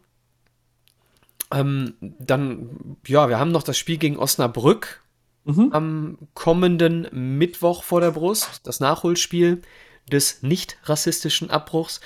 ähm, 1.53 1.95
dann, 2.01 2.97
ja, 3.07 3.29
wir 3.29 3.39
haben 3.39 3.51
noch 3.51 3.63
das 3.63 3.77
Spiel 3.77 3.99
gegen 3.99 4.19
Osnabrück 4.19 5.02
mhm. 5.45 5.69
am 5.73 6.19
kommenden 6.35 7.09
Mittwoch 7.39 7.83
vor 7.83 8.01
der 8.01 8.13
Brust. 8.13 8.61
Das 8.65 8.81
Nachholspiel 8.81 9.63
des 10.11 10.43
nicht 10.43 10.79
rassistischen 10.85 11.51
Abbruchs. 11.51 12.01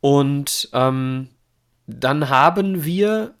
Und 0.00 0.68
ähm, 0.72 1.28
dann 1.86 2.28
haben 2.28 2.84
wir 2.84 3.34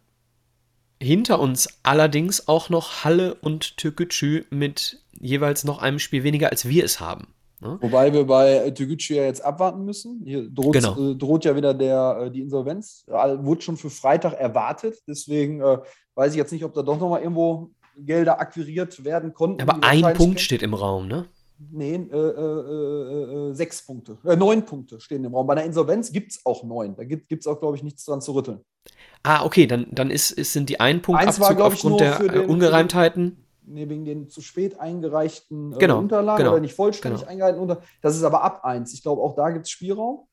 hinter 1.02 1.40
uns 1.40 1.68
allerdings 1.82 2.48
auch 2.48 2.70
noch 2.70 3.04
Halle 3.04 3.34
und 3.34 3.76
Türkgücü 3.76 4.44
mit 4.50 5.02
jeweils 5.20 5.64
noch 5.64 5.82
einem 5.82 5.98
Spiel 5.98 6.22
weniger, 6.24 6.50
als 6.50 6.68
wir 6.68 6.84
es 6.84 7.00
haben. 7.00 7.28
Ne? 7.60 7.78
Wobei 7.80 8.12
wir 8.12 8.24
bei 8.24 8.70
Türkgücü 8.70 9.14
ja 9.14 9.24
jetzt 9.24 9.44
abwarten 9.44 9.84
müssen. 9.84 10.22
Hier 10.24 10.48
droht, 10.48 10.74
genau. 10.74 11.12
äh, 11.12 11.14
droht 11.16 11.44
ja 11.44 11.56
wieder 11.56 11.74
der, 11.74 12.24
äh, 12.24 12.30
die 12.30 12.40
Insolvenz. 12.40 13.04
Äh, 13.08 13.12
wurde 13.38 13.62
schon 13.62 13.76
für 13.76 13.90
Freitag 13.90 14.34
erwartet. 14.34 15.02
Deswegen 15.06 15.60
äh, 15.60 15.78
weiß 16.14 16.32
ich 16.32 16.38
jetzt 16.38 16.52
nicht, 16.52 16.64
ob 16.64 16.74
da 16.74 16.82
doch 16.82 16.98
noch 16.98 17.10
mal 17.10 17.20
irgendwo 17.20 17.70
Gelder 17.96 18.40
akquiriert 18.40 19.04
werden 19.04 19.34
konnten. 19.34 19.62
Aber 19.62 19.86
ein 19.86 20.14
Punkt 20.14 20.40
steht 20.40 20.62
im 20.62 20.74
Raum, 20.74 21.08
ne? 21.08 21.26
Nee, 21.70 21.94
äh, 21.94 22.16
äh, 22.16 23.50
äh, 23.50 23.54
sechs 23.54 23.86
Punkte, 23.86 24.18
äh, 24.24 24.36
neun 24.36 24.64
Punkte 24.64 25.00
stehen 25.00 25.24
im 25.24 25.34
Raum. 25.34 25.46
Bei 25.46 25.54
einer 25.54 25.64
Insolvenz 25.64 26.10
gibt 26.12 26.32
es 26.32 26.44
auch 26.44 26.64
neun. 26.64 26.96
Da 26.96 27.04
gibt 27.04 27.32
es 27.32 27.46
auch, 27.46 27.60
glaube 27.60 27.76
ich, 27.76 27.82
nichts 27.82 28.04
dran 28.04 28.20
zu 28.20 28.32
rütteln. 28.32 28.60
Ah, 29.22 29.44
okay, 29.44 29.66
dann, 29.66 29.86
dann 29.90 30.10
ist, 30.10 30.32
ist, 30.32 30.52
sind 30.52 30.68
die 30.68 30.80
ein 30.80 31.00
Punkt 31.00 31.22
Eins 31.22 31.40
Abzug 31.40 31.58
war, 31.58 31.66
aufgrund 31.66 32.00
der 32.00 32.20
äh, 32.20 32.28
den, 32.28 32.50
Ungereimtheiten. 32.50 33.44
Nee, 33.66 33.88
wegen 33.88 34.04
den 34.04 34.28
zu 34.28 34.42
spät 34.42 34.78
eingereichten 34.78 35.72
äh, 35.72 35.78
genau, 35.78 35.98
Unterlagen 35.98 36.38
genau, 36.38 36.52
oder 36.52 36.60
nicht 36.60 36.74
vollständig 36.74 37.20
genau. 37.20 37.30
eingereichten 37.30 37.62
Unterlagen. 37.62 37.86
Das 38.02 38.16
ist 38.16 38.24
aber 38.24 38.42
ab 38.42 38.64
eins. 38.64 38.92
Ich 38.92 39.02
glaube, 39.02 39.22
auch 39.22 39.34
da 39.34 39.50
gibt 39.50 39.64
es 39.66 39.70
Spielraum. 39.70 40.26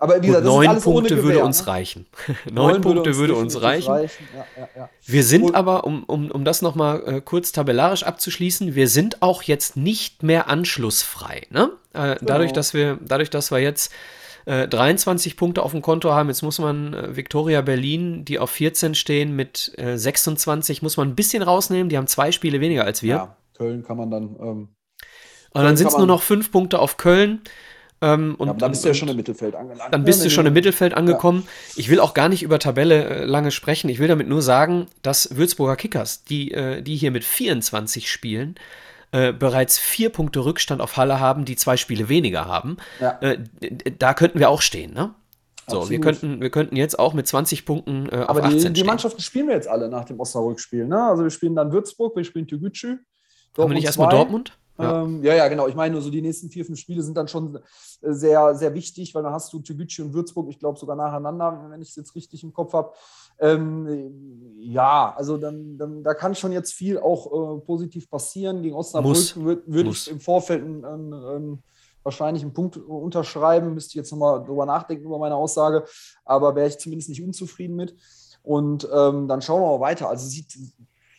Aber 0.00 0.22
wie 0.22 0.28
gesagt, 0.28 0.46
Gut, 0.46 0.54
neun 0.54 0.80
Punkte 0.80 1.22
würde 1.22 1.44
uns 1.44 1.60
ne? 1.60 1.66
reichen. 1.66 2.06
neun 2.50 2.80
Punkte 2.80 3.16
würde 3.16 3.34
uns, 3.34 3.54
würde 3.54 3.62
uns 3.62 3.62
reichen. 3.62 3.92
reichen. 3.92 4.28
Ja, 4.34 4.46
ja, 4.62 4.68
ja. 4.74 4.90
Wir 5.04 5.22
sind 5.22 5.44
Und, 5.44 5.54
aber, 5.54 5.84
um, 5.84 6.04
um, 6.04 6.30
um 6.30 6.44
das 6.44 6.62
nochmal 6.62 7.02
äh, 7.06 7.20
kurz 7.20 7.52
tabellarisch 7.52 8.02
abzuschließen, 8.02 8.74
wir 8.74 8.88
sind 8.88 9.20
auch 9.20 9.42
jetzt 9.42 9.76
nicht 9.76 10.22
mehr 10.22 10.48
anschlussfrei. 10.48 11.42
Ne? 11.50 11.72
Äh, 11.92 12.16
genau. 12.16 12.16
dadurch, 12.22 12.52
dass 12.52 12.72
wir, 12.72 12.98
dadurch, 13.04 13.28
dass 13.28 13.50
wir 13.50 13.58
jetzt 13.58 13.92
äh, 14.46 14.66
23 14.68 15.36
Punkte 15.36 15.62
auf 15.62 15.72
dem 15.72 15.82
Konto 15.82 16.12
haben, 16.12 16.30
jetzt 16.30 16.42
muss 16.42 16.58
man 16.58 16.94
äh, 16.94 17.16
Victoria 17.16 17.60
Berlin, 17.60 18.24
die 18.24 18.38
auf 18.38 18.50
14 18.50 18.94
stehen, 18.94 19.36
mit 19.36 19.72
26, 19.76 20.80
äh, 20.80 20.84
muss 20.84 20.96
man 20.96 21.08
ein 21.08 21.14
bisschen 21.14 21.42
rausnehmen. 21.42 21.90
Die 21.90 21.98
haben 21.98 22.06
zwei 22.06 22.32
Spiele 22.32 22.60
weniger 22.60 22.84
als 22.84 23.02
wir. 23.02 23.14
Ja, 23.14 23.36
Köln 23.54 23.84
kann 23.84 23.98
man 23.98 24.10
dann. 24.10 24.36
Ähm, 24.40 24.68
Und 25.52 25.62
dann 25.62 25.76
sind 25.76 25.88
es 25.88 25.98
nur 25.98 26.06
noch 26.06 26.22
fünf 26.22 26.50
Punkte 26.50 26.78
auf 26.78 26.96
Köln. 26.96 27.42
Ähm, 28.02 28.34
und, 28.38 28.48
ja, 28.48 28.54
dann 28.54 28.70
bist 28.70 28.84
du 28.84 28.88
ja 28.88 28.94
schon 28.94 29.08
im 29.08 29.16
Mittelfeld 29.16 29.54
angelangt. 29.54 29.92
Dann 29.92 30.04
bist 30.04 30.24
du 30.24 30.30
schon 30.30 30.46
im 30.46 30.54
Mittelfeld 30.54 30.94
angekommen. 30.94 31.42
Ja. 31.44 31.74
Ich 31.76 31.90
will 31.90 32.00
auch 32.00 32.14
gar 32.14 32.28
nicht 32.28 32.42
über 32.42 32.58
Tabelle 32.58 33.04
äh, 33.04 33.24
lange 33.24 33.50
sprechen. 33.50 33.90
Ich 33.90 33.98
will 33.98 34.08
damit 34.08 34.28
nur 34.28 34.40
sagen, 34.40 34.86
dass 35.02 35.36
Würzburger 35.36 35.76
Kickers, 35.76 36.24
die, 36.24 36.52
äh, 36.52 36.82
die 36.82 36.96
hier 36.96 37.10
mit 37.10 37.24
24 37.24 38.10
spielen, 38.10 38.54
äh, 39.12 39.32
bereits 39.32 39.78
vier 39.78 40.08
Punkte 40.08 40.44
Rückstand 40.44 40.80
auf 40.80 40.96
Halle 40.96 41.20
haben, 41.20 41.44
die 41.44 41.56
zwei 41.56 41.76
Spiele 41.76 42.08
weniger 42.08 42.46
haben. 42.46 42.78
Ja. 43.00 43.18
Äh, 43.20 43.38
da 43.98 44.14
könnten 44.14 44.38
wir 44.38 44.48
auch 44.48 44.62
stehen, 44.62 44.94
ne? 44.94 45.14
So, 45.70 45.88
wir 45.88 46.00
könnten, 46.00 46.40
wir 46.40 46.50
könnten 46.50 46.74
jetzt 46.74 46.98
auch 46.98 47.14
mit 47.14 47.26
20 47.28 47.64
Punkten 47.64 48.08
äh, 48.08 48.16
auf 48.16 48.30
Aber 48.30 48.44
18 48.44 48.74
die, 48.74 48.80
die 48.80 48.84
Mannschaften 48.84 49.20
spielen 49.20 49.46
wir 49.46 49.54
jetzt 49.54 49.68
alle 49.68 49.88
nach 49.88 50.04
dem 50.04 50.18
Osnabrück-Spiel. 50.18 50.86
Ne? 50.86 51.00
Also 51.00 51.22
wir 51.22 51.30
spielen 51.30 51.54
dann 51.54 51.70
Würzburg, 51.72 52.16
wir 52.16 52.24
spielen 52.24 52.48
Türgücü. 52.48 52.98
Haben 53.56 53.70
wir 53.70 53.74
nicht 53.74 53.84
erstmal 53.84 54.08
Dortmund? 54.08 54.58
Ja. 54.82 55.02
Ähm, 55.02 55.22
ja, 55.22 55.34
ja, 55.34 55.48
genau. 55.48 55.68
Ich 55.68 55.74
meine, 55.74 56.00
so 56.00 56.10
die 56.10 56.22
nächsten 56.22 56.50
vier, 56.50 56.64
fünf 56.64 56.78
Spiele 56.78 57.02
sind 57.02 57.16
dann 57.16 57.28
schon 57.28 57.56
äh, 57.56 57.60
sehr, 58.12 58.54
sehr 58.54 58.74
wichtig, 58.74 59.14
weil 59.14 59.22
dann 59.22 59.32
hast 59.32 59.52
du 59.52 59.60
Tübücü 59.60 60.02
und 60.02 60.14
Würzburg, 60.14 60.48
ich 60.48 60.58
glaube, 60.58 60.78
sogar 60.78 60.96
nacheinander, 60.96 61.66
wenn 61.70 61.82
ich 61.82 61.90
es 61.90 61.96
jetzt 61.96 62.14
richtig 62.14 62.42
im 62.42 62.52
Kopf 62.52 62.72
habe. 62.72 62.92
Ähm, 63.38 64.56
ja, 64.58 65.14
also 65.16 65.38
dann, 65.38 65.78
dann, 65.78 66.02
da 66.02 66.14
kann 66.14 66.34
schon 66.34 66.52
jetzt 66.52 66.74
viel 66.74 66.98
auch 66.98 67.26
äh, 67.56 67.60
positiv 67.60 68.10
passieren. 68.10 68.62
Gegen 68.62 68.74
Osnabrück 68.76 69.36
würde 69.36 69.62
würd 69.66 69.86
ich 69.88 70.10
im 70.10 70.20
Vorfeld 70.20 70.62
einen, 70.62 70.84
einen, 70.84 71.14
einen, 71.14 71.62
wahrscheinlich 72.02 72.42
einen 72.42 72.52
Punkt 72.52 72.76
unterschreiben. 72.76 73.74
Müsste 73.74 73.90
ich 73.90 73.94
jetzt 73.94 74.10
nochmal 74.10 74.44
drüber 74.44 74.66
nachdenken 74.66 75.04
über 75.04 75.18
meine 75.18 75.36
Aussage, 75.36 75.84
aber 76.24 76.54
wäre 76.54 76.68
ich 76.68 76.78
zumindest 76.78 77.08
nicht 77.08 77.22
unzufrieden 77.22 77.76
mit. 77.76 77.94
Und 78.42 78.88
ähm, 78.92 79.28
dann 79.28 79.42
schauen 79.42 79.62
wir 79.62 79.78
mal 79.78 79.80
weiter. 79.80 80.08
Also 80.08 80.26
sieht, 80.26 80.56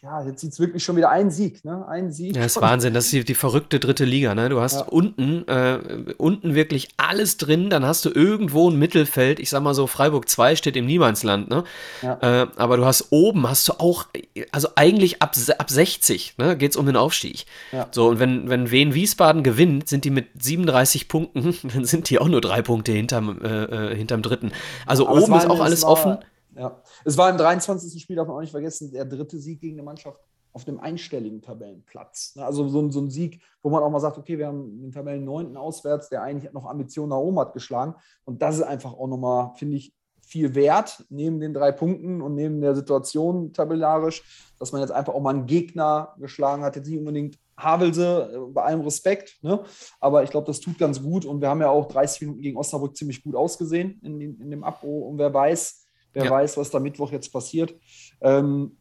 ja, 0.03 0.25
jetzt 0.25 0.41
sieht 0.41 0.51
es 0.51 0.59
wirklich 0.59 0.83
schon 0.83 0.95
wieder 0.95 1.11
ein 1.11 1.29
Sieg, 1.29 1.63
ne? 1.63 1.87
Ein 1.87 2.11
Sieg. 2.11 2.35
Ja, 2.35 2.43
ist 2.43 2.59
Wahnsinn. 2.59 2.95
Das 2.95 3.05
ist 3.05 3.13
die, 3.13 3.23
die 3.23 3.35
verrückte 3.35 3.79
dritte 3.79 4.03
Liga, 4.03 4.33
ne? 4.33 4.49
Du 4.49 4.59
hast 4.59 4.79
ja. 4.79 4.85
unten, 4.85 5.47
äh, 5.47 5.77
unten 6.17 6.55
wirklich 6.55 6.89
alles 6.97 7.37
drin, 7.37 7.69
dann 7.69 7.85
hast 7.85 8.05
du 8.05 8.09
irgendwo 8.09 8.67
ein 8.71 8.79
Mittelfeld. 8.79 9.39
Ich 9.39 9.51
sag 9.51 9.61
mal 9.61 9.75
so, 9.75 9.85
Freiburg 9.85 10.27
2 10.27 10.55
steht 10.55 10.75
im 10.75 10.87
Niemandsland, 10.87 11.51
ne? 11.51 11.65
Ja. 12.01 12.17
Äh, 12.21 12.47
aber 12.55 12.77
du 12.77 12.85
hast 12.85 13.11
oben, 13.11 13.47
hast 13.47 13.67
du 13.67 13.73
auch, 13.73 14.07
also 14.51 14.69
eigentlich 14.75 15.21
ab, 15.21 15.35
ab 15.59 15.69
60, 15.69 16.33
ne? 16.39 16.57
Geht 16.57 16.71
es 16.71 16.77
um 16.77 16.87
den 16.87 16.97
Aufstieg. 16.97 17.45
Ja. 17.71 17.87
So, 17.91 18.07
und 18.07 18.19
wenn, 18.19 18.49
wenn 18.49 18.71
Wien 18.71 18.95
Wiesbaden 18.95 19.43
gewinnt, 19.43 19.87
sind 19.87 20.03
die 20.03 20.09
mit 20.09 20.29
37 20.41 21.09
Punkten, 21.09 21.55
dann 21.75 21.85
sind 21.85 22.09
die 22.09 22.17
auch 22.17 22.27
nur 22.27 22.41
drei 22.41 22.63
Punkte 22.63 22.91
hinterm, 22.91 23.39
äh, 23.43 23.91
äh 23.91 23.95
hinterm 23.95 24.23
dritten. 24.23 24.51
Also 24.87 25.07
aber 25.07 25.21
oben 25.21 25.35
ist 25.35 25.47
auch 25.47 25.61
alles 25.61 25.83
offen. 25.83 26.17
Ja. 26.55 26.81
Es 27.05 27.17
war 27.17 27.29
im 27.29 27.37
23. 27.37 28.01
Spiel, 28.01 28.15
darf 28.15 28.27
man 28.27 28.37
auch 28.37 28.41
nicht 28.41 28.51
vergessen, 28.51 28.91
der 28.91 29.05
dritte 29.05 29.37
Sieg 29.39 29.61
gegen 29.61 29.75
eine 29.75 29.83
Mannschaft 29.83 30.19
auf 30.53 30.65
dem 30.65 30.79
einstelligen 30.79 31.41
Tabellenplatz. 31.41 32.35
Ne, 32.35 32.45
also 32.45 32.67
so, 32.67 32.89
so, 32.89 32.99
ein 32.99 33.09
Sieg, 33.09 33.41
wo 33.61 33.69
man 33.69 33.83
auch 33.83 33.89
mal 33.89 33.99
sagt, 33.99 34.17
okay, 34.17 34.37
wir 34.37 34.47
haben 34.47 34.81
den 34.81 34.91
Tabellen 34.91 35.23
9. 35.23 35.55
auswärts, 35.55 36.09
der 36.09 36.23
eigentlich 36.23 36.51
noch 36.51 36.65
Ambitionen 36.65 37.09
nach 37.09 37.17
oben 37.17 37.39
hat 37.39 37.53
geschlagen. 37.53 37.95
Und 38.25 38.41
das 38.41 38.55
ist 38.55 38.63
einfach 38.63 38.93
auch 38.93 39.07
nochmal, 39.07 39.51
finde 39.55 39.77
ich, 39.77 39.93
viel 40.21 40.55
wert, 40.55 41.03
neben 41.09 41.39
den 41.39 41.53
drei 41.53 41.71
Punkten 41.71 42.21
und 42.21 42.35
neben 42.35 42.61
der 42.61 42.75
Situation 42.75 43.51
tabellarisch, 43.53 44.23
dass 44.59 44.71
man 44.71 44.81
jetzt 44.81 44.91
einfach 44.91 45.13
auch 45.13 45.19
mal 45.19 45.31
einen 45.31 45.45
Gegner 45.45 46.15
geschlagen 46.19 46.63
hat, 46.63 46.75
jetzt 46.75 46.87
nicht 46.87 46.99
unbedingt 46.99 47.37
Havelse, 47.57 48.31
äh, 48.33 48.51
bei 48.51 48.63
allem 48.63 48.81
Respekt, 48.81 49.39
ne? 49.41 49.63
aber 49.99 50.23
ich 50.23 50.29
glaube, 50.29 50.47
das 50.47 50.59
tut 50.59 50.77
ganz 50.77 51.01
gut 51.01 51.25
und 51.25 51.41
wir 51.41 51.49
haben 51.49 51.59
ja 51.61 51.69
auch 51.69 51.87
30 51.87 52.21
Minuten 52.21 52.41
gegen 52.41 52.57
Osnabrück 52.57 52.95
ziemlich 52.95 53.23
gut 53.23 53.35
ausgesehen 53.35 53.99
in, 54.03 54.21
in 54.21 54.49
dem 54.49 54.63
Abbruch 54.63 55.09
und 55.09 55.17
wer 55.17 55.33
weiß, 55.33 55.80
Wer 56.13 56.26
ja. 56.26 56.32
weiß, 56.32 56.58
was 56.58 56.69
da 56.69 56.80
Mittwoch 56.80 57.12
jetzt 57.12 57.30
passiert. 57.32 57.74
Ähm, 58.21 58.78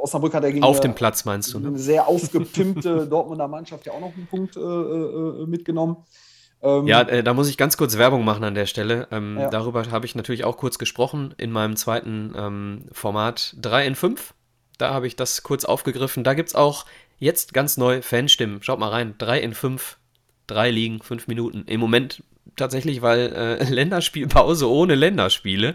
Osnabrück 0.00 0.34
hat 0.34 0.44
ja 0.44 0.50
gegen 0.50 0.62
auf 0.62 0.80
dem 0.80 0.94
Platz 0.94 1.24
meinst 1.24 1.52
du 1.52 1.58
ne? 1.58 1.68
eine 1.68 1.78
sehr 1.78 2.06
aufgepimpte 2.06 3.06
Dortmunder 3.10 3.48
Mannschaft 3.48 3.86
ja 3.86 3.92
auch 3.92 4.00
noch 4.00 4.14
einen 4.14 4.26
Punkt 4.26 4.56
äh, 4.56 4.60
äh, 4.60 5.46
mitgenommen. 5.46 5.96
Ähm, 6.62 6.86
ja, 6.86 7.00
äh, 7.02 7.22
da 7.22 7.34
muss 7.34 7.48
ich 7.48 7.56
ganz 7.56 7.76
kurz 7.76 7.96
Werbung 7.96 8.24
machen 8.24 8.44
an 8.44 8.54
der 8.54 8.66
Stelle. 8.66 9.08
Ähm, 9.10 9.38
ja. 9.38 9.48
Darüber 9.48 9.90
habe 9.90 10.06
ich 10.06 10.14
natürlich 10.14 10.44
auch 10.44 10.56
kurz 10.56 10.78
gesprochen 10.78 11.34
in 11.38 11.50
meinem 11.50 11.76
zweiten 11.76 12.34
ähm, 12.36 12.84
Format 12.92 13.56
3 13.60 13.86
in 13.86 13.94
5. 13.94 14.34
Da 14.78 14.92
habe 14.92 15.06
ich 15.06 15.16
das 15.16 15.42
kurz 15.42 15.64
aufgegriffen. 15.64 16.22
Da 16.22 16.34
gibt 16.34 16.50
es 16.50 16.54
auch 16.54 16.86
jetzt 17.18 17.54
ganz 17.54 17.76
neu 17.76 18.02
Fanstimmen. 18.02 18.62
Schaut 18.62 18.78
mal 18.78 18.88
rein. 18.88 19.14
3 19.18 19.40
in 19.40 19.54
5, 19.54 19.98
drei 20.50 20.70
Ligen, 20.70 21.02
fünf 21.02 21.28
Minuten. 21.28 21.64
Im 21.66 21.80
Moment 21.80 22.22
tatsächlich, 22.56 23.02
weil 23.02 23.32
äh, 23.32 23.64
Länderspielpause 23.70 24.68
ohne 24.70 24.94
Länderspiele. 24.94 25.74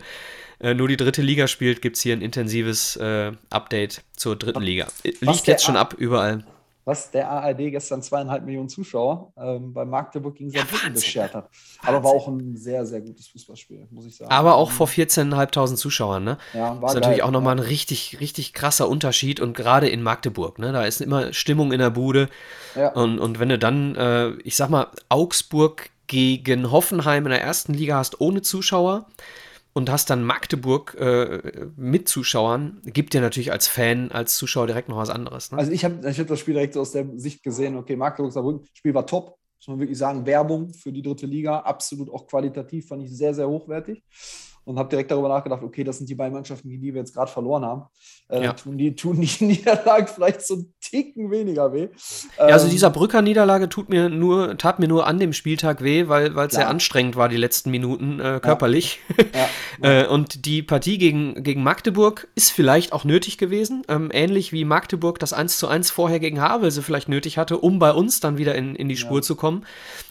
Äh, 0.59 0.73
nur 0.73 0.87
die 0.87 0.97
dritte 0.97 1.21
Liga 1.21 1.47
spielt, 1.47 1.81
gibt 1.81 1.97
es 1.97 2.01
hier 2.01 2.15
ein 2.15 2.21
intensives 2.21 2.95
äh, 2.95 3.33
Update 3.49 4.03
zur 4.15 4.35
dritten 4.35 4.61
Liga. 4.61 4.87
Liegt 5.03 5.47
jetzt 5.47 5.63
schon 5.63 5.75
ab 5.75 5.95
überall. 5.97 6.45
was 6.85 7.11
der 7.11 7.29
ARD 7.29 7.71
gestern 7.71 8.01
zweieinhalb 8.01 8.45
Millionen 8.45 8.69
Zuschauer 8.69 9.33
ähm, 9.37 9.73
bei 9.73 9.83
Magdeburg 9.83 10.35
gegen 10.35 10.51
Saarbrücken 10.51 10.89
ja, 10.89 10.93
beschert 10.93 11.33
hat. 11.33 11.49
Aber 11.81 12.03
war 12.03 12.11
auch 12.11 12.27
ein 12.27 12.55
sehr, 12.55 12.85
sehr 12.85 13.01
gutes 13.01 13.27
Fußballspiel, 13.27 13.87
muss 13.89 14.05
ich 14.05 14.15
sagen. 14.15 14.31
Aber 14.31 14.55
auch 14.55 14.71
vor 14.71 14.87
14.500 14.87 15.75
Zuschauern, 15.75 16.23
ne? 16.23 16.37
Ja, 16.53 16.59
war 16.59 16.69
das 16.69 16.75
ist 16.75 16.93
geil, 16.93 17.01
natürlich 17.01 17.23
auch 17.23 17.31
nochmal 17.31 17.55
ein 17.55 17.59
richtig, 17.59 18.19
richtig 18.21 18.53
krasser 18.53 18.87
Unterschied 18.87 19.39
und 19.39 19.57
gerade 19.57 19.89
in 19.89 20.03
Magdeburg, 20.03 20.59
ne? 20.59 20.71
Da 20.71 20.85
ist 20.85 21.01
immer 21.01 21.33
Stimmung 21.33 21.73
in 21.73 21.79
der 21.79 21.89
Bude. 21.89 22.29
Ja. 22.75 22.93
Und, 22.93 23.19
und 23.19 23.39
wenn 23.39 23.49
du 23.49 23.57
dann, 23.57 23.95
äh, 23.95 24.29
ich 24.43 24.55
sag 24.55 24.69
mal, 24.69 24.87
Augsburg 25.09 25.89
gegen 26.07 26.71
Hoffenheim 26.71 27.25
in 27.25 27.31
der 27.31 27.41
ersten 27.41 27.73
Liga 27.73 27.97
hast 27.97 28.21
ohne 28.21 28.41
Zuschauer, 28.41 29.07
und 29.77 29.89
hast 29.89 30.09
dann 30.09 30.23
Magdeburg 30.23 30.95
äh, 30.95 31.67
mit 31.75 32.07
Zuschauern, 32.07 32.81
gibt 32.85 33.13
dir 33.13 33.19
natürlich 33.19 33.51
als 33.51 33.67
Fan, 33.67 34.09
als 34.09 34.37
Zuschauer 34.37 34.67
direkt 34.67 34.87
noch 34.87 34.95
was 34.95 35.09
anderes. 35.09 35.51
Ne? 35.51 35.57
Also 35.57 35.71
ich 35.73 35.83
habe 35.83 36.09
ich 36.09 36.17
hab 36.17 36.27
das 36.27 36.39
Spiel 36.39 36.53
direkt 36.53 36.77
aus 36.77 36.93
der 36.93 37.05
Sicht 37.17 37.43
gesehen, 37.43 37.75
okay, 37.75 37.97
Magdeburg 37.97 38.31
Saarbrücken, 38.31 38.65
Spiel 38.73 38.93
war 38.93 39.05
top, 39.05 39.37
muss 39.59 39.67
man 39.67 39.79
wirklich 39.79 39.97
sagen, 39.97 40.25
Werbung 40.25 40.73
für 40.73 40.93
die 40.93 41.01
dritte 41.01 41.25
Liga, 41.25 41.59
absolut 41.59 42.09
auch 42.09 42.25
qualitativ, 42.25 42.87
fand 42.87 43.03
ich 43.03 43.15
sehr, 43.15 43.33
sehr 43.33 43.49
hochwertig 43.49 44.01
und 44.65 44.79
habe 44.79 44.89
direkt 44.89 45.11
darüber 45.11 45.29
nachgedacht, 45.29 45.63
okay, 45.63 45.83
das 45.83 45.99
sind 45.99 46.09
die 46.09 46.15
beiden 46.15 46.33
Mannschaften, 46.33 46.69
die 46.69 46.81
wir 46.81 46.95
jetzt 46.95 47.13
gerade 47.13 47.31
verloren 47.31 47.63
haben. 47.63 47.83
Äh, 48.27 48.43
ja. 48.43 48.53
tun, 48.53 48.77
die, 48.77 48.95
tun 48.95 49.21
die 49.21 49.31
Niederlagen 49.45 50.07
vielleicht 50.07 50.41
so 50.41 50.55
einen 50.55 50.73
Ticken 50.81 51.29
weniger 51.29 51.71
weh. 51.71 51.89
Ja, 52.37 52.45
also 52.45 52.65
ähm, 52.65 52.71
dieser 52.71 52.89
Brücker 52.89 53.21
Niederlage 53.21 53.69
tut 53.69 53.89
mir 53.89 54.09
nur, 54.09 54.57
tat 54.57 54.79
mir 54.79 54.87
nur 54.87 55.05
an 55.05 55.19
dem 55.19 55.33
Spieltag 55.33 55.83
weh, 55.83 56.07
weil 56.07 56.35
es 56.37 56.53
sehr 56.53 56.67
anstrengend 56.67 57.15
war, 57.15 57.29
die 57.29 57.37
letzten 57.37 57.69
Minuten 57.69 58.19
äh, 58.19 58.39
körperlich. 58.41 58.99
Ja. 59.33 59.47
äh, 60.01 60.07
und 60.07 60.45
die 60.45 60.63
Partie 60.63 60.97
gegen, 60.97 61.43
gegen 61.43 61.61
Magdeburg 61.61 62.27
ist 62.33 62.51
vielleicht 62.51 62.93
auch 62.93 63.03
nötig 63.03 63.37
gewesen, 63.37 63.83
ähm, 63.87 64.09
ähnlich 64.11 64.51
wie 64.51 64.65
Magdeburg 64.65 65.19
das 65.19 65.31
1 65.31 65.59
zu 65.59 65.67
1 65.67 65.91
vorher 65.91 66.19
gegen 66.19 66.41
Havelse 66.41 66.81
vielleicht 66.81 67.09
nötig 67.09 67.37
hatte, 67.37 67.59
um 67.59 67.77
bei 67.77 67.91
uns 67.91 68.19
dann 68.19 68.39
wieder 68.39 68.55
in, 68.55 68.75
in 68.75 68.89
die 68.89 68.97
Spur 68.97 69.21
zu 69.21 69.35
kommen. 69.35 69.65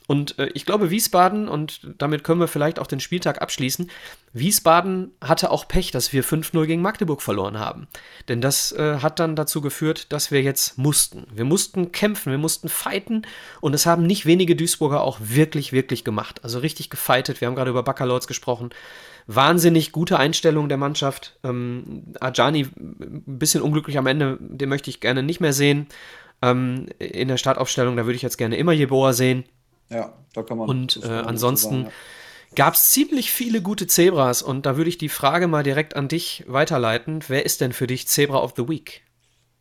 Und 0.06 0.38
äh, 0.38 0.50
ich 0.52 0.66
glaube, 0.66 0.90
Wiesbaden, 0.90 1.48
und 1.48 1.80
damit 1.96 2.24
können 2.24 2.40
wir 2.40 2.48
vielleicht 2.48 2.78
auch 2.78 2.86
den 2.86 3.00
Spieltag 3.00 3.40
abschließen, 3.40 3.90
Wiesbaden 4.34 5.12
hatte 5.22 5.50
auch 5.50 5.66
Pech, 5.66 5.92
dass 5.92 6.12
wir 6.12 6.22
5-0 6.22 6.66
gegen 6.66 6.82
Magdeburg 6.82 7.22
verloren 7.22 7.58
haben. 7.58 7.86
Denn 8.28 8.40
das 8.40 8.72
äh, 8.72 8.98
hat 8.98 9.18
dann 9.18 9.36
dazu 9.36 9.62
geführt, 9.62 10.12
dass 10.12 10.30
wir 10.30 10.42
jetzt 10.42 10.76
mussten. 10.76 11.26
Wir 11.34 11.44
mussten 11.44 11.92
kämpfen, 11.92 12.32
wir 12.32 12.38
mussten 12.38 12.68
fighten 12.68 13.22
und 13.60 13.74
es 13.74 13.86
haben 13.86 14.02
nicht 14.06 14.26
wenige 14.26 14.56
Duisburger 14.56 15.02
auch 15.02 15.18
wirklich, 15.22 15.72
wirklich 15.72 16.04
gemacht. 16.04 16.44
Also 16.44 16.58
richtig 16.58 16.90
gefightet. 16.90 17.40
Wir 17.40 17.48
haben 17.48 17.54
gerade 17.54 17.70
über 17.70 17.82
Baccalords 17.82 18.26
gesprochen. 18.26 18.70
Wahnsinnig 19.26 19.92
gute 19.92 20.18
Einstellung 20.18 20.68
der 20.68 20.76
Mannschaft. 20.76 21.38
Ähm, 21.44 22.12
Ajani 22.20 22.66
ein 22.76 23.22
bisschen 23.38 23.62
unglücklich 23.62 23.96
am 23.96 24.06
Ende, 24.06 24.36
den 24.40 24.68
möchte 24.68 24.90
ich 24.90 25.00
gerne 25.00 25.22
nicht 25.22 25.40
mehr 25.40 25.54
sehen. 25.54 25.86
Ähm, 26.42 26.88
in 26.98 27.28
der 27.28 27.38
Startaufstellung, 27.38 27.96
da 27.96 28.04
würde 28.04 28.16
ich 28.16 28.22
jetzt 28.22 28.36
gerne 28.36 28.56
immer 28.56 28.72
Jeboa 28.72 29.14
sehen. 29.14 29.44
Ja, 29.90 30.12
da 30.32 30.42
kann 30.42 30.58
man. 30.58 30.68
Und 30.68 31.00
äh, 31.02 31.08
ansonsten 31.08 31.84
ja. 31.84 31.90
gab 32.54 32.74
es 32.74 32.90
ziemlich 32.90 33.32
viele 33.32 33.62
gute 33.62 33.86
Zebras 33.86 34.42
und 34.42 34.66
da 34.66 34.76
würde 34.76 34.88
ich 34.88 34.98
die 34.98 35.08
Frage 35.08 35.46
mal 35.46 35.62
direkt 35.62 35.96
an 35.96 36.08
dich 36.08 36.44
weiterleiten. 36.46 37.20
Wer 37.28 37.44
ist 37.44 37.60
denn 37.60 37.72
für 37.72 37.86
dich 37.86 38.08
Zebra 38.08 38.42
of 38.42 38.54
the 38.56 38.68
Week? 38.68 39.02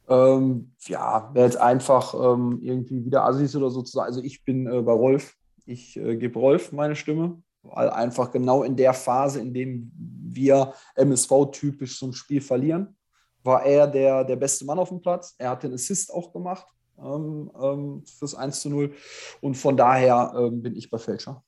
Ähm, 0.07 0.73
ja, 0.86 1.29
wer 1.33 1.45
jetzt 1.45 1.57
einfach 1.57 2.13
ähm, 2.13 2.59
irgendwie 2.62 3.05
wieder 3.05 3.23
Assis 3.25 3.55
oder 3.55 3.69
so 3.69 3.81
zu 3.81 3.93
sagen. 3.93 4.07
Also 4.07 4.21
ich 4.21 4.43
bin 4.43 4.67
äh, 4.67 4.81
bei 4.81 4.91
Rolf. 4.91 5.36
Ich 5.65 5.97
äh, 5.97 6.17
gebe 6.17 6.39
Rolf 6.39 6.73
meine 6.73 6.95
Stimme, 6.95 7.41
weil 7.62 7.89
einfach 7.89 8.31
genau 8.31 8.63
in 8.63 8.75
der 8.75 8.93
Phase, 8.93 9.39
in 9.39 9.53
dem 9.53 9.91
wir 9.95 10.73
MSV-typisch 10.95 11.97
so 11.97 12.07
ein 12.07 12.13
Spiel 12.13 12.41
verlieren, 12.41 12.97
war 13.43 13.65
er 13.65 13.88
der, 13.88 14.23
der 14.23 14.36
beste 14.36 14.65
Mann 14.65 14.79
auf 14.79 14.89
dem 14.89 15.01
Platz. 15.01 15.36
Er 15.38 15.51
hat 15.51 15.63
den 15.63 15.73
Assist 15.73 16.13
auch 16.13 16.33
gemacht 16.33 16.67
ähm, 17.03 17.51
ähm, 17.61 18.03
fürs 18.05 18.35
1 18.35 18.61
zu 18.61 18.69
0. 18.69 18.93
Und 19.41 19.55
von 19.55 19.77
daher 19.77 20.33
ähm, 20.37 20.61
bin 20.61 20.75
ich 20.75 20.89
bei 20.89 20.97
Fälscher. 20.97 21.43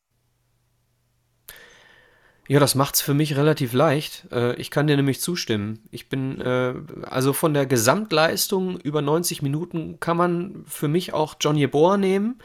Ja, 2.48 2.60
das 2.60 2.76
macht 2.76 2.96
es 2.96 3.02
für 3.02 3.16
mich 3.16 3.38
relativ 3.38 3.74
leicht. 3.74 4.28
Äh, 4.32 4.56
ich 4.58 4.70
kann 4.70 4.86
dir 4.86 4.96
nämlich 4.96 5.20
zustimmen. 5.20 5.80
Ich 5.90 6.10
bin, 6.10 6.40
äh, 6.42 6.76
also 7.10 7.34
von 7.34 7.56
der 7.56 7.66
Gesamtleistung 7.66 8.80
über 8.80 9.02
90 9.02 9.42
Minuten 9.42 10.00
kann 10.00 10.18
man 10.18 10.64
für 10.68 10.88
mich 10.88 11.14
auch 11.14 11.36
John 11.40 11.58
Jeboa 11.58 11.98
nehmen, 11.98 12.40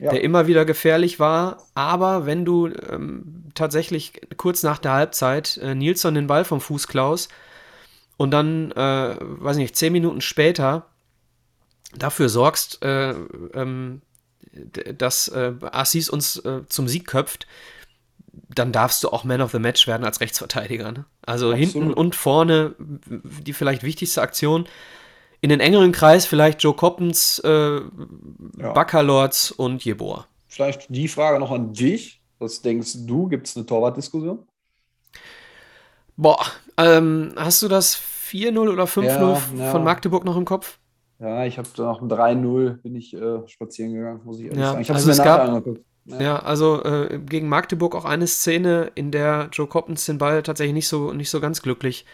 ja. 0.00 0.10
der 0.10 0.22
immer 0.22 0.48
wieder 0.48 0.64
gefährlich 0.64 1.20
war. 1.20 1.68
Aber 1.74 2.26
wenn 2.26 2.44
du 2.44 2.66
ähm, 2.66 3.44
tatsächlich 3.54 4.20
kurz 4.36 4.64
nach 4.64 4.78
der 4.78 4.92
Halbzeit 4.92 5.56
äh, 5.58 5.76
Nilsson 5.76 6.14
den 6.14 6.26
Ball 6.26 6.44
vom 6.44 6.60
Fuß 6.60 6.88
klaust 6.88 7.30
und 8.16 8.32
dann, 8.32 8.72
äh, 8.72 9.16
weiß 9.20 9.56
nicht, 9.56 9.76
10 9.76 9.92
Minuten 9.92 10.20
später 10.20 10.86
dafür 11.92 12.28
sorgst, 12.28 12.82
äh, 12.82 13.10
ähm, 13.54 14.02
dass 14.96 15.28
äh, 15.28 15.52
Assis 15.60 16.08
uns 16.08 16.36
äh, 16.38 16.62
zum 16.68 16.88
Sieg 16.88 17.06
köpft, 17.06 17.46
dann 18.54 18.72
darfst 18.72 19.02
du 19.04 19.08
auch 19.08 19.24
Man 19.24 19.40
of 19.40 19.52
the 19.52 19.58
Match 19.58 19.86
werden 19.86 20.04
als 20.04 20.20
Rechtsverteidiger. 20.20 20.92
Ne? 20.92 21.04
Also 21.22 21.50
Absolut. 21.50 21.72
hinten 21.72 21.92
und 21.92 22.14
vorne 22.14 22.74
die 22.78 23.52
vielleicht 23.52 23.82
wichtigste 23.82 24.22
Aktion. 24.22 24.66
In 25.40 25.50
den 25.50 25.60
engeren 25.60 25.92
Kreis 25.92 26.24
vielleicht 26.24 26.62
Joe 26.62 26.74
Coppens, 26.74 27.38
äh, 27.40 27.50
ja. 27.50 28.72
Baccalords 28.72 29.50
und 29.50 29.84
Jeboa. 29.84 30.26
Vielleicht 30.48 30.86
die 30.88 31.08
Frage 31.08 31.38
noch 31.38 31.50
an 31.50 31.72
dich. 31.74 32.22
Was 32.38 32.62
denkst 32.62 32.92
du? 33.06 33.28
Gibt 33.28 33.46
es 33.46 33.56
eine 33.56 33.66
Torwartdiskussion? 33.66 34.46
Boah, 36.16 36.44
ähm, 36.76 37.34
hast 37.36 37.62
du 37.62 37.68
das 37.68 37.96
4-0 37.96 38.58
oder 38.58 38.84
5-0 38.84 39.04
ja, 39.04 39.40
ja. 39.56 39.70
von 39.70 39.84
Magdeburg 39.84 40.24
noch 40.24 40.36
im 40.36 40.44
Kopf? 40.44 40.78
Ja, 41.24 41.46
ich 41.46 41.56
habe 41.56 41.68
nach 41.78 41.98
dem 41.98 42.08
3-0 42.08 42.82
bin 42.82 42.94
ich 42.94 43.14
äh, 43.14 43.48
spazieren 43.48 43.94
gegangen, 43.94 44.20
muss 44.24 44.38
ich 44.38 44.44
ehrlich 44.44 44.58
ja, 44.58 44.66
sagen. 44.72 44.82
Ich 44.82 44.88
habe 44.90 44.98
also 44.98 45.10
es 45.10 45.18
mir 45.18 45.24
nachher 45.24 45.42
angeguckt. 45.42 45.80
Ja. 46.04 46.20
ja, 46.20 46.38
also 46.38 46.84
äh, 46.84 47.18
gegen 47.18 47.48
Magdeburg 47.48 47.94
auch 47.94 48.04
eine 48.04 48.26
Szene, 48.26 48.90
in 48.94 49.10
der 49.10 49.48
Joe 49.50 49.66
Coppens 49.66 50.04
den 50.04 50.18
Ball 50.18 50.42
tatsächlich 50.42 50.74
nicht 50.74 50.88
so, 50.88 51.14
nicht 51.14 51.30
so 51.30 51.40
ganz 51.40 51.62
glücklich 51.62 52.04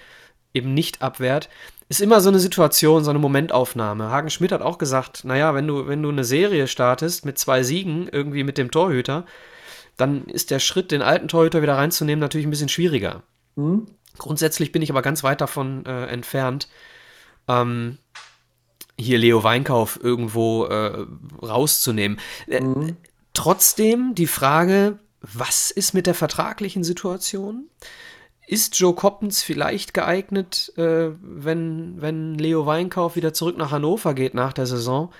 eben 0.54 0.74
nicht 0.74 1.02
abwehrt. 1.02 1.48
Ist 1.88 2.00
immer 2.00 2.20
so 2.20 2.28
eine 2.28 2.38
Situation, 2.38 3.02
so 3.02 3.10
eine 3.10 3.18
Momentaufnahme. 3.18 4.10
Hagen 4.10 4.30
Schmidt 4.30 4.52
hat 4.52 4.62
auch 4.62 4.78
gesagt, 4.78 5.24
naja, 5.24 5.54
wenn 5.56 5.66
du, 5.66 5.88
wenn 5.88 6.04
du 6.04 6.08
eine 6.08 6.22
Serie 6.22 6.68
startest 6.68 7.24
mit 7.24 7.36
zwei 7.36 7.64
Siegen, 7.64 8.08
irgendwie 8.12 8.44
mit 8.44 8.58
dem 8.58 8.70
Torhüter, 8.70 9.26
dann 9.96 10.26
ist 10.26 10.52
der 10.52 10.60
Schritt, 10.60 10.92
den 10.92 11.02
alten 11.02 11.26
Torhüter 11.26 11.62
wieder 11.62 11.76
reinzunehmen, 11.76 12.20
natürlich 12.20 12.46
ein 12.46 12.50
bisschen 12.50 12.68
schwieriger. 12.68 13.24
Mhm. 13.56 13.86
Grundsätzlich 14.18 14.70
bin 14.70 14.82
ich 14.82 14.90
aber 14.90 15.02
ganz 15.02 15.24
weit 15.24 15.40
davon 15.40 15.84
äh, 15.84 16.06
entfernt. 16.06 16.68
Ähm, 17.48 17.98
hier 19.00 19.18
Leo 19.18 19.42
Weinkauf 19.42 19.98
irgendwo 20.02 20.64
äh, 20.64 21.06
rauszunehmen. 21.42 22.18
Äh, 22.48 22.60
mhm. 22.60 22.96
Trotzdem 23.32 24.14
die 24.14 24.26
Frage, 24.26 24.98
was 25.20 25.70
ist 25.70 25.94
mit 25.94 26.06
der 26.06 26.14
vertraglichen 26.14 26.84
Situation? 26.84 27.68
Ist 28.46 28.78
Joe 28.78 28.94
Coppens 28.94 29.42
vielleicht 29.42 29.94
geeignet, 29.94 30.72
äh, 30.76 31.10
wenn, 31.22 32.00
wenn 32.00 32.34
Leo 32.34 32.66
Weinkauf 32.66 33.14
wieder 33.14 33.32
zurück 33.32 33.56
nach 33.56 33.70
Hannover 33.70 34.14
geht 34.14 34.34
nach 34.34 34.52
der 34.52 34.66
Saison? 34.66 35.12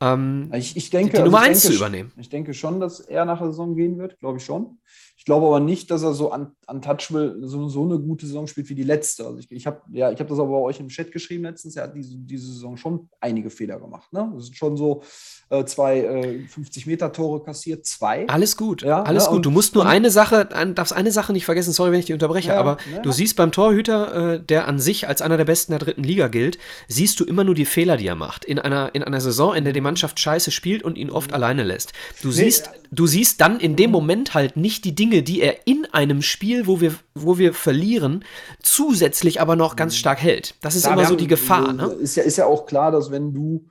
Ähm, 0.00 0.50
ich, 0.54 0.76
ich 0.76 0.90
denke, 0.90 1.10
die, 1.10 1.16
die 1.16 1.22
Nummer 1.24 1.38
also 1.38 1.50
1 1.50 1.60
zu 1.62 1.72
übernehmen. 1.72 2.12
Ich 2.16 2.28
denke 2.28 2.54
schon, 2.54 2.78
dass 2.78 3.00
er 3.00 3.24
nach 3.24 3.38
der 3.38 3.48
Saison 3.48 3.74
gehen 3.74 3.98
wird, 3.98 4.18
glaube 4.20 4.38
ich 4.38 4.44
schon. 4.44 4.78
Ich 5.18 5.24
glaube 5.24 5.46
aber 5.46 5.58
nicht, 5.58 5.90
dass 5.90 6.04
er 6.04 6.14
so 6.14 6.32
untouchable 6.32 7.36
so, 7.42 7.68
so 7.68 7.82
eine 7.82 7.98
gute 7.98 8.24
Saison 8.24 8.46
spielt 8.46 8.68
wie 8.68 8.76
die 8.76 8.84
letzte. 8.84 9.26
Also 9.26 9.40
ich, 9.40 9.50
ich 9.50 9.66
habe 9.66 9.82
ja, 9.90 10.10
hab 10.10 10.28
das 10.28 10.38
aber 10.38 10.48
bei 10.48 10.58
euch 10.58 10.78
im 10.78 10.88
Chat 10.88 11.10
geschrieben 11.10 11.42
letztens. 11.42 11.74
Er 11.74 11.82
hat 11.84 11.96
diese, 11.96 12.16
diese 12.16 12.46
Saison 12.46 12.76
schon 12.76 13.08
einige 13.20 13.50
Fehler 13.50 13.80
gemacht. 13.80 14.12
Ne? 14.12 14.30
Das 14.32 14.44
sind 14.44 14.56
schon 14.56 14.76
so 14.76 15.02
äh, 15.50 15.64
zwei 15.64 15.98
äh, 16.00 16.44
50-Meter-Tore 16.46 17.42
kassiert, 17.42 17.84
zwei. 17.84 18.28
Alles 18.28 18.56
gut, 18.56 18.82
ja, 18.82 19.02
alles 19.02 19.24
ne? 19.24 19.30
gut. 19.30 19.46
Du 19.46 19.50
musst 19.50 19.74
nur 19.74 19.86
eine 19.86 20.10
Sache, 20.10 20.54
ein, 20.54 20.74
darfst 20.74 20.92
eine 20.92 21.10
Sache 21.10 21.32
nicht 21.32 21.46
vergessen, 21.46 21.72
sorry, 21.72 21.90
wenn 21.90 21.98
ich 21.98 22.06
dich 22.06 22.12
unterbreche, 22.12 22.50
ja, 22.50 22.60
aber 22.60 22.76
ne? 22.92 23.02
du 23.02 23.10
siehst 23.10 23.34
beim 23.36 23.50
Torhüter, 23.50 24.34
äh, 24.34 24.40
der 24.40 24.68
an 24.68 24.78
sich 24.78 25.08
als 25.08 25.22
einer 25.22 25.36
der 25.36 25.46
Besten 25.46 25.72
der 25.72 25.78
dritten 25.78 26.04
Liga 26.04 26.28
gilt, 26.28 26.58
siehst 26.86 27.18
du 27.18 27.24
immer 27.24 27.44
nur 27.44 27.54
die 27.54 27.64
Fehler, 27.64 27.96
die 27.96 28.06
er 28.06 28.14
macht. 28.14 28.44
In 28.44 28.58
einer, 28.58 28.94
in 28.94 29.02
einer 29.02 29.20
Saison, 29.20 29.54
in 29.54 29.64
der 29.64 29.72
die 29.72 29.80
Mannschaft 29.80 30.20
scheiße 30.20 30.50
spielt 30.50 30.82
und 30.82 30.96
ihn 30.96 31.10
oft 31.10 31.30
mhm. 31.30 31.34
alleine 31.34 31.64
lässt. 31.64 31.92
Du, 32.22 32.28
nee, 32.28 32.34
siehst, 32.34 32.70
du 32.90 33.06
siehst 33.06 33.40
dann 33.40 33.60
in 33.60 33.76
dem 33.76 33.90
Moment 33.90 34.34
halt 34.34 34.56
nicht 34.56 34.84
die 34.84 34.94
Dinge, 34.94 35.22
die 35.22 35.40
er 35.40 35.66
in 35.66 35.86
einem 35.92 36.22
Spiel, 36.22 36.66
wo 36.66 36.80
wir, 36.80 36.94
wo 37.14 37.38
wir 37.38 37.54
verlieren, 37.54 38.24
zusätzlich 38.62 39.40
aber 39.40 39.56
noch 39.56 39.76
ganz 39.76 39.94
mhm. 39.94 39.98
stark 39.98 40.22
hält. 40.22 40.54
Das 40.60 40.74
ist 40.74 40.84
Klar, 40.84 40.94
immer 40.94 41.06
so 41.06 41.16
die 41.16 41.26
Gefahr. 41.26 41.72
Ne? 41.72 41.86
Ist, 42.00 42.16
ja, 42.16 42.22
ist 42.22 42.36
ja 42.36 42.46
auch 42.46 42.66
klar, 42.66 42.90
dass 42.90 43.10
wenn 43.10 43.32
du 43.32 43.66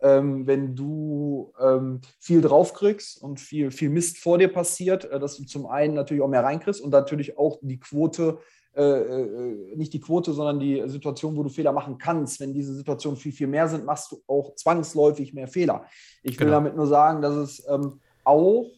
ähm, 0.00 0.46
wenn 0.46 0.76
du 0.76 1.52
ähm, 1.58 2.00
viel 2.18 2.42
draufkriegst 2.42 3.22
und 3.22 3.40
viel, 3.40 3.70
viel 3.70 3.88
Mist 3.88 4.18
vor 4.18 4.36
dir 4.36 4.48
passiert, 4.48 5.06
äh, 5.06 5.18
dass 5.18 5.36
du 5.36 5.44
zum 5.44 5.66
einen 5.66 5.94
natürlich 5.94 6.22
auch 6.22 6.28
mehr 6.28 6.44
reinkriegst 6.44 6.82
und 6.82 6.90
natürlich 6.90 7.38
auch 7.38 7.58
die 7.62 7.80
Quote, 7.80 8.38
äh, 8.74 8.82
äh, 8.82 9.76
nicht 9.76 9.94
die 9.94 10.00
Quote, 10.00 10.34
sondern 10.34 10.60
die 10.60 10.82
Situation, 10.86 11.34
wo 11.34 11.42
du 11.42 11.48
Fehler 11.48 11.72
machen 11.72 11.96
kannst. 11.96 12.40
Wenn 12.40 12.52
diese 12.52 12.74
Situationen 12.74 13.18
viel, 13.18 13.32
viel 13.32 13.46
mehr 13.46 13.68
sind, 13.68 13.86
machst 13.86 14.12
du 14.12 14.22
auch 14.26 14.54
zwangsläufig 14.54 15.32
mehr 15.32 15.48
Fehler. 15.48 15.86
Ich 16.22 16.38
will 16.38 16.46
genau. 16.46 16.58
damit 16.58 16.76
nur 16.76 16.86
sagen, 16.86 17.22
dass 17.22 17.34
es 17.34 17.66
ähm, 17.66 18.00
auch 18.26 18.70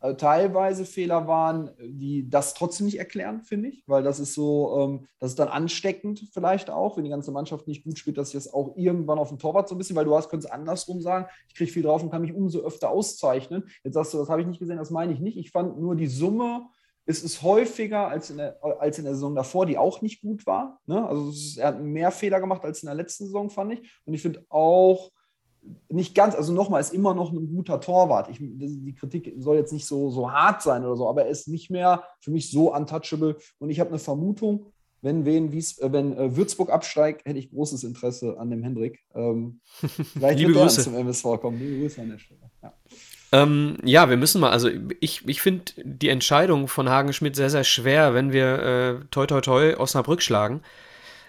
äh, 0.00 0.14
teilweise 0.14 0.84
Fehler 0.84 1.26
waren, 1.26 1.70
die 1.80 2.28
das 2.28 2.54
trotzdem 2.54 2.86
nicht 2.86 2.98
erklären, 2.98 3.42
finde 3.42 3.68
ich, 3.68 3.82
weil 3.86 4.02
das 4.02 4.20
ist 4.20 4.34
so, 4.34 4.78
ähm, 4.78 5.06
das 5.18 5.30
ist 5.30 5.38
dann 5.38 5.48
ansteckend 5.48 6.28
vielleicht 6.32 6.70
auch, 6.70 6.96
wenn 6.96 7.04
die 7.04 7.10
ganze 7.10 7.32
Mannschaft 7.32 7.66
nicht 7.66 7.84
gut 7.84 7.98
spielt, 7.98 8.18
dass 8.18 8.30
sich 8.30 8.42
das 8.42 8.52
auch 8.52 8.76
irgendwann 8.76 9.18
auf 9.18 9.30
dem 9.30 9.38
Torwart 9.38 9.68
so 9.68 9.74
ein 9.74 9.78
bisschen, 9.78 9.96
weil 9.96 10.04
du 10.04 10.14
hast, 10.14 10.28
könntest 10.28 10.52
andersrum 10.52 11.00
sagen, 11.00 11.26
ich 11.48 11.54
kriege 11.54 11.72
viel 11.72 11.82
drauf 11.82 12.02
und 12.02 12.10
kann 12.10 12.22
mich 12.22 12.34
umso 12.34 12.60
öfter 12.60 12.90
auszeichnen. 12.90 13.64
Jetzt 13.84 13.94
sagst 13.94 14.12
du, 14.12 14.18
das 14.18 14.28
habe 14.28 14.42
ich 14.42 14.46
nicht 14.46 14.58
gesehen, 14.58 14.76
das 14.76 14.90
meine 14.90 15.12
ich 15.12 15.20
nicht. 15.20 15.38
Ich 15.38 15.50
fand 15.50 15.80
nur 15.80 15.96
die 15.96 16.08
Summe 16.08 16.66
ist 17.06 17.24
es 17.24 17.40
häufiger 17.40 18.08
als 18.08 18.30
in, 18.30 18.38
der, 18.38 18.58
als 18.80 18.98
in 18.98 19.04
der 19.04 19.14
Saison 19.14 19.34
davor, 19.34 19.64
die 19.64 19.78
auch 19.78 20.02
nicht 20.02 20.20
gut 20.20 20.44
war. 20.44 20.80
Ne? 20.86 21.06
Also 21.06 21.30
ist, 21.30 21.56
er 21.56 21.68
hat 21.68 21.80
mehr 21.80 22.10
Fehler 22.10 22.40
gemacht 22.40 22.64
als 22.64 22.82
in 22.82 22.88
der 22.88 22.96
letzten 22.96 23.26
Saison, 23.26 23.48
fand 23.48 23.74
ich. 23.74 24.00
Und 24.04 24.14
ich 24.14 24.22
finde 24.22 24.44
auch, 24.48 25.12
nicht 25.88 26.14
ganz, 26.14 26.34
also 26.34 26.52
nochmal, 26.52 26.80
ist 26.80 26.94
immer 26.94 27.14
noch 27.14 27.32
ein 27.32 27.48
guter 27.48 27.80
Torwart. 27.80 28.28
Ich, 28.30 28.38
die 28.40 28.94
Kritik 28.94 29.34
soll 29.38 29.56
jetzt 29.56 29.72
nicht 29.72 29.86
so, 29.86 30.10
so 30.10 30.30
hart 30.30 30.62
sein 30.62 30.84
oder 30.84 30.96
so, 30.96 31.08
aber 31.08 31.24
er 31.24 31.30
ist 31.30 31.48
nicht 31.48 31.70
mehr 31.70 32.04
für 32.20 32.30
mich 32.30 32.50
so 32.50 32.74
untouchable. 32.74 33.36
Und 33.58 33.70
ich 33.70 33.80
habe 33.80 33.90
eine 33.90 33.98
Vermutung, 33.98 34.66
wenn, 35.02 35.24
wen, 35.24 35.52
Wies, 35.52 35.78
äh, 35.78 35.92
wenn 35.92 36.16
äh, 36.16 36.36
Würzburg 36.36 36.70
absteigt, 36.70 37.24
hätte 37.26 37.38
ich 37.38 37.50
großes 37.50 37.84
Interesse 37.84 38.38
an 38.38 38.50
dem 38.50 38.62
Hendrik. 38.62 39.04
Ähm, 39.14 39.60
vielleicht 40.12 40.38
Liebe 40.38 40.58
er 40.58 40.68
zum 40.68 40.94
MSV 40.94 41.22
kommen. 41.40 41.58
Liebe 41.58 41.82
Grüße 41.82 42.00
an 42.00 42.10
der 42.10 42.18
Stelle. 42.18 42.40
Ja. 42.62 42.72
Ähm, 43.32 43.76
ja, 43.84 44.08
wir 44.08 44.16
müssen 44.16 44.40
mal, 44.40 44.50
also 44.50 44.68
ich, 45.00 45.26
ich 45.28 45.42
finde 45.42 45.72
die 45.84 46.08
Entscheidung 46.08 46.68
von 46.68 46.88
Hagen 46.88 47.12
Schmidt 47.12 47.36
sehr, 47.36 47.50
sehr 47.50 47.64
schwer, 47.64 48.14
wenn 48.14 48.32
wir 48.32 48.58
äh, 48.58 49.04
toi 49.10 49.26
toi 49.26 49.40
toi 49.40 49.76
Osnabrück 49.76 50.22
schlagen, 50.22 50.62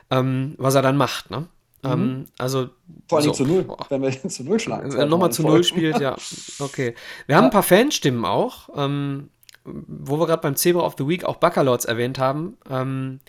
ähm, 0.09 0.55
was 0.57 0.75
er 0.75 0.81
dann 0.81 0.97
macht, 0.97 1.31
ne? 1.31 1.47
Mhm. 1.83 1.91
Ähm, 1.91 2.25
also, 2.37 2.69
Vor 3.07 3.19
allem 3.19 3.27
so. 3.27 3.33
zu 3.33 3.45
null, 3.45 3.65
wenn 3.89 4.01
wir 4.01 4.11
zu 4.29 4.43
null 4.43 4.59
schlagen. 4.59 4.91
Wenn 4.91 4.99
er 4.99 5.05
nochmal 5.05 5.31
zu 5.31 5.43
null 5.43 5.63
spielt, 5.63 5.99
ja. 5.99 6.15
Okay. 6.59 6.95
Wir 7.25 7.33
ja. 7.33 7.37
haben 7.37 7.45
ein 7.45 7.51
paar 7.51 7.63
Fanstimmen 7.63 8.25
auch, 8.25 8.69
ähm, 8.75 9.29
wo 9.63 10.19
wir 10.19 10.27
gerade 10.27 10.41
beim 10.41 10.55
Zebra 10.55 10.81
of 10.81 10.95
the 10.97 11.07
Week 11.07 11.23
auch 11.23 11.37
Baccalords 11.37 11.85
erwähnt 11.85 12.19
haben. 12.19 12.57
Ähm, 12.69 13.19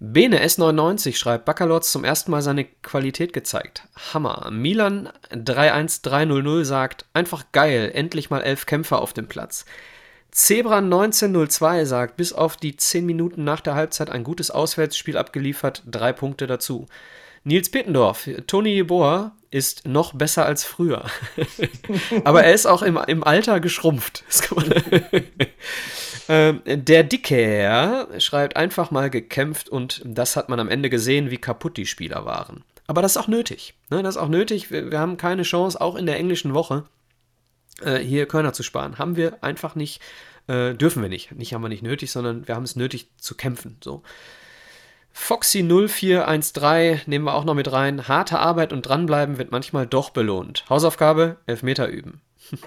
Bene 0.00 0.44
S99 0.44 1.16
schreibt, 1.16 1.44
Baccalords 1.44 1.90
zum 1.90 2.04
ersten 2.04 2.30
Mal 2.30 2.42
seine 2.42 2.64
Qualität 2.64 3.32
gezeigt. 3.32 3.84
Hammer. 4.12 4.50
Milan 4.50 5.10
31300 5.30 6.66
sagt, 6.66 7.06
einfach 7.14 7.44
geil, 7.52 7.90
endlich 7.94 8.28
mal 8.28 8.42
elf 8.42 8.66
Kämpfer 8.66 9.00
auf 9.00 9.12
dem 9.12 9.28
Platz. 9.28 9.64
Zebra 10.30 10.78
1902 10.78 11.84
sagt, 11.84 12.16
bis 12.16 12.32
auf 12.32 12.56
die 12.56 12.76
10 12.76 13.06
Minuten 13.06 13.44
nach 13.44 13.60
der 13.60 13.76
Halbzeit 13.76 14.10
ein 14.10 14.24
gutes 14.24 14.50
Auswärtsspiel 14.50 15.16
abgeliefert, 15.16 15.84
drei 15.86 16.12
Punkte 16.12 16.48
dazu. 16.48 16.86
Nils 17.44 17.70
Pittendorf, 17.70 18.28
Toni 18.46 18.70
Jeboa 18.70 19.32
ist 19.50 19.86
noch 19.86 20.14
besser 20.14 20.46
als 20.46 20.64
früher. 20.64 21.04
Aber 22.24 22.42
er 22.42 22.54
ist 22.54 22.66
auch 22.66 22.82
im, 22.82 22.98
im 23.06 23.22
Alter 23.22 23.60
geschrumpft. 23.60 24.24
ähm, 26.28 26.62
der 26.64 27.04
Dicke 27.04 28.08
schreibt 28.18 28.56
einfach 28.56 28.90
mal 28.90 29.10
gekämpft 29.10 29.68
und 29.68 30.02
das 30.04 30.36
hat 30.36 30.48
man 30.48 30.58
am 30.58 30.68
Ende 30.68 30.90
gesehen, 30.90 31.30
wie 31.30 31.36
kaputt 31.36 31.76
die 31.76 31.86
Spieler 31.86 32.24
waren. 32.24 32.64
Aber 32.86 33.02
das 33.02 33.12
ist 33.12 33.22
auch 33.22 33.28
nötig. 33.28 33.74
Ne? 33.90 34.02
Das 34.02 34.16
ist 34.16 34.20
auch 34.20 34.28
nötig. 34.28 34.70
Wir, 34.70 34.90
wir, 34.90 34.98
haben 34.98 35.16
keine 35.16 35.42
Chance, 35.42 35.80
auch 35.80 35.96
in 35.96 36.06
der 36.06 36.16
englischen 36.16 36.54
Woche, 36.54 36.84
äh, 37.82 37.98
hier 37.98 38.26
Körner 38.26 38.54
zu 38.54 38.62
sparen. 38.62 38.98
Haben 38.98 39.16
wir 39.16 39.44
einfach 39.44 39.74
nicht, 39.74 40.00
äh, 40.48 40.74
dürfen 40.74 41.02
wir 41.02 41.08
nicht. 41.08 41.32
Nicht 41.32 41.54
haben 41.54 41.62
wir 41.62 41.68
nicht 41.68 41.82
nötig, 41.82 42.10
sondern 42.10 42.48
wir 42.48 42.54
haben 42.54 42.64
es 42.64 42.74
nötig 42.74 43.08
zu 43.18 43.36
kämpfen. 43.36 43.76
So. 43.84 44.02
Foxy0413 45.14 47.02
nehmen 47.08 47.24
wir 47.24 47.34
auch 47.34 47.44
noch 47.44 47.54
mit 47.54 47.70
rein. 47.72 48.08
Harte 48.08 48.38
Arbeit 48.38 48.72
und 48.72 48.82
dranbleiben 48.82 49.38
wird 49.38 49.52
manchmal 49.52 49.86
doch 49.86 50.10
belohnt. 50.10 50.64
Hausaufgabe: 50.68 51.38
Elfmeter 51.46 51.88
üben. 51.88 52.20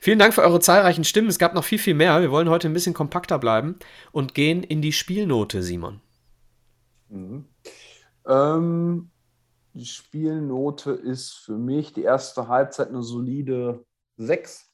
Vielen 0.00 0.18
Dank 0.18 0.34
für 0.34 0.42
eure 0.42 0.60
zahlreichen 0.60 1.04
Stimmen. 1.04 1.28
Es 1.28 1.38
gab 1.38 1.54
noch 1.54 1.64
viel, 1.64 1.78
viel 1.78 1.94
mehr. 1.94 2.20
Wir 2.20 2.30
wollen 2.30 2.48
heute 2.48 2.68
ein 2.68 2.72
bisschen 2.72 2.94
kompakter 2.94 3.38
bleiben 3.38 3.78
und 4.10 4.34
gehen 4.34 4.62
in 4.62 4.82
die 4.82 4.92
Spielnote, 4.92 5.62
Simon. 5.62 6.00
Mhm. 7.08 7.44
Ähm, 8.26 9.10
die 9.74 9.86
Spielnote 9.86 10.92
ist 10.92 11.32
für 11.34 11.56
mich 11.56 11.92
die 11.92 12.02
erste 12.02 12.48
Halbzeit 12.48 12.88
eine 12.88 13.02
solide 13.02 13.84
6 14.16 14.69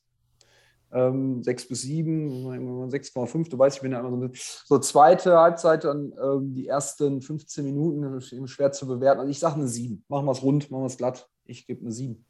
ähm, 0.96 1.42
6 1.42 1.68
bis 1.68 1.82
7, 1.82 2.88
6,5, 2.90 3.50
du 3.50 3.58
weißt, 3.58 3.76
ich 3.76 3.82
bin 3.82 3.92
ja 3.92 4.00
immer 4.00 4.10
so 4.10 4.16
ein. 4.16 4.30
So, 4.34 4.78
zweite 4.78 5.38
Halbzeit, 5.38 5.84
dann 5.84 6.14
ähm, 6.22 6.54
die 6.54 6.66
ersten 6.66 7.20
15 7.20 7.64
Minuten, 7.64 8.20
schwer 8.48 8.72
zu 8.72 8.86
bewerten. 8.86 9.20
Also 9.20 9.30
ich 9.30 9.38
sage 9.38 9.56
eine 9.56 9.68
7. 9.68 10.04
Machen 10.08 10.26
wir 10.26 10.32
es 10.32 10.42
rund, 10.42 10.70
machen 10.70 10.82
wir 10.82 10.86
es 10.86 10.96
glatt. 10.96 11.28
Ich 11.44 11.66
gebe 11.66 11.82
eine 11.82 11.92
7. 11.92 12.24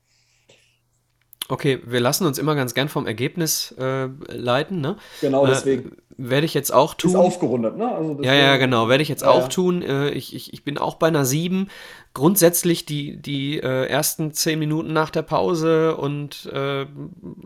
Okay, 1.48 1.80
wir 1.84 2.00
lassen 2.00 2.26
uns 2.26 2.38
immer 2.38 2.54
ganz 2.54 2.74
gern 2.74 2.88
vom 2.88 3.06
Ergebnis 3.06 3.72
äh, 3.78 4.08
leiten, 4.28 4.80
ne? 4.80 4.96
Genau, 5.20 5.46
äh, 5.46 5.50
deswegen. 5.50 5.92
Äh, 5.92 5.96
werde 6.18 6.46
ich 6.46 6.54
jetzt 6.54 6.72
auch 6.72 6.94
tun. 6.94 7.10
Ist 7.10 7.16
aufgerundet, 7.16 7.76
ne? 7.76 7.94
Also 7.94 8.22
ja, 8.22 8.34
ja, 8.34 8.56
genau. 8.56 8.88
Werde 8.88 9.02
ich 9.02 9.08
jetzt 9.08 9.22
ja, 9.22 9.28
auch 9.28 9.42
ja. 9.42 9.48
tun. 9.48 9.82
Äh, 9.82 10.10
ich, 10.10 10.34
ich, 10.34 10.52
ich 10.52 10.64
bin 10.64 10.78
auch 10.78 10.94
bei 10.94 11.08
einer 11.08 11.24
7. 11.24 11.68
Grundsätzlich 12.14 12.86
die, 12.86 13.20
die 13.20 13.58
äh, 13.58 13.86
ersten 13.86 14.32
10 14.32 14.58
Minuten 14.58 14.94
nach 14.94 15.10
der 15.10 15.22
Pause 15.22 15.96
und 15.96 16.46
äh, 16.46 16.86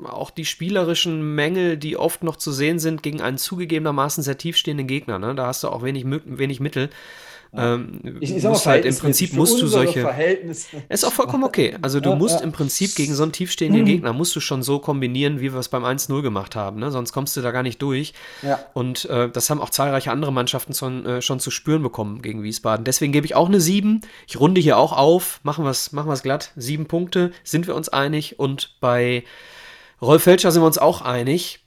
auch 0.05 0.31
die 0.31 0.45
spielerischen 0.45 1.35
Mängel, 1.35 1.77
die 1.77 1.97
oft 1.97 2.23
noch 2.23 2.37
zu 2.37 2.53
sehen 2.53 2.79
sind 2.79 3.03
gegen 3.03 3.21
einen 3.21 3.39
zugegebenermaßen 3.39 4.23
sehr 4.23 4.39
tiefstehenden 4.39 4.87
Gegner. 4.87 5.19
Ne? 5.19 5.35
Da 5.35 5.47
hast 5.47 5.65
du 5.65 5.69
auch 5.69 5.83
wenig, 5.83 6.05
wenig 6.07 6.61
Mittel. 6.61 6.91
Ähm, 7.53 8.19
ich, 8.21 8.37
ich 8.37 8.45
musst 8.45 8.67
halt 8.67 8.85
im 8.85 8.97
Prinzip 8.97 9.33
musst 9.33 9.61
du 9.61 9.67
solche. 9.67 10.09
Ist 10.89 11.05
auch 11.05 11.13
vollkommen 11.13 11.43
okay. 11.43 11.77
Also 11.83 12.01
du 12.01 12.11
ja, 12.11 12.17
musst 12.17 12.39
ja. 12.39 12.45
im 12.45 12.53
Prinzip 12.53 12.95
gegen 12.95 13.15
so 13.15 13.25
einen 13.25 13.33
tiefstehenden 13.33 13.83
mhm. 13.83 13.87
Gegner 13.87 14.13
musst 14.13 14.37
du 14.37 14.41
schon 14.41 14.63
so 14.63 14.79
kombinieren, 14.79 15.41
wie 15.41 15.53
wir 15.53 15.59
es 15.59 15.69
beim 15.69 15.85
1-0 15.85 16.23
gemacht 16.23 16.55
haben. 16.55 16.79
Ne? 16.79 16.91
Sonst 16.91 17.13
kommst 17.13 17.37
du 17.37 17.41
da 17.41 17.51
gar 17.51 17.63
nicht 17.63 17.83
durch. 17.83 18.15
Ja. 18.43 18.61
Und 18.73 19.05
äh, 19.07 19.29
das 19.29 19.51
haben 19.51 19.61
auch 19.61 19.71
zahlreiche 19.71 20.13
andere 20.13 20.33
Mannschaften 20.33 20.75
schon, 20.75 21.05
äh, 21.05 21.23
schon 21.23 21.41
zu 21.41 21.51
spüren 21.51 21.83
bekommen 21.83 22.23
gegen 22.23 22.43
Wiesbaden. 22.43 22.85
Deswegen 22.85 23.13
gebe 23.13 23.27
ich 23.27 23.35
auch 23.35 23.49
eine 23.49 23.61
7. 23.61 24.03
Ich 24.29 24.39
runde 24.39 24.61
hier 24.61 24.79
auch 24.79 24.93
auf. 24.93 25.41
Machen 25.43 25.65
wir 25.65 25.71
es 25.71 25.93
machen 25.93 26.11
glatt. 26.23 26.53
Sieben 26.57 26.87
Punkte, 26.87 27.33
sind 27.45 27.67
wir 27.67 27.75
uns 27.75 27.89
einig. 27.89 28.39
Und 28.39 28.77
bei 28.81 29.25
Rolf 30.01 30.23
Felscher 30.23 30.53
sind 30.53 30.63
wir 30.63 30.67
uns 30.67 30.79
auch 30.79 31.03
einig. 31.03 31.61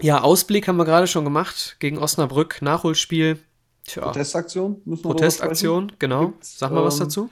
Ja, 0.00 0.20
Ausblick 0.20 0.68
haben 0.68 0.76
wir 0.76 0.84
gerade 0.84 1.06
schon 1.06 1.24
gemacht 1.24 1.76
gegen 1.78 1.98
Osnabrück, 1.98 2.60
Nachholspiel. 2.60 3.38
Tja. 3.86 4.02
Protestaktion 4.02 4.82
müssen 4.84 5.04
wir 5.04 5.10
Protestaktion, 5.10 5.92
genau. 5.98 6.26
Gibt's, 6.28 6.58
Sag 6.58 6.72
mal 6.72 6.84
was 6.84 6.98
ähm, 6.98 7.04
dazu. 7.04 7.30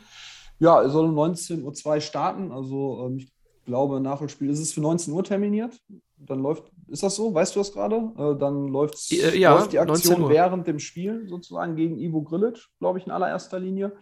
Ja, 0.61 0.83
es 0.83 0.93
soll 0.93 1.07
um 1.07 1.19
19.02 1.19 1.87
Uhr 1.87 2.01
starten. 2.01 2.53
Also 2.53 3.07
ähm, 3.07 3.19
ich 3.19 3.33
glaube, 3.65 4.01
Nachholspiel 4.01 4.51
ist 4.51 4.61
es 4.61 4.73
für 4.73 4.81
19 4.81 5.13
Uhr 5.13 5.25
terminiert. 5.25 5.81
Dann 6.17 6.41
läuft, 6.41 6.71
ist 6.89 7.03
das 7.03 7.17
so? 7.17 7.35
Weißt 7.35 7.55
du 7.57 7.61
das 7.61 7.73
gerade? 7.73 7.97
Äh, 8.17 8.39
dann 8.39 8.69
läuft, 8.69 9.13
äh, 9.13 9.37
ja, 9.37 9.55
läuft 9.55 9.73
die 9.73 9.79
Aktion 9.79 10.29
während 10.29 10.67
dem 10.67 10.79
Spiel 10.79 11.27
sozusagen 11.29 11.75
gegen 11.75 11.99
Ivo 11.99 12.23
Grilic, 12.23 12.59
glaube 12.79 12.99
ich, 12.99 13.07
in 13.07 13.13
allererster 13.13 13.59
Linie. 13.59 13.93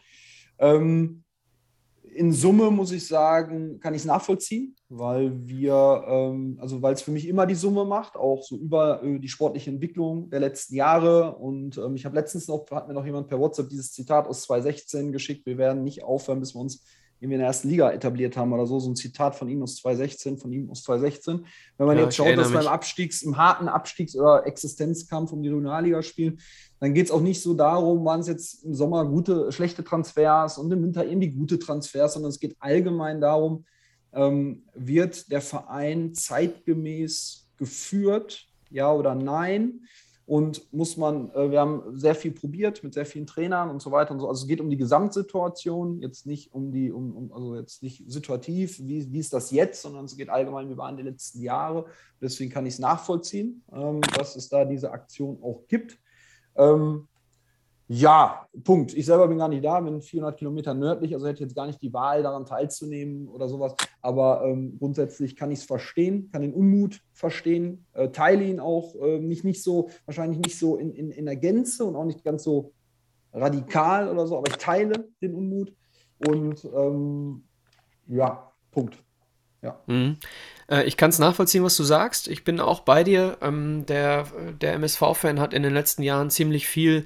Ähm, 0.59 1.22
in 2.15 2.33
Summe 2.33 2.71
muss 2.71 2.93
ich 2.93 3.07
sagen, 3.07 3.81
kann 3.81 3.95
ich 3.95 4.03
es 4.03 4.07
nachvollziehen, 4.07 4.77
weil 4.89 5.33
wir, 5.47 6.05
ähm, 6.07 6.59
also 6.61 6.83
weil 6.83 6.95
es 6.95 7.03
für 7.03 7.11
mich 7.11 7.27
immer 7.27 7.47
die 7.47 7.55
Summe 7.55 7.85
macht, 7.85 8.17
auch 8.17 8.43
so 8.43 8.57
über 8.57 9.03
äh, 9.03 9.19
die 9.19 9.29
sportliche 9.29 9.71
Entwicklung 9.71 10.31
der 10.31 10.41
letzten 10.41 10.75
Jahre. 10.75 11.37
Und 11.37 11.79
ähm, 11.79 11.95
ich 11.95 12.05
habe 12.05 12.17
letztens 12.17 12.49
noch, 12.49 12.71
hat 12.71 12.89
mir 12.89 12.95
noch 12.95 13.07
jemand 13.07 13.29
per 13.29 13.41
WhatsApp 13.41 13.69
dieses 13.69 13.93
Zitat 13.93 14.27
aus 14.27 14.43
2016 14.43 15.13
geschickt, 15.13 15.47
wir 15.47 15.59
werden 15.59 15.83
nicht 15.85 16.05
aufhören, 16.05 16.41
bis 16.41 16.55
wir 16.55 16.61
uns 16.61 16.85
irgendwie 17.23 17.35
in 17.35 17.41
der 17.41 17.47
ersten 17.47 17.69
Liga 17.69 17.93
etabliert 17.93 18.37
haben 18.37 18.53
oder 18.53 18.67
so, 18.67 18.81
so 18.81 18.91
ein 18.91 18.97
Zitat 18.97 19.37
von 19.37 19.49
ihm 19.49 19.63
aus 19.63 19.77
2016, 19.77 20.39
von 20.39 20.53
ihm 20.53 20.69
aus 20.69 20.83
2016. 20.83 21.47
Wenn 21.79 21.87
man 21.87 21.97
ja, 21.97 22.03
jetzt 22.05 22.17
schaut, 22.17 22.37
dass 22.37 22.53
beim 22.53 22.67
Abstiegs, 22.67 23.23
im 23.23 23.37
harten 23.37 23.69
Abstiegs- 23.69 24.17
oder 24.17 24.45
Existenzkampf 24.45 25.31
um 25.31 25.41
die 25.41 25.49
Regionalliga 25.49 26.03
spielen, 26.03 26.41
dann 26.81 26.95
geht 26.95 27.07
es 27.07 27.13
auch 27.13 27.21
nicht 27.21 27.41
so 27.41 27.55
darum, 27.55 28.05
waren 28.05 28.19
es 28.19 28.27
jetzt 28.27 28.65
im 28.65 28.75
Sommer 28.75 29.05
gute, 29.07 29.53
schlechte 29.53 29.85
Transfers 29.85 30.59
und 30.59 30.73
im 30.73 30.83
Winter 30.83 31.07
irgendwie 31.07 31.31
gute 31.31 31.61
Transfers, 31.61 32.15
sondern 32.15 32.31
es 32.31 32.41
geht 32.41 32.57
allgemein 32.59 33.21
darum, 33.21 33.67
ähm, 34.13 34.65
wird 34.75 35.31
der 35.31 35.43
Verein 35.43 36.15
zeitgemäß 36.15 37.49
geführt, 37.57 38.49
ja 38.69 38.93
oder 38.93 39.15
nein? 39.15 39.87
Und 40.33 40.73
muss 40.73 40.97
man, 40.97 41.31
äh, 41.35 41.51
wir 41.51 41.61
haben 41.61 41.83
sehr 41.99 42.15
viel 42.15 42.31
probiert 42.31 42.83
mit 42.83 42.95
sehr 42.95 43.05
vielen 43.05 43.27
Trainern 43.27 43.69
und 43.69 43.83
so 43.83 43.93
weiter 43.93 44.13
und 44.13 44.21
so. 44.21 44.29
Also 44.31 44.45
es 44.45 44.49
geht 44.49 44.63
um 44.63 44.71
die 44.71 44.79
Gesamtsituation, 44.79 46.01
jetzt 46.01 46.25
nicht 46.25 46.55
um 46.55 46.73
die, 46.73 46.91
um, 46.91 47.15
um 47.15 47.33
also 47.35 47.55
jetzt 47.55 47.83
nicht 47.83 48.11
situativ, 48.11 48.79
wie, 48.79 49.13
wie 49.13 49.19
ist 49.19 49.35
das 49.35 49.51
jetzt, 49.51 49.83
sondern 49.83 50.07
es 50.07 50.17
geht 50.17 50.31
allgemein, 50.31 50.71
wie 50.71 50.79
waren 50.79 50.97
die 50.97 51.03
letzten 51.03 51.43
Jahre. 51.43 51.85
Deswegen 52.19 52.51
kann 52.51 52.65
ich 52.65 52.73
es 52.73 52.79
nachvollziehen, 52.79 53.63
ähm, 53.75 54.01
dass 54.17 54.35
es 54.35 54.49
da 54.49 54.65
diese 54.65 54.91
Aktion 54.91 55.39
auch 55.43 55.67
gibt. 55.69 55.99
Ähm, 56.57 57.09
ja, 57.95 58.49
Punkt. 58.65 58.95
Ich 58.95 59.05
selber 59.05 59.29
bin 59.29 59.37
gar 59.37 59.49
nicht 59.49 59.63
da, 59.63 59.79
bin 59.79 60.01
400 60.01 60.39
Kilometer 60.39 60.73
nördlich, 60.73 61.13
also 61.13 61.27
hätte 61.27 61.35
ich 61.35 61.41
jetzt 61.41 61.55
gar 61.55 61.67
nicht 61.67 61.83
die 61.83 61.93
Wahl, 61.93 62.23
daran 62.23 62.47
teilzunehmen 62.47 63.29
oder 63.29 63.51
sowas. 63.51 63.75
Aber 64.01 64.45
ähm, 64.47 64.79
grundsätzlich 64.79 65.37
kann 65.37 65.51
ich 65.51 65.59
es 65.59 65.65
verstehen, 65.67 66.31
kann 66.33 66.41
den 66.41 66.55
Unmut 66.55 67.03
verstehen, 67.13 67.85
äh, 67.93 68.09
teile 68.09 68.45
ihn 68.45 68.61
auch 68.61 68.95
äh, 68.95 69.19
nicht, 69.19 69.45
nicht 69.45 69.63
so, 69.63 69.91
wahrscheinlich 70.07 70.39
nicht 70.39 70.59
so 70.59 70.77
in, 70.77 70.95
in, 70.95 71.11
in 71.11 71.27
der 71.27 71.37
Gänze 71.37 71.85
und 71.85 71.95
auch 71.95 72.07
nicht 72.07 72.25
ganz 72.25 72.45
so 72.45 72.73
radikal 73.35 74.09
oder 74.09 74.27
so, 74.27 74.39
aber 74.39 74.49
ich 74.49 74.57
teile 74.57 75.11
den 75.21 75.35
Unmut 75.35 75.75
und 76.27 76.65
ähm, 76.75 77.45
ja, 78.07 78.53
Punkt. 78.71 78.97
Ja. 79.61 79.79
Mhm. 79.87 80.17
Äh, 80.71 80.85
ich 80.85 80.97
kann 80.97 81.11
es 81.11 81.19
nachvollziehen, 81.19 81.63
was 81.63 81.77
du 81.77 81.83
sagst. 81.83 82.27
Ich 82.29 82.43
bin 82.43 82.59
auch 82.59 82.81
bei 82.81 83.05
dir. 83.05 83.37
Ähm, 83.43 83.85
der 83.85 84.27
der 84.63 84.73
MSV-Fan 84.75 85.39
hat 85.41 85.53
in 85.53 85.63
den 85.63 85.75
letzten 85.75 86.03
Jahren 86.03 86.31
ziemlich 86.31 86.67
viel 86.67 87.05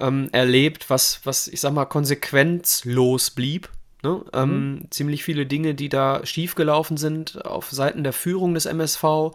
ähm, 0.00 0.28
erlebt, 0.32 0.90
was, 0.90 1.20
was, 1.24 1.48
ich 1.48 1.60
sag 1.60 1.72
mal, 1.72 1.86
konsequenzlos 1.86 3.30
blieb. 3.30 3.70
Ne? 4.02 4.24
Ähm, 4.32 4.72
mhm. 4.72 4.90
ziemlich 4.90 5.24
viele 5.24 5.46
Dinge, 5.46 5.74
die 5.74 5.88
da 5.88 6.24
schiefgelaufen 6.24 6.96
sind 6.96 7.44
auf 7.44 7.70
Seiten 7.70 8.04
der 8.04 8.12
Führung 8.12 8.54
des 8.54 8.66
MSV. 8.66 9.32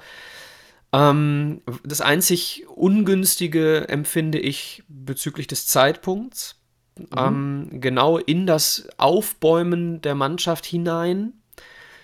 Ähm, 0.93 1.61
das 1.83 2.01
einzig 2.01 2.65
Ungünstige 2.69 3.89
empfinde 3.89 4.39
ich 4.39 4.83
bezüglich 4.87 5.47
des 5.47 5.67
Zeitpunkts. 5.67 6.61
Mhm. 6.97 7.07
Ähm, 7.17 7.67
genau 7.81 8.17
in 8.19 8.45
das 8.45 8.87
Aufbäumen 8.97 10.01
der 10.01 10.15
Mannschaft 10.15 10.65
hinein, 10.65 11.33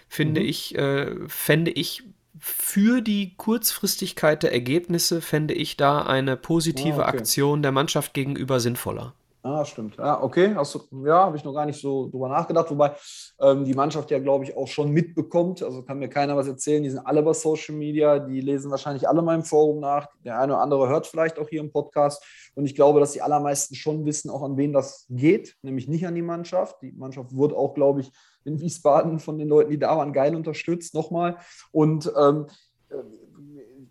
finde 0.07 0.41
mhm. 0.41 0.47
ich, 0.47 0.75
äh, 0.75 1.15
fände 1.27 1.71
ich 1.71 2.03
für 2.39 3.01
die 3.01 3.35
Kurzfristigkeit 3.35 4.43
der 4.43 4.53
Ergebnisse, 4.53 5.21
fände 5.21 5.53
ich 5.53 5.77
da 5.77 6.01
eine 6.01 6.37
positive 6.37 7.05
ah, 7.05 7.09
okay. 7.09 7.17
Aktion 7.17 7.61
der 7.61 7.71
Mannschaft 7.71 8.13
gegenüber 8.13 8.59
sinnvoller. 8.59 9.13
Ah, 9.41 9.63
stimmt. 9.63 9.95
Ja, 9.95 10.21
okay. 10.21 10.53
Du, 10.91 11.05
ja, 11.05 11.25
habe 11.25 11.37
ich 11.37 11.45
noch 11.45 11.53
gar 11.53 11.65
nicht 11.65 11.79
so 11.79 12.09
drüber 12.09 12.27
nachgedacht. 12.27 12.69
Wobei 12.69 12.93
ähm, 13.39 13.63
die 13.63 13.73
Mannschaft 13.73 14.11
ja, 14.11 14.19
glaube 14.19 14.43
ich, 14.43 14.57
auch 14.57 14.67
schon 14.67 14.91
mitbekommt. 14.91 15.63
Also 15.63 15.81
kann 15.81 15.99
mir 15.99 16.09
keiner 16.09 16.35
was 16.35 16.47
erzählen. 16.47 16.83
Die 16.83 16.89
sind 16.89 17.05
alle 17.05 17.23
bei 17.23 17.31
Social 17.31 17.73
Media. 17.75 18.19
Die 18.19 18.41
lesen 18.41 18.69
wahrscheinlich 18.69 19.07
alle 19.07 19.21
meinem 19.21 19.43
Forum 19.43 19.79
nach. 19.79 20.09
Der 20.25 20.39
eine 20.39 20.53
oder 20.53 20.61
andere 20.61 20.89
hört 20.89 21.07
vielleicht 21.07 21.39
auch 21.39 21.47
hier 21.47 21.61
im 21.61 21.71
Podcast. 21.71 22.21
Und 22.55 22.65
ich 22.65 22.75
glaube, 22.75 22.99
dass 22.99 23.13
die 23.13 23.21
allermeisten 23.21 23.75
schon 23.75 24.05
wissen, 24.05 24.29
auch 24.29 24.43
an 24.43 24.57
wen 24.57 24.73
das 24.73 25.05
geht. 25.09 25.55
Nämlich 25.61 25.87
nicht 25.87 26.05
an 26.05 26.15
die 26.15 26.21
Mannschaft. 26.21 26.75
Die 26.81 26.91
Mannschaft 26.91 27.33
wird 27.33 27.53
auch, 27.53 27.73
glaube 27.73 28.01
ich, 28.01 28.11
in 28.43 28.59
Wiesbaden 28.59 29.19
von 29.19 29.37
den 29.37 29.47
Leuten, 29.47 29.71
die 29.71 29.79
da 29.79 29.97
waren, 29.97 30.13
geil 30.13 30.35
unterstützt. 30.35 30.93
Nochmal. 30.93 31.37
Und 31.71 32.11
ähm, 32.17 32.47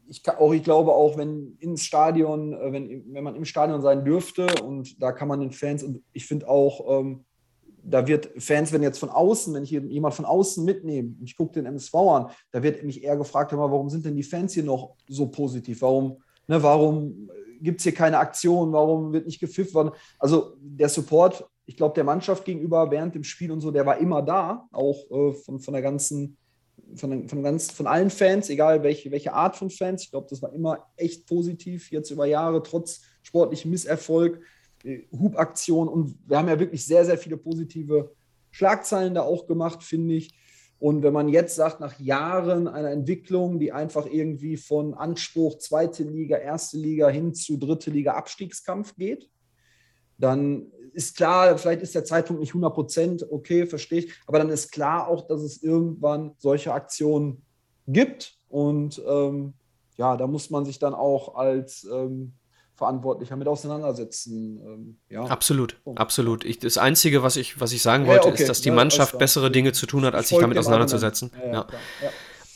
ich, 0.08 0.28
auch, 0.28 0.52
ich 0.52 0.62
glaube 0.62 0.92
auch, 0.92 1.16
wenn 1.16 1.56
ins 1.60 1.84
Stadion, 1.84 2.52
äh, 2.54 2.72
wenn, 2.72 3.12
wenn 3.12 3.24
man 3.24 3.36
im 3.36 3.44
Stadion 3.44 3.82
sein 3.82 4.04
dürfte 4.04 4.46
und 4.62 5.00
da 5.02 5.12
kann 5.12 5.28
man 5.28 5.40
den 5.40 5.52
Fans, 5.52 5.82
und 5.82 6.02
ich 6.12 6.26
finde 6.26 6.48
auch, 6.48 7.00
ähm, 7.00 7.24
da 7.84 8.06
wird 8.06 8.30
Fans, 8.42 8.72
wenn 8.72 8.82
jetzt 8.82 8.98
von 8.98 9.08
außen, 9.08 9.54
wenn 9.54 9.62
ich 9.62 9.70
jemand 9.70 10.14
von 10.14 10.24
außen 10.24 10.64
mitnehme, 10.64 11.14
ich 11.22 11.36
gucke 11.36 11.54
den 11.54 11.66
MSV 11.66 11.94
an, 11.94 12.26
da 12.50 12.62
wird 12.62 12.82
mich 12.82 13.02
eher 13.02 13.16
gefragt, 13.16 13.52
warum 13.52 13.88
sind 13.88 14.04
denn 14.04 14.16
die 14.16 14.22
Fans 14.22 14.52
hier 14.52 14.64
noch 14.64 14.96
so 15.08 15.28
positiv? 15.28 15.80
Warum, 15.80 16.18
ne, 16.48 16.62
warum 16.62 17.30
gibt 17.60 17.80
es 17.80 17.84
hier 17.84 17.94
keine 17.94 18.18
Aktion? 18.18 18.72
Warum 18.72 19.12
wird 19.12 19.26
nicht 19.26 19.40
gepfifft 19.40 19.74
worden? 19.74 19.92
Also 20.18 20.54
der 20.60 20.88
Support, 20.88 21.48
ich 21.68 21.76
glaube, 21.76 21.94
der 21.94 22.04
Mannschaft 22.04 22.46
gegenüber 22.46 22.90
während 22.90 23.14
dem 23.14 23.24
Spiel 23.24 23.52
und 23.52 23.60
so, 23.60 23.70
der 23.70 23.84
war 23.84 23.98
immer 23.98 24.22
da, 24.22 24.66
auch 24.72 25.04
äh, 25.10 25.34
von, 25.34 25.60
von 25.60 25.74
der 25.74 25.82
ganzen 25.82 26.38
von, 26.94 27.28
von, 27.28 27.42
ganz, 27.42 27.70
von 27.70 27.86
allen 27.86 28.08
Fans, 28.08 28.48
egal 28.48 28.82
welche, 28.82 29.10
welche 29.10 29.34
Art 29.34 29.54
von 29.54 29.68
Fans. 29.68 30.04
Ich 30.04 30.10
glaube, 30.10 30.28
das 30.30 30.40
war 30.40 30.50
immer 30.54 30.86
echt 30.96 31.26
positiv, 31.26 31.90
jetzt 31.90 32.10
über 32.10 32.24
Jahre, 32.24 32.62
trotz 32.62 33.02
sportlichem 33.22 33.70
Misserfolg, 33.70 34.40
äh, 34.82 35.02
Hubaktion. 35.12 35.88
Und 35.88 36.16
wir 36.26 36.38
haben 36.38 36.48
ja 36.48 36.58
wirklich 36.58 36.86
sehr, 36.86 37.04
sehr 37.04 37.18
viele 37.18 37.36
positive 37.36 38.12
Schlagzeilen 38.50 39.12
da 39.12 39.20
auch 39.20 39.46
gemacht, 39.46 39.82
finde 39.82 40.14
ich. 40.14 40.34
Und 40.78 41.02
wenn 41.02 41.12
man 41.12 41.28
jetzt 41.28 41.54
sagt, 41.54 41.80
nach 41.80 42.00
Jahren 42.00 42.66
einer 42.66 42.92
Entwicklung, 42.92 43.58
die 43.58 43.72
einfach 43.72 44.06
irgendwie 44.06 44.56
von 44.56 44.94
Anspruch 44.94 45.58
zweite 45.58 46.04
Liga, 46.04 46.38
erste 46.38 46.78
Liga 46.78 47.10
hin 47.10 47.34
zu 47.34 47.58
dritte 47.58 47.90
Liga 47.90 48.14
Abstiegskampf 48.14 48.96
geht, 48.96 49.28
dann 50.16 50.72
ist 50.98 51.16
klar, 51.16 51.56
vielleicht 51.58 51.80
ist 51.82 51.94
der 51.94 52.04
Zeitpunkt 52.04 52.40
nicht 52.40 52.50
100 52.50 52.74
Prozent, 52.74 53.26
okay, 53.30 53.66
verstehe 53.66 54.00
ich, 54.00 54.12
aber 54.26 54.38
dann 54.38 54.50
ist 54.50 54.72
klar 54.72 55.06
auch, 55.06 55.28
dass 55.28 55.42
es 55.42 55.62
irgendwann 55.62 56.34
solche 56.38 56.72
Aktionen 56.72 57.42
gibt 57.86 58.36
und 58.48 59.00
ähm, 59.06 59.54
ja, 59.96 60.16
da 60.16 60.26
muss 60.26 60.50
man 60.50 60.64
sich 60.64 60.80
dann 60.80 60.94
auch 60.94 61.36
als 61.36 61.84
ähm, 61.84 62.32
Verantwortlicher 62.74 63.36
mit 63.36 63.46
auseinandersetzen. 63.46 64.58
Ähm, 64.58 64.98
ja. 65.08 65.22
Absolut, 65.22 65.82
Punkt. 65.84 66.00
absolut. 66.00 66.44
Ich, 66.44 66.58
das 66.58 66.78
Einzige, 66.78 67.22
was 67.22 67.36
ich, 67.36 67.60
was 67.60 67.72
ich 67.72 67.82
sagen 67.82 68.08
wollte, 68.08 68.26
ja, 68.26 68.32
okay. 68.32 68.42
ist, 68.42 68.48
dass 68.48 68.60
die 68.60 68.72
Mannschaft 68.72 69.12
ja, 69.12 69.18
bessere 69.20 69.52
Dinge 69.52 69.72
zu 69.72 69.86
tun 69.86 70.04
hat, 70.04 70.16
als 70.16 70.30
sich 70.30 70.38
damit 70.38 70.58
auseinanderzusetzen. 70.58 71.30
Ja, 71.52 71.66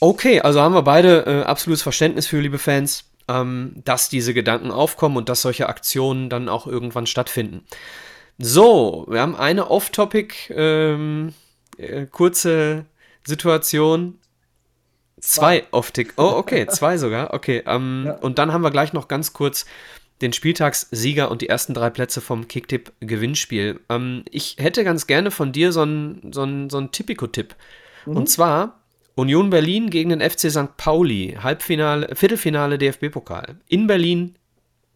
okay, 0.01 0.41
also 0.41 0.59
haben 0.61 0.75
wir 0.75 0.81
beide 0.81 1.25
äh, 1.25 1.43
absolutes 1.43 1.81
Verständnis 1.81 2.27
für, 2.27 2.41
liebe 2.41 2.59
Fans, 2.59 3.05
ähm, 3.29 3.75
dass 3.85 4.09
diese 4.09 4.33
Gedanken 4.33 4.71
aufkommen 4.71 5.15
und 5.15 5.29
dass 5.29 5.41
solche 5.41 5.69
Aktionen 5.69 6.29
dann 6.29 6.49
auch 6.49 6.67
irgendwann 6.67 7.05
stattfinden. 7.05 7.65
So, 8.37 9.05
wir 9.09 9.21
haben 9.21 9.35
eine 9.35 9.69
Off-Topic, 9.69 10.53
ähm, 10.53 11.33
äh, 11.77 12.05
kurze 12.05 12.85
Situation. 13.25 14.19
Zwei 15.19 15.63
Off-Tick. 15.71 16.13
Oh, 16.17 16.33
okay, 16.35 16.67
zwei 16.69 16.97
sogar. 16.97 17.33
Okay, 17.33 17.63
ähm, 17.65 18.03
ja. 18.07 18.13
und 18.17 18.39
dann 18.39 18.51
haben 18.51 18.63
wir 18.63 18.71
gleich 18.71 18.93
noch 18.93 19.07
ganz 19.07 19.33
kurz 19.33 19.65
den 20.21 20.33
Spieltagssieger 20.33 21.29
und 21.29 21.41
die 21.41 21.49
ersten 21.49 21.73
drei 21.73 21.89
Plätze 21.89 22.21
vom 22.21 22.47
Kicktipp-Gewinnspiel. 22.47 23.79
Ähm, 23.89 24.23
ich 24.29 24.57
hätte 24.59 24.83
ganz 24.83 25.07
gerne 25.07 25.31
von 25.31 25.51
dir 25.51 25.71
so 25.71 25.81
einen 25.81 26.31
so 26.33 26.45
so 26.69 26.77
ein 26.77 26.91
Tipico-Tipp. 26.91 27.55
Mhm. 28.05 28.17
Und 28.17 28.29
zwar 28.29 28.83
Union 29.15 29.49
Berlin 29.49 29.89
gegen 29.89 30.09
den 30.09 30.21
FC 30.21 30.49
St. 30.49 30.75
Pauli, 30.77 31.37
Halbfinale, 31.41 32.15
Viertelfinale 32.15 32.77
DFB-Pokal. 32.77 33.57
In 33.67 33.87
Berlin 33.87 34.35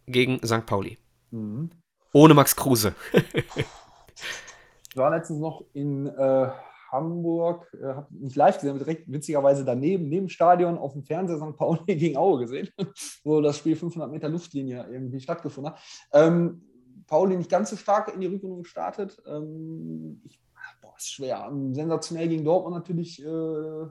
gegen 0.06 0.40
St. 0.44 0.66
Pauli. 0.66 0.98
Mhm. 1.30 1.70
Ohne 2.12 2.34
Max 2.34 2.54
Kruse. 2.56 2.94
ich 3.12 4.96
war 4.96 5.10
letztens 5.10 5.40
noch 5.40 5.64
in 5.72 6.06
äh, 6.06 6.48
Hamburg, 6.90 7.70
äh, 7.80 7.86
habe 7.86 8.06
nicht 8.10 8.36
live 8.36 8.56
gesehen, 8.56 8.70
aber 8.70 8.78
direkt 8.78 9.12
witzigerweise 9.12 9.64
daneben, 9.64 10.08
neben 10.08 10.28
Stadion 10.28 10.78
auf 10.78 10.94
dem 10.94 11.02
Fernseher 11.02 11.38
St. 11.38 11.56
Pauli 11.56 11.96
gegen 11.96 12.16
Aue 12.16 12.40
gesehen, 12.40 12.68
wo 13.24 13.40
das 13.40 13.58
Spiel 13.58 13.76
500 13.76 14.10
Meter 14.10 14.28
Luftlinie 14.28 14.86
irgendwie 14.90 15.20
stattgefunden 15.20 15.72
hat. 15.72 15.80
Ähm, 16.12 16.62
Pauli 17.06 17.36
nicht 17.36 17.50
ganz 17.50 17.70
so 17.70 17.76
stark 17.76 18.12
in 18.14 18.20
die 18.20 18.26
Rückrunde 18.26 18.62
gestartet. 18.62 19.22
Ähm, 19.26 20.20
ich, 20.24 20.40
boah, 20.80 20.94
ist 20.96 21.12
schwer. 21.12 21.50
Sensationell 21.72 22.28
gegen 22.28 22.44
Dortmund 22.44 22.74
natürlich. 22.74 23.22
Äh, 23.24 23.86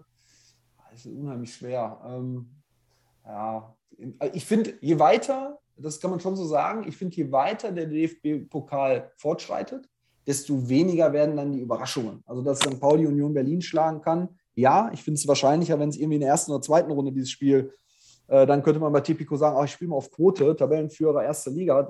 ist 0.97 1.05
unheimlich 1.05 1.53
schwer. 1.53 1.99
Ähm, 2.07 2.49
ja, 3.26 3.76
ich 4.34 4.45
finde, 4.45 4.74
je 4.82 4.99
weiter 4.99 5.59
das 5.78 6.00
kann 6.00 6.12
man 6.12 6.20
schon 6.20 6.36
so 6.36 6.46
sagen. 6.46 6.86
Ich 6.88 6.98
finde, 6.98 7.16
je 7.16 7.32
weiter 7.32 7.72
der 7.72 7.86
DFB-Pokal 7.86 9.12
fortschreitet, 9.16 9.88
desto 10.26 10.68
weniger 10.68 11.14
werden 11.14 11.38
dann 11.38 11.54
die 11.54 11.62
Überraschungen. 11.62 12.24
Also, 12.26 12.42
dass 12.42 12.60
St. 12.60 12.80
Pauli 12.80 13.06
Union 13.08 13.34
Berlin 13.34 13.62
schlagen 13.62 14.02
kann, 14.02 14.30
ja, 14.56 14.90
ich 14.92 15.04
finde 15.04 15.20
es 15.20 15.28
wahrscheinlicher, 15.28 15.80
wenn 15.80 15.90
es 15.90 15.98
irgendwie 15.98 16.16
in 16.16 16.22
der 16.22 16.32
ersten 16.32 16.52
oder 16.52 16.62
zweiten 16.62 16.92
Runde 16.92 17.12
dieses 17.12 17.30
Spiel 17.30 17.72
dann 18.28 18.62
könnte 18.64 18.80
man 18.80 18.92
bei 18.92 19.02
Tipico 19.02 19.36
sagen, 19.38 19.56
ach, 19.58 19.66
ich 19.66 19.72
spiele 19.72 19.90
mal 19.90 19.96
auf 19.96 20.12
Quote, 20.12 20.56
Tabellenführer 20.56 21.24
erste 21.24 21.50
Liga, 21.50 21.90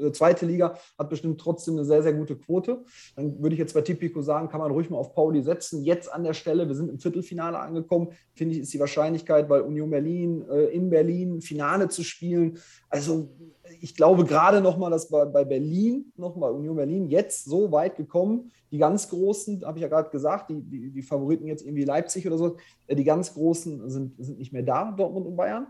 äh, 0.00 0.12
zweite 0.12 0.46
Liga 0.46 0.74
hat 0.98 1.08
bestimmt 1.08 1.40
trotzdem 1.40 1.74
eine 1.74 1.84
sehr, 1.84 2.02
sehr 2.02 2.12
gute 2.12 2.36
Quote. 2.36 2.84
Dann 3.16 3.42
würde 3.42 3.54
ich 3.54 3.58
jetzt 3.58 3.74
bei 3.74 3.80
Tipico 3.80 4.20
sagen, 4.20 4.48
kann 4.48 4.60
man 4.60 4.70
ruhig 4.70 4.90
mal 4.90 4.98
auf 4.98 5.14
Pauli 5.14 5.42
setzen. 5.42 5.82
Jetzt 5.82 6.12
an 6.12 6.24
der 6.24 6.34
Stelle, 6.34 6.68
wir 6.68 6.74
sind 6.74 6.90
im 6.90 6.98
Viertelfinale 6.98 7.58
angekommen, 7.58 8.08
finde 8.34 8.54
ich, 8.54 8.60
ist 8.62 8.74
die 8.74 8.80
Wahrscheinlichkeit, 8.80 9.48
weil 9.48 9.62
Union 9.62 9.90
Berlin 9.90 10.44
äh, 10.50 10.66
in 10.66 10.90
Berlin 10.90 11.40
Finale 11.40 11.88
zu 11.88 12.04
spielen. 12.04 12.58
Also 12.88 13.30
ich 13.80 13.94
glaube 13.94 14.24
gerade 14.24 14.60
nochmal, 14.60 14.90
dass 14.90 15.08
bei, 15.08 15.24
bei 15.24 15.44
Berlin, 15.44 16.12
nochmal 16.16 16.52
Union 16.52 16.76
Berlin 16.76 17.08
jetzt 17.08 17.44
so 17.44 17.72
weit 17.72 17.96
gekommen, 17.96 18.50
die 18.70 18.78
ganz 18.78 19.08
Großen, 19.08 19.64
habe 19.64 19.78
ich 19.78 19.82
ja 19.82 19.88
gerade 19.88 20.10
gesagt, 20.10 20.50
die, 20.50 20.62
die, 20.62 20.90
die, 20.90 21.02
Favoriten 21.02 21.46
jetzt 21.46 21.62
irgendwie 21.62 21.84
Leipzig 21.84 22.26
oder 22.26 22.38
so, 22.38 22.56
äh, 22.86 22.94
die 22.94 23.04
ganz 23.04 23.34
Großen 23.34 23.88
sind, 23.90 24.14
sind 24.18 24.38
nicht 24.38 24.52
mehr 24.52 24.62
da, 24.62 24.92
Dortmund 24.92 25.26
und 25.26 25.36
Bayern. 25.36 25.66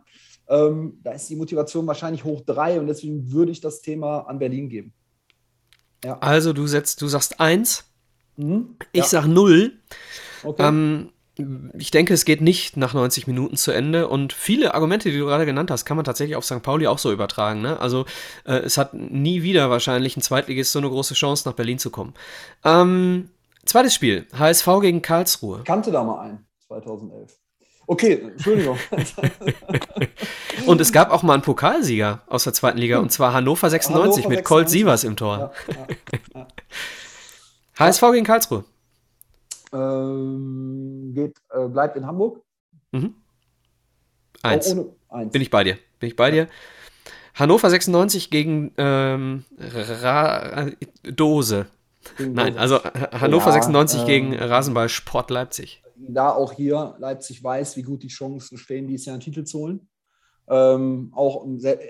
Ähm, 0.49 0.99
da 1.03 1.13
ist 1.13 1.29
die 1.31 1.37
Motivation 1.37 1.87
wahrscheinlich 1.87 2.25
hoch 2.25 2.43
drei 2.43 2.79
und 2.81 2.87
deswegen 2.87 3.33
würde 3.33 3.53
ich 3.53 3.61
das 3.61 3.83
Thema 3.83 4.21
an 4.21 4.39
Berlin 4.39 4.69
geben. 4.69 4.93
Ja. 6.05 6.19
Also 6.19 6.53
du 6.53 6.67
setzt, 6.67 7.01
du 7.03 7.09
sagst 7.09 7.41
eins, 7.41 7.85
mhm, 8.37 8.77
ich 8.93 9.03
ja. 9.03 9.09
sag 9.09 9.27
null. 9.27 9.73
Okay. 10.43 10.67
Ähm, 10.67 11.11
ich 11.79 11.91
denke, 11.91 12.15
es 12.15 12.25
geht 12.25 12.41
nicht 12.41 12.77
nach 12.77 12.95
90 12.95 13.27
Minuten 13.27 13.57
zu 13.57 13.73
Ende 13.73 14.09
und 14.09 14.33
viele 14.33 14.75
Argumente, 14.75 15.11
die 15.11 15.19
du 15.19 15.27
gerade 15.27 15.47
genannt 15.47 15.71
hast, 15.71 15.85
kann 15.85 15.97
man 15.97 16.05
tatsächlich 16.05 16.37
auf 16.37 16.45
St. 16.45 16.63
Pauli 16.63 16.87
auch 16.87 16.99
so 16.99 17.13
übertragen. 17.13 17.61
Ne? 17.61 17.79
Also 17.81 18.07
äh, 18.45 18.55
es 18.55 18.79
hat 18.79 18.95
nie 18.95 19.43
wieder 19.43 19.71
wahrscheinlich 19.71 20.17
ein 20.17 20.23
Zweitligist 20.23 20.73
so 20.73 20.79
eine 20.79 20.89
große 20.89 21.15
Chance, 21.15 21.49
nach 21.49 21.55
Berlin 21.55 21.79
zu 21.79 21.91
kommen. 21.91 22.15
Ähm, 22.65 23.31
zweites 23.65 23.95
Spiel, 23.95 24.27
HSV 24.37 24.67
gegen 24.81 25.03
Karlsruhe. 25.03 25.63
Kannte 25.65 25.91
da 25.91 26.05
mal 26.05 26.21
ein, 26.21 26.47
2011. 26.69 27.37
Okay, 27.87 28.21
Entschuldigung. 28.23 28.79
und 30.67 30.81
es 30.81 30.93
gab 30.93 31.11
auch 31.11 31.25
mal 31.25 31.35
einen 31.35 31.43
Pokalsieger 31.43 32.23
aus 32.29 32.45
der 32.45 32.53
zweiten 32.53 32.79
Liga, 32.79 32.99
und 32.99 33.11
zwar 33.11 33.33
Hannover 33.33 33.69
96 33.69 34.25
Hannover 34.25 34.37
mit 34.37 34.45
Colt 34.45 34.69
Sievers 34.69 35.03
im 35.03 35.17
Tor. 35.17 35.53
Ja, 35.67 35.75
ja, 35.75 36.19
ja. 36.35 36.47
HSV 37.79 38.01
gegen 38.13 38.25
Karlsruhe 38.25 38.65
ähm, 39.73 41.13
geht, 41.15 41.37
äh, 41.51 41.69
bleibt 41.69 41.97
in 41.97 42.07
Hamburg. 42.07 42.43
Mhm. 42.93 43.15
Eins. 44.43 44.75
eins. 45.09 45.33
Bin 45.33 45.43
ich 45.43 45.51
bei 45.51 45.65
dir. 45.65 45.77
Bin 45.99 46.09
ich 46.09 46.17
bei 46.17 46.31
dir. 46.31 46.49
Hannover 47.35 47.71
96 47.71 48.31
gegen 48.31 48.73
ähm, 48.77 49.45
Ra 49.59 50.71
Dose. 51.05 51.67
Gegen 52.17 52.33
Nein, 52.33 52.57
also 52.57 52.83
Hannover 52.83 53.47
ja, 53.47 53.53
96 53.53 54.01
ähm, 54.01 54.07
gegen 54.07 54.35
Rasenball 54.35 54.89
Sport 54.89 55.31
Leipzig. 55.31 55.83
da 55.97 56.31
auch 56.31 56.53
hier 56.53 56.97
Leipzig 56.99 57.45
weiß, 57.45 57.77
wie 57.77 57.83
gut 57.83 58.03
die 58.03 58.09
Chancen 58.09 58.57
stehen, 58.59 58.89
dieses 58.89 59.07
Jahr 59.07 59.15
einen 59.15 59.23
Titel 59.23 59.45
zu 59.45 59.59
holen. 59.59 59.90
Ähm, 60.53 61.13
auch, 61.15 61.47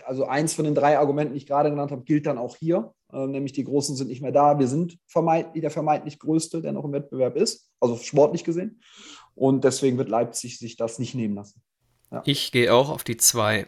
also 0.07 0.27
eins 0.27 0.53
von 0.53 0.67
den 0.67 0.75
drei 0.75 0.99
Argumenten, 0.99 1.33
die 1.33 1.39
ich 1.39 1.47
gerade 1.47 1.71
genannt 1.71 1.91
habe, 1.91 2.05
gilt 2.05 2.27
dann 2.27 2.37
auch 2.37 2.57
hier, 2.57 2.93
äh, 3.11 3.27
nämlich 3.27 3.53
die 3.53 3.65
Großen 3.65 3.97
sind 3.97 4.09
nicht 4.09 4.21
mehr 4.21 4.33
da. 4.33 4.59
Wir 4.59 4.69
sind 4.69 4.99
vermeintlich, 5.07 5.63
der 5.63 5.71
vermeintlich 5.71 6.19
Größte, 6.19 6.61
der 6.61 6.73
noch 6.73 6.85
im 6.85 6.93
Wettbewerb 6.93 7.37
ist, 7.37 7.71
also 7.81 7.97
sportlich 7.97 8.45
gesehen. 8.45 8.83
Und 9.35 9.65
deswegen 9.65 9.97
wird 9.97 10.11
Leipzig 10.11 10.59
sich 10.59 10.77
das 10.77 10.99
nicht 10.99 11.15
nehmen 11.15 11.37
lassen. 11.37 11.63
Ja. 12.13 12.23
Ich 12.27 12.53
gehe 12.53 12.75
auch 12.75 12.91
auf 12.91 13.03
die 13.03 13.17
zwei. 13.17 13.67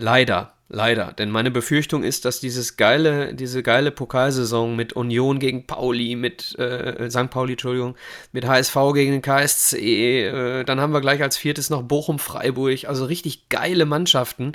Leider, 0.00 0.54
leider. 0.70 1.12
Denn 1.12 1.30
meine 1.30 1.50
Befürchtung 1.50 2.02
ist, 2.02 2.24
dass 2.24 2.40
dieses 2.40 2.78
geile, 2.78 3.34
diese 3.34 3.62
geile 3.62 3.90
Pokalsaison 3.90 4.74
mit 4.74 4.94
Union 4.94 5.38
gegen 5.38 5.66
Pauli, 5.66 6.16
mit 6.16 6.58
äh, 6.58 7.10
St. 7.10 7.28
Pauli, 7.28 7.52
Entschuldigung, 7.52 7.96
mit 8.32 8.46
HSV 8.46 8.74
gegen 8.94 9.12
den 9.12 9.22
KSC, 9.22 10.24
äh, 10.24 10.64
dann 10.64 10.80
haben 10.80 10.94
wir 10.94 11.02
gleich 11.02 11.22
als 11.22 11.36
viertes 11.36 11.68
noch 11.68 11.82
Bochum, 11.82 12.18
Freiburg, 12.18 12.86
also 12.86 13.04
richtig 13.04 13.50
geile 13.50 13.84
Mannschaften. 13.84 14.52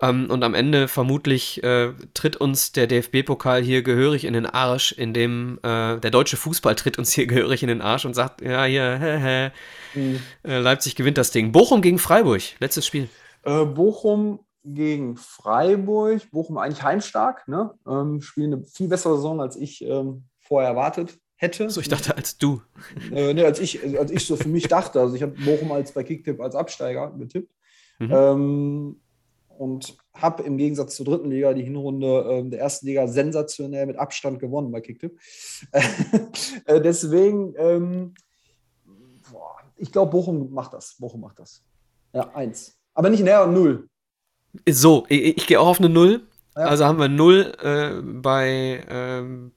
Ähm, 0.00 0.30
und 0.30 0.44
am 0.44 0.54
Ende 0.54 0.86
vermutlich 0.86 1.64
äh, 1.64 1.92
tritt 2.14 2.36
uns 2.36 2.70
der 2.70 2.86
DFB-Pokal 2.86 3.62
hier 3.62 3.82
gehörig 3.82 4.24
in 4.24 4.34
den 4.34 4.46
Arsch, 4.46 4.92
indem 4.92 5.58
äh, 5.64 5.98
der 5.98 6.10
deutsche 6.10 6.36
Fußball 6.36 6.76
tritt 6.76 6.96
uns 6.96 7.12
hier 7.12 7.26
gehörig 7.26 7.62
in 7.64 7.68
den 7.68 7.80
Arsch 7.82 8.04
und 8.04 8.14
sagt, 8.14 8.40
ja, 8.40 8.64
hier, 8.66 8.98
hä, 9.00 9.18
hä. 9.18 9.50
Mhm. 9.98 10.20
Äh, 10.44 10.58
Leipzig 10.58 10.94
gewinnt 10.94 11.18
das 11.18 11.32
Ding. 11.32 11.50
Bochum 11.50 11.82
gegen 11.82 11.98
Freiburg, 11.98 12.42
letztes 12.60 12.86
Spiel. 12.86 13.08
Äh, 13.42 13.64
Bochum 13.64 14.40
gegen 14.66 15.16
Freiburg. 15.16 16.30
Bochum 16.30 16.58
eigentlich 16.58 16.82
heimstark, 16.82 17.46
ne? 17.48 17.72
Ähm, 17.86 18.20
spielen 18.20 18.54
eine 18.54 18.64
viel 18.64 18.88
bessere 18.88 19.16
Saison, 19.16 19.40
als 19.40 19.56
ich 19.56 19.82
ähm, 19.82 20.24
vorher 20.40 20.70
erwartet 20.70 21.18
hätte. 21.36 21.70
So, 21.70 21.80
ich 21.80 21.88
dachte, 21.88 22.16
als 22.16 22.38
du. 22.38 22.62
Äh, 23.12 23.34
ne, 23.34 23.44
als, 23.44 23.60
ich, 23.60 23.98
als 23.98 24.10
ich 24.10 24.26
so 24.26 24.36
für 24.36 24.48
mich 24.48 24.68
dachte. 24.68 25.00
Also 25.00 25.14
ich 25.14 25.22
habe 25.22 25.32
Bochum 25.44 25.70
als 25.72 25.92
bei 25.92 26.02
Kicktipp 26.02 26.40
als 26.40 26.54
Absteiger 26.54 27.12
getippt. 27.12 27.52
Mhm. 27.98 28.10
Ähm, 28.12 29.00
und 29.48 29.96
habe 30.14 30.42
im 30.42 30.58
Gegensatz 30.58 30.96
zur 30.96 31.06
dritten 31.06 31.30
Liga 31.30 31.54
die 31.54 31.64
Hinrunde 31.64 32.06
äh, 32.06 32.50
der 32.50 32.60
ersten 32.60 32.86
Liga 32.86 33.06
sensationell 33.06 33.86
mit 33.86 33.96
Abstand 33.96 34.38
gewonnen 34.38 34.70
bei 34.70 34.80
Kicktipp. 34.80 35.18
äh, 36.66 36.80
deswegen, 36.80 37.54
ähm, 37.56 38.14
boah, 39.30 39.56
ich 39.76 39.92
glaube, 39.92 40.10
Bochum 40.10 40.50
macht 40.52 40.74
das. 40.74 40.96
Bochum 40.98 41.20
macht 41.20 41.38
das. 41.38 41.62
Ja, 42.12 42.30
eins. 42.34 42.78
Aber 42.94 43.10
nicht 43.10 43.22
näher 43.22 43.46
null. 43.46 43.88
So, 44.68 45.06
ich, 45.08 45.36
ich 45.38 45.46
gehe 45.46 45.60
auch 45.60 45.66
auf 45.66 45.78
eine 45.78 45.88
Null. 45.88 46.22
Ja. 46.56 46.62
Also 46.62 46.84
haben 46.84 46.98
wir 46.98 47.08
Null 47.08 47.52
äh, 47.62 48.00
bei 48.02 48.84
ähm, 48.88 49.52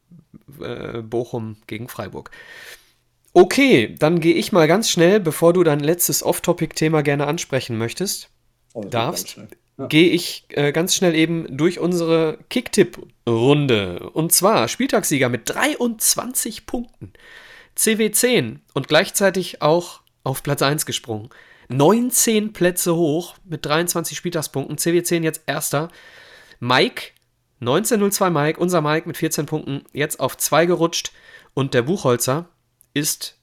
äh, 0.62 1.02
Bochum 1.02 1.58
gegen 1.68 1.88
Freiburg. 1.88 2.32
Okay, 3.34 3.96
dann 3.98 4.20
gehe 4.20 4.34
ich 4.34 4.52
mal 4.52 4.68
ganz 4.68 4.90
schnell, 4.90 5.20
bevor 5.20 5.54
du 5.54 5.64
dein 5.64 5.80
letztes 5.80 6.24
Off-Topic-Thema 6.24 7.04
gerne 7.04 7.28
ansprechen 7.28 7.78
möchtest, 7.78 8.30
oh, 8.74 8.84
darfst, 8.84 9.40
ja. 9.78 9.86
gehe 9.86 10.10
ich 10.10 10.46
äh, 10.50 10.72
ganz 10.72 10.96
schnell 10.96 11.16
eben 11.16 11.46
durch 11.56 11.80
unsere 11.80 12.40
Kicktipp-Runde. 12.50 14.10
Und 14.10 14.34
zwar 14.34 14.68
Spieltagssieger 14.68 15.30
mit 15.30 15.44
23 15.46 16.66
Punkten. 16.66 17.14
CW10 17.78 18.58
und 18.74 18.88
gleichzeitig 18.88 19.62
auch 19.62 20.02
auf 20.24 20.44
Platz 20.44 20.62
1 20.62 20.86
gesprungen. 20.86 21.30
19 21.70 22.52
Plätze 22.52 22.96
hoch 22.96 23.36
mit 23.46 23.66
23 23.66 24.18
Spieltagspunkten. 24.18 24.78
CW10 24.78 25.24
jetzt 25.24 25.44
erster. 25.46 25.90
Mike, 26.60 27.12
1902 27.62 28.30
Mike, 28.30 28.60
unser 28.60 28.82
Mike 28.82 29.08
mit 29.08 29.18
14 29.18 29.46
Punkten, 29.46 29.84
jetzt 29.94 30.20
auf 30.20 30.36
2 30.36 30.66
gerutscht. 30.66 31.14
Und 31.54 31.74
der 31.74 31.84
Buchholzer 31.84 32.50
ist 32.94 33.40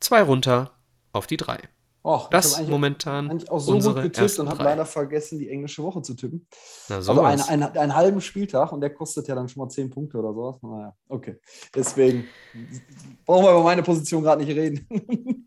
2 0.00 0.22
runter 0.22 0.72
auf 1.12 1.26
die 1.26 1.36
3. 1.36 1.58
Och, 2.04 2.30
das 2.30 2.56
eigentlich, 2.56 2.68
momentan 2.68 3.30
eigentlich 3.30 3.48
auch 3.48 3.60
so 3.60 3.78
gut 3.78 4.02
getippt 4.02 4.38
und 4.40 4.48
habe 4.48 4.64
leider 4.64 4.84
vergessen, 4.84 5.38
die 5.38 5.48
englische 5.48 5.84
Woche 5.84 6.02
zu 6.02 6.14
tippen. 6.14 6.48
Na, 6.88 7.00
so 7.00 7.12
also 7.12 7.22
eine, 7.22 7.48
eine, 7.48 7.80
einen 7.80 7.94
halben 7.94 8.20
Spieltag 8.20 8.72
und 8.72 8.80
der 8.80 8.90
kostet 8.90 9.28
ja 9.28 9.36
dann 9.36 9.48
schon 9.48 9.62
mal 9.62 9.68
10 9.68 9.90
Punkte 9.90 10.18
oder 10.18 10.34
sowas. 10.34 10.60
Naja, 10.62 10.96
okay. 11.08 11.38
Deswegen 11.72 12.24
brauchen 13.24 13.44
wir 13.44 13.52
über 13.52 13.62
meine 13.62 13.84
Position 13.84 14.24
gerade 14.24 14.42
nicht 14.44 14.56
reden. 14.56 15.46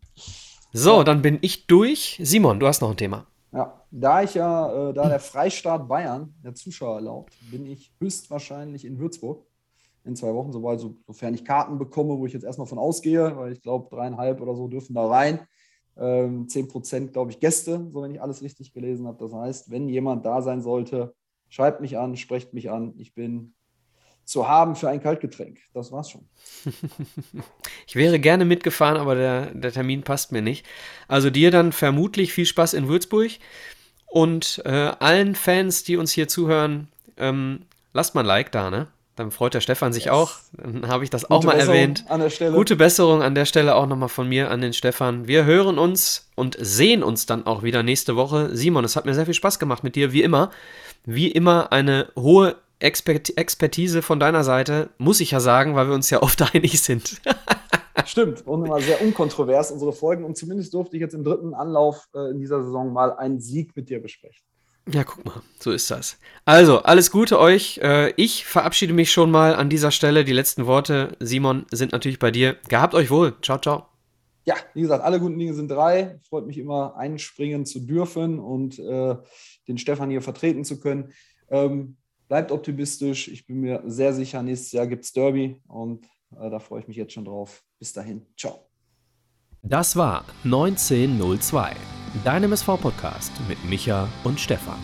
So, 0.78 1.02
dann 1.04 1.22
bin 1.22 1.38
ich 1.40 1.66
durch. 1.66 2.20
Simon, 2.22 2.60
du 2.60 2.66
hast 2.66 2.82
noch 2.82 2.90
ein 2.90 2.98
Thema. 2.98 3.26
Ja, 3.50 3.82
da 3.90 4.22
ich 4.22 4.34
ja, 4.34 4.90
äh, 4.90 4.92
da 4.92 5.08
der 5.08 5.20
Freistaat 5.20 5.88
Bayern 5.88 6.34
der 6.44 6.54
Zuschauer 6.54 6.96
erlaubt, 6.96 7.32
bin 7.50 7.64
ich 7.64 7.94
höchstwahrscheinlich 7.98 8.84
in 8.84 8.98
Würzburg 8.98 9.46
in 10.04 10.14
zwei 10.16 10.34
Wochen, 10.34 10.52
sobald, 10.52 10.78
so, 10.78 10.98
sofern 11.06 11.32
ich 11.32 11.46
Karten 11.46 11.78
bekomme, 11.78 12.18
wo 12.18 12.26
ich 12.26 12.34
jetzt 12.34 12.44
erstmal 12.44 12.66
von 12.66 12.78
ausgehe, 12.78 13.34
weil 13.38 13.52
ich 13.52 13.62
glaube, 13.62 13.88
dreieinhalb 13.88 14.38
oder 14.42 14.54
so 14.54 14.68
dürfen 14.68 14.94
da 14.94 15.06
rein. 15.06 15.40
Ähm, 15.96 16.46
10 16.46 16.68
Prozent, 16.68 17.12
glaube 17.14 17.30
ich, 17.30 17.40
Gäste, 17.40 17.88
so 17.90 18.02
wenn 18.02 18.14
ich 18.14 18.20
alles 18.20 18.42
richtig 18.42 18.74
gelesen 18.74 19.06
habe. 19.06 19.18
Das 19.18 19.32
heißt, 19.32 19.70
wenn 19.70 19.88
jemand 19.88 20.26
da 20.26 20.42
sein 20.42 20.60
sollte, 20.60 21.14
schreibt 21.48 21.80
mich 21.80 21.96
an, 21.96 22.16
sprecht 22.16 22.52
mich 22.52 22.70
an. 22.70 22.92
Ich 22.98 23.14
bin 23.14 23.54
zu 24.26 24.48
haben 24.48 24.74
für 24.74 24.90
ein 24.90 25.00
Kaltgetränk. 25.00 25.58
Das 25.72 25.92
war's 25.92 26.10
schon. 26.10 26.22
ich 27.86 27.94
wäre 27.94 28.18
gerne 28.18 28.44
mitgefahren, 28.44 28.98
aber 28.98 29.14
der, 29.14 29.46
der 29.54 29.72
Termin 29.72 30.02
passt 30.02 30.32
mir 30.32 30.42
nicht. 30.42 30.66
Also 31.08 31.30
dir 31.30 31.50
dann 31.50 31.72
vermutlich 31.72 32.32
viel 32.32 32.44
Spaß 32.44 32.74
in 32.74 32.88
Würzburg 32.88 33.30
und 34.06 34.60
äh, 34.64 34.92
allen 34.98 35.36
Fans, 35.36 35.84
die 35.84 35.96
uns 35.96 36.12
hier 36.12 36.26
zuhören, 36.26 36.88
ähm, 37.16 37.62
lasst 37.92 38.14
mal 38.14 38.22
ein 38.22 38.26
Like 38.26 38.52
da, 38.52 38.70
ne? 38.70 38.88
Dann 39.14 39.30
freut 39.30 39.54
der 39.54 39.62
Stefan 39.62 39.94
sich 39.94 40.06
yes. 40.06 40.12
auch. 40.12 40.34
Dann 40.52 40.88
habe 40.88 41.02
ich 41.02 41.08
das 41.08 41.22
Gute 41.22 41.34
auch 41.34 41.44
mal 41.44 41.52
Besserung 41.52 41.74
erwähnt. 41.74 42.04
An 42.08 42.20
der 42.20 42.28
Stelle. 42.28 42.54
Gute 42.54 42.76
Besserung 42.76 43.22
an 43.22 43.34
der 43.34 43.46
Stelle 43.46 43.74
auch 43.74 43.86
nochmal 43.86 44.10
von 44.10 44.28
mir 44.28 44.50
an 44.50 44.60
den 44.60 44.74
Stefan. 44.74 45.26
Wir 45.26 45.46
hören 45.46 45.78
uns 45.78 46.28
und 46.34 46.56
sehen 46.60 47.02
uns 47.02 47.24
dann 47.24 47.46
auch 47.46 47.62
wieder 47.62 47.82
nächste 47.82 48.14
Woche. 48.16 48.54
Simon, 48.54 48.84
es 48.84 48.94
hat 48.94 49.06
mir 49.06 49.14
sehr 49.14 49.24
viel 49.24 49.32
Spaß 49.32 49.58
gemacht 49.58 49.84
mit 49.84 49.96
dir, 49.96 50.12
wie 50.12 50.22
immer. 50.22 50.50
Wie 51.06 51.30
immer 51.30 51.72
eine 51.72 52.08
hohe 52.14 52.56
Expertise 52.78 54.02
von 54.02 54.20
deiner 54.20 54.44
Seite, 54.44 54.90
muss 54.98 55.20
ich 55.20 55.30
ja 55.30 55.40
sagen, 55.40 55.74
weil 55.74 55.88
wir 55.88 55.94
uns 55.94 56.10
ja 56.10 56.22
oft 56.22 56.42
einig 56.54 56.82
sind. 56.82 57.20
Stimmt, 58.04 58.46
und 58.46 58.66
immer 58.66 58.80
sehr 58.80 59.00
unkontrovers 59.00 59.70
unsere 59.72 59.92
Folgen. 59.92 60.24
Und 60.24 60.36
zumindest 60.36 60.74
durfte 60.74 60.96
ich 60.96 61.00
jetzt 61.00 61.14
im 61.14 61.24
dritten 61.24 61.54
Anlauf 61.54 62.08
äh, 62.14 62.30
in 62.30 62.38
dieser 62.38 62.62
Saison 62.62 62.92
mal 62.92 63.12
einen 63.16 63.40
Sieg 63.40 63.74
mit 63.74 63.88
dir 63.88 64.00
besprechen. 64.00 64.44
Ja, 64.92 65.02
guck 65.02 65.24
mal, 65.24 65.42
so 65.58 65.72
ist 65.72 65.90
das. 65.90 66.16
Also, 66.44 66.82
alles 66.82 67.10
Gute 67.10 67.40
euch. 67.40 67.78
Äh, 67.78 68.12
ich 68.16 68.44
verabschiede 68.44 68.92
mich 68.92 69.10
schon 69.10 69.30
mal 69.30 69.56
an 69.56 69.68
dieser 69.68 69.90
Stelle. 69.90 70.24
Die 70.24 70.32
letzten 70.32 70.66
Worte, 70.66 71.16
Simon, 71.18 71.66
sind 71.72 71.90
natürlich 71.90 72.20
bei 72.20 72.30
dir. 72.30 72.56
Gehabt 72.68 72.94
euch 72.94 73.10
wohl. 73.10 73.34
Ciao, 73.42 73.58
ciao. 73.58 73.86
Ja, 74.44 74.54
wie 74.74 74.82
gesagt, 74.82 75.02
alle 75.02 75.18
guten 75.18 75.38
Dinge 75.38 75.54
sind 75.54 75.68
drei. 75.68 76.20
Freut 76.28 76.46
mich 76.46 76.58
immer, 76.58 76.96
einspringen 76.96 77.66
zu 77.66 77.80
dürfen 77.80 78.38
und 78.38 78.78
äh, 78.78 79.16
den 79.66 79.78
Stefan 79.78 80.08
hier 80.08 80.22
vertreten 80.22 80.64
zu 80.64 80.78
können. 80.78 81.12
Ähm, 81.50 81.96
bleibt 82.28 82.50
optimistisch. 82.50 83.28
Ich 83.28 83.46
bin 83.46 83.60
mir 83.60 83.82
sehr 83.86 84.12
sicher, 84.12 84.42
nächstes 84.42 84.72
Jahr 84.72 84.86
gibt 84.86 85.04
es 85.04 85.12
Derby 85.12 85.60
und 85.68 86.04
äh, 86.38 86.50
da 86.50 86.58
freue 86.58 86.80
ich 86.80 86.88
mich 86.88 86.96
jetzt 86.96 87.12
schon 87.12 87.24
drauf. 87.24 87.62
Bis 87.78 87.92
dahin. 87.92 88.26
Ciao. 88.36 88.66
Das 89.62 89.96
war 89.96 90.24
1902, 90.44 91.74
dein 92.24 92.44
MSV-Podcast 92.44 93.32
mit 93.48 93.62
Micha 93.68 94.08
und 94.22 94.38
Stefan. 94.38 94.78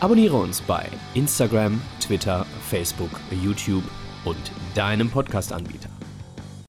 Abonniere 0.00 0.36
uns 0.36 0.60
bei 0.60 0.86
Instagram, 1.14 1.80
Twitter, 2.00 2.46
Facebook, 2.68 3.10
YouTube 3.42 3.84
und 4.24 4.52
deinem 4.74 5.10
Podcast-Anbieter. 5.10 5.99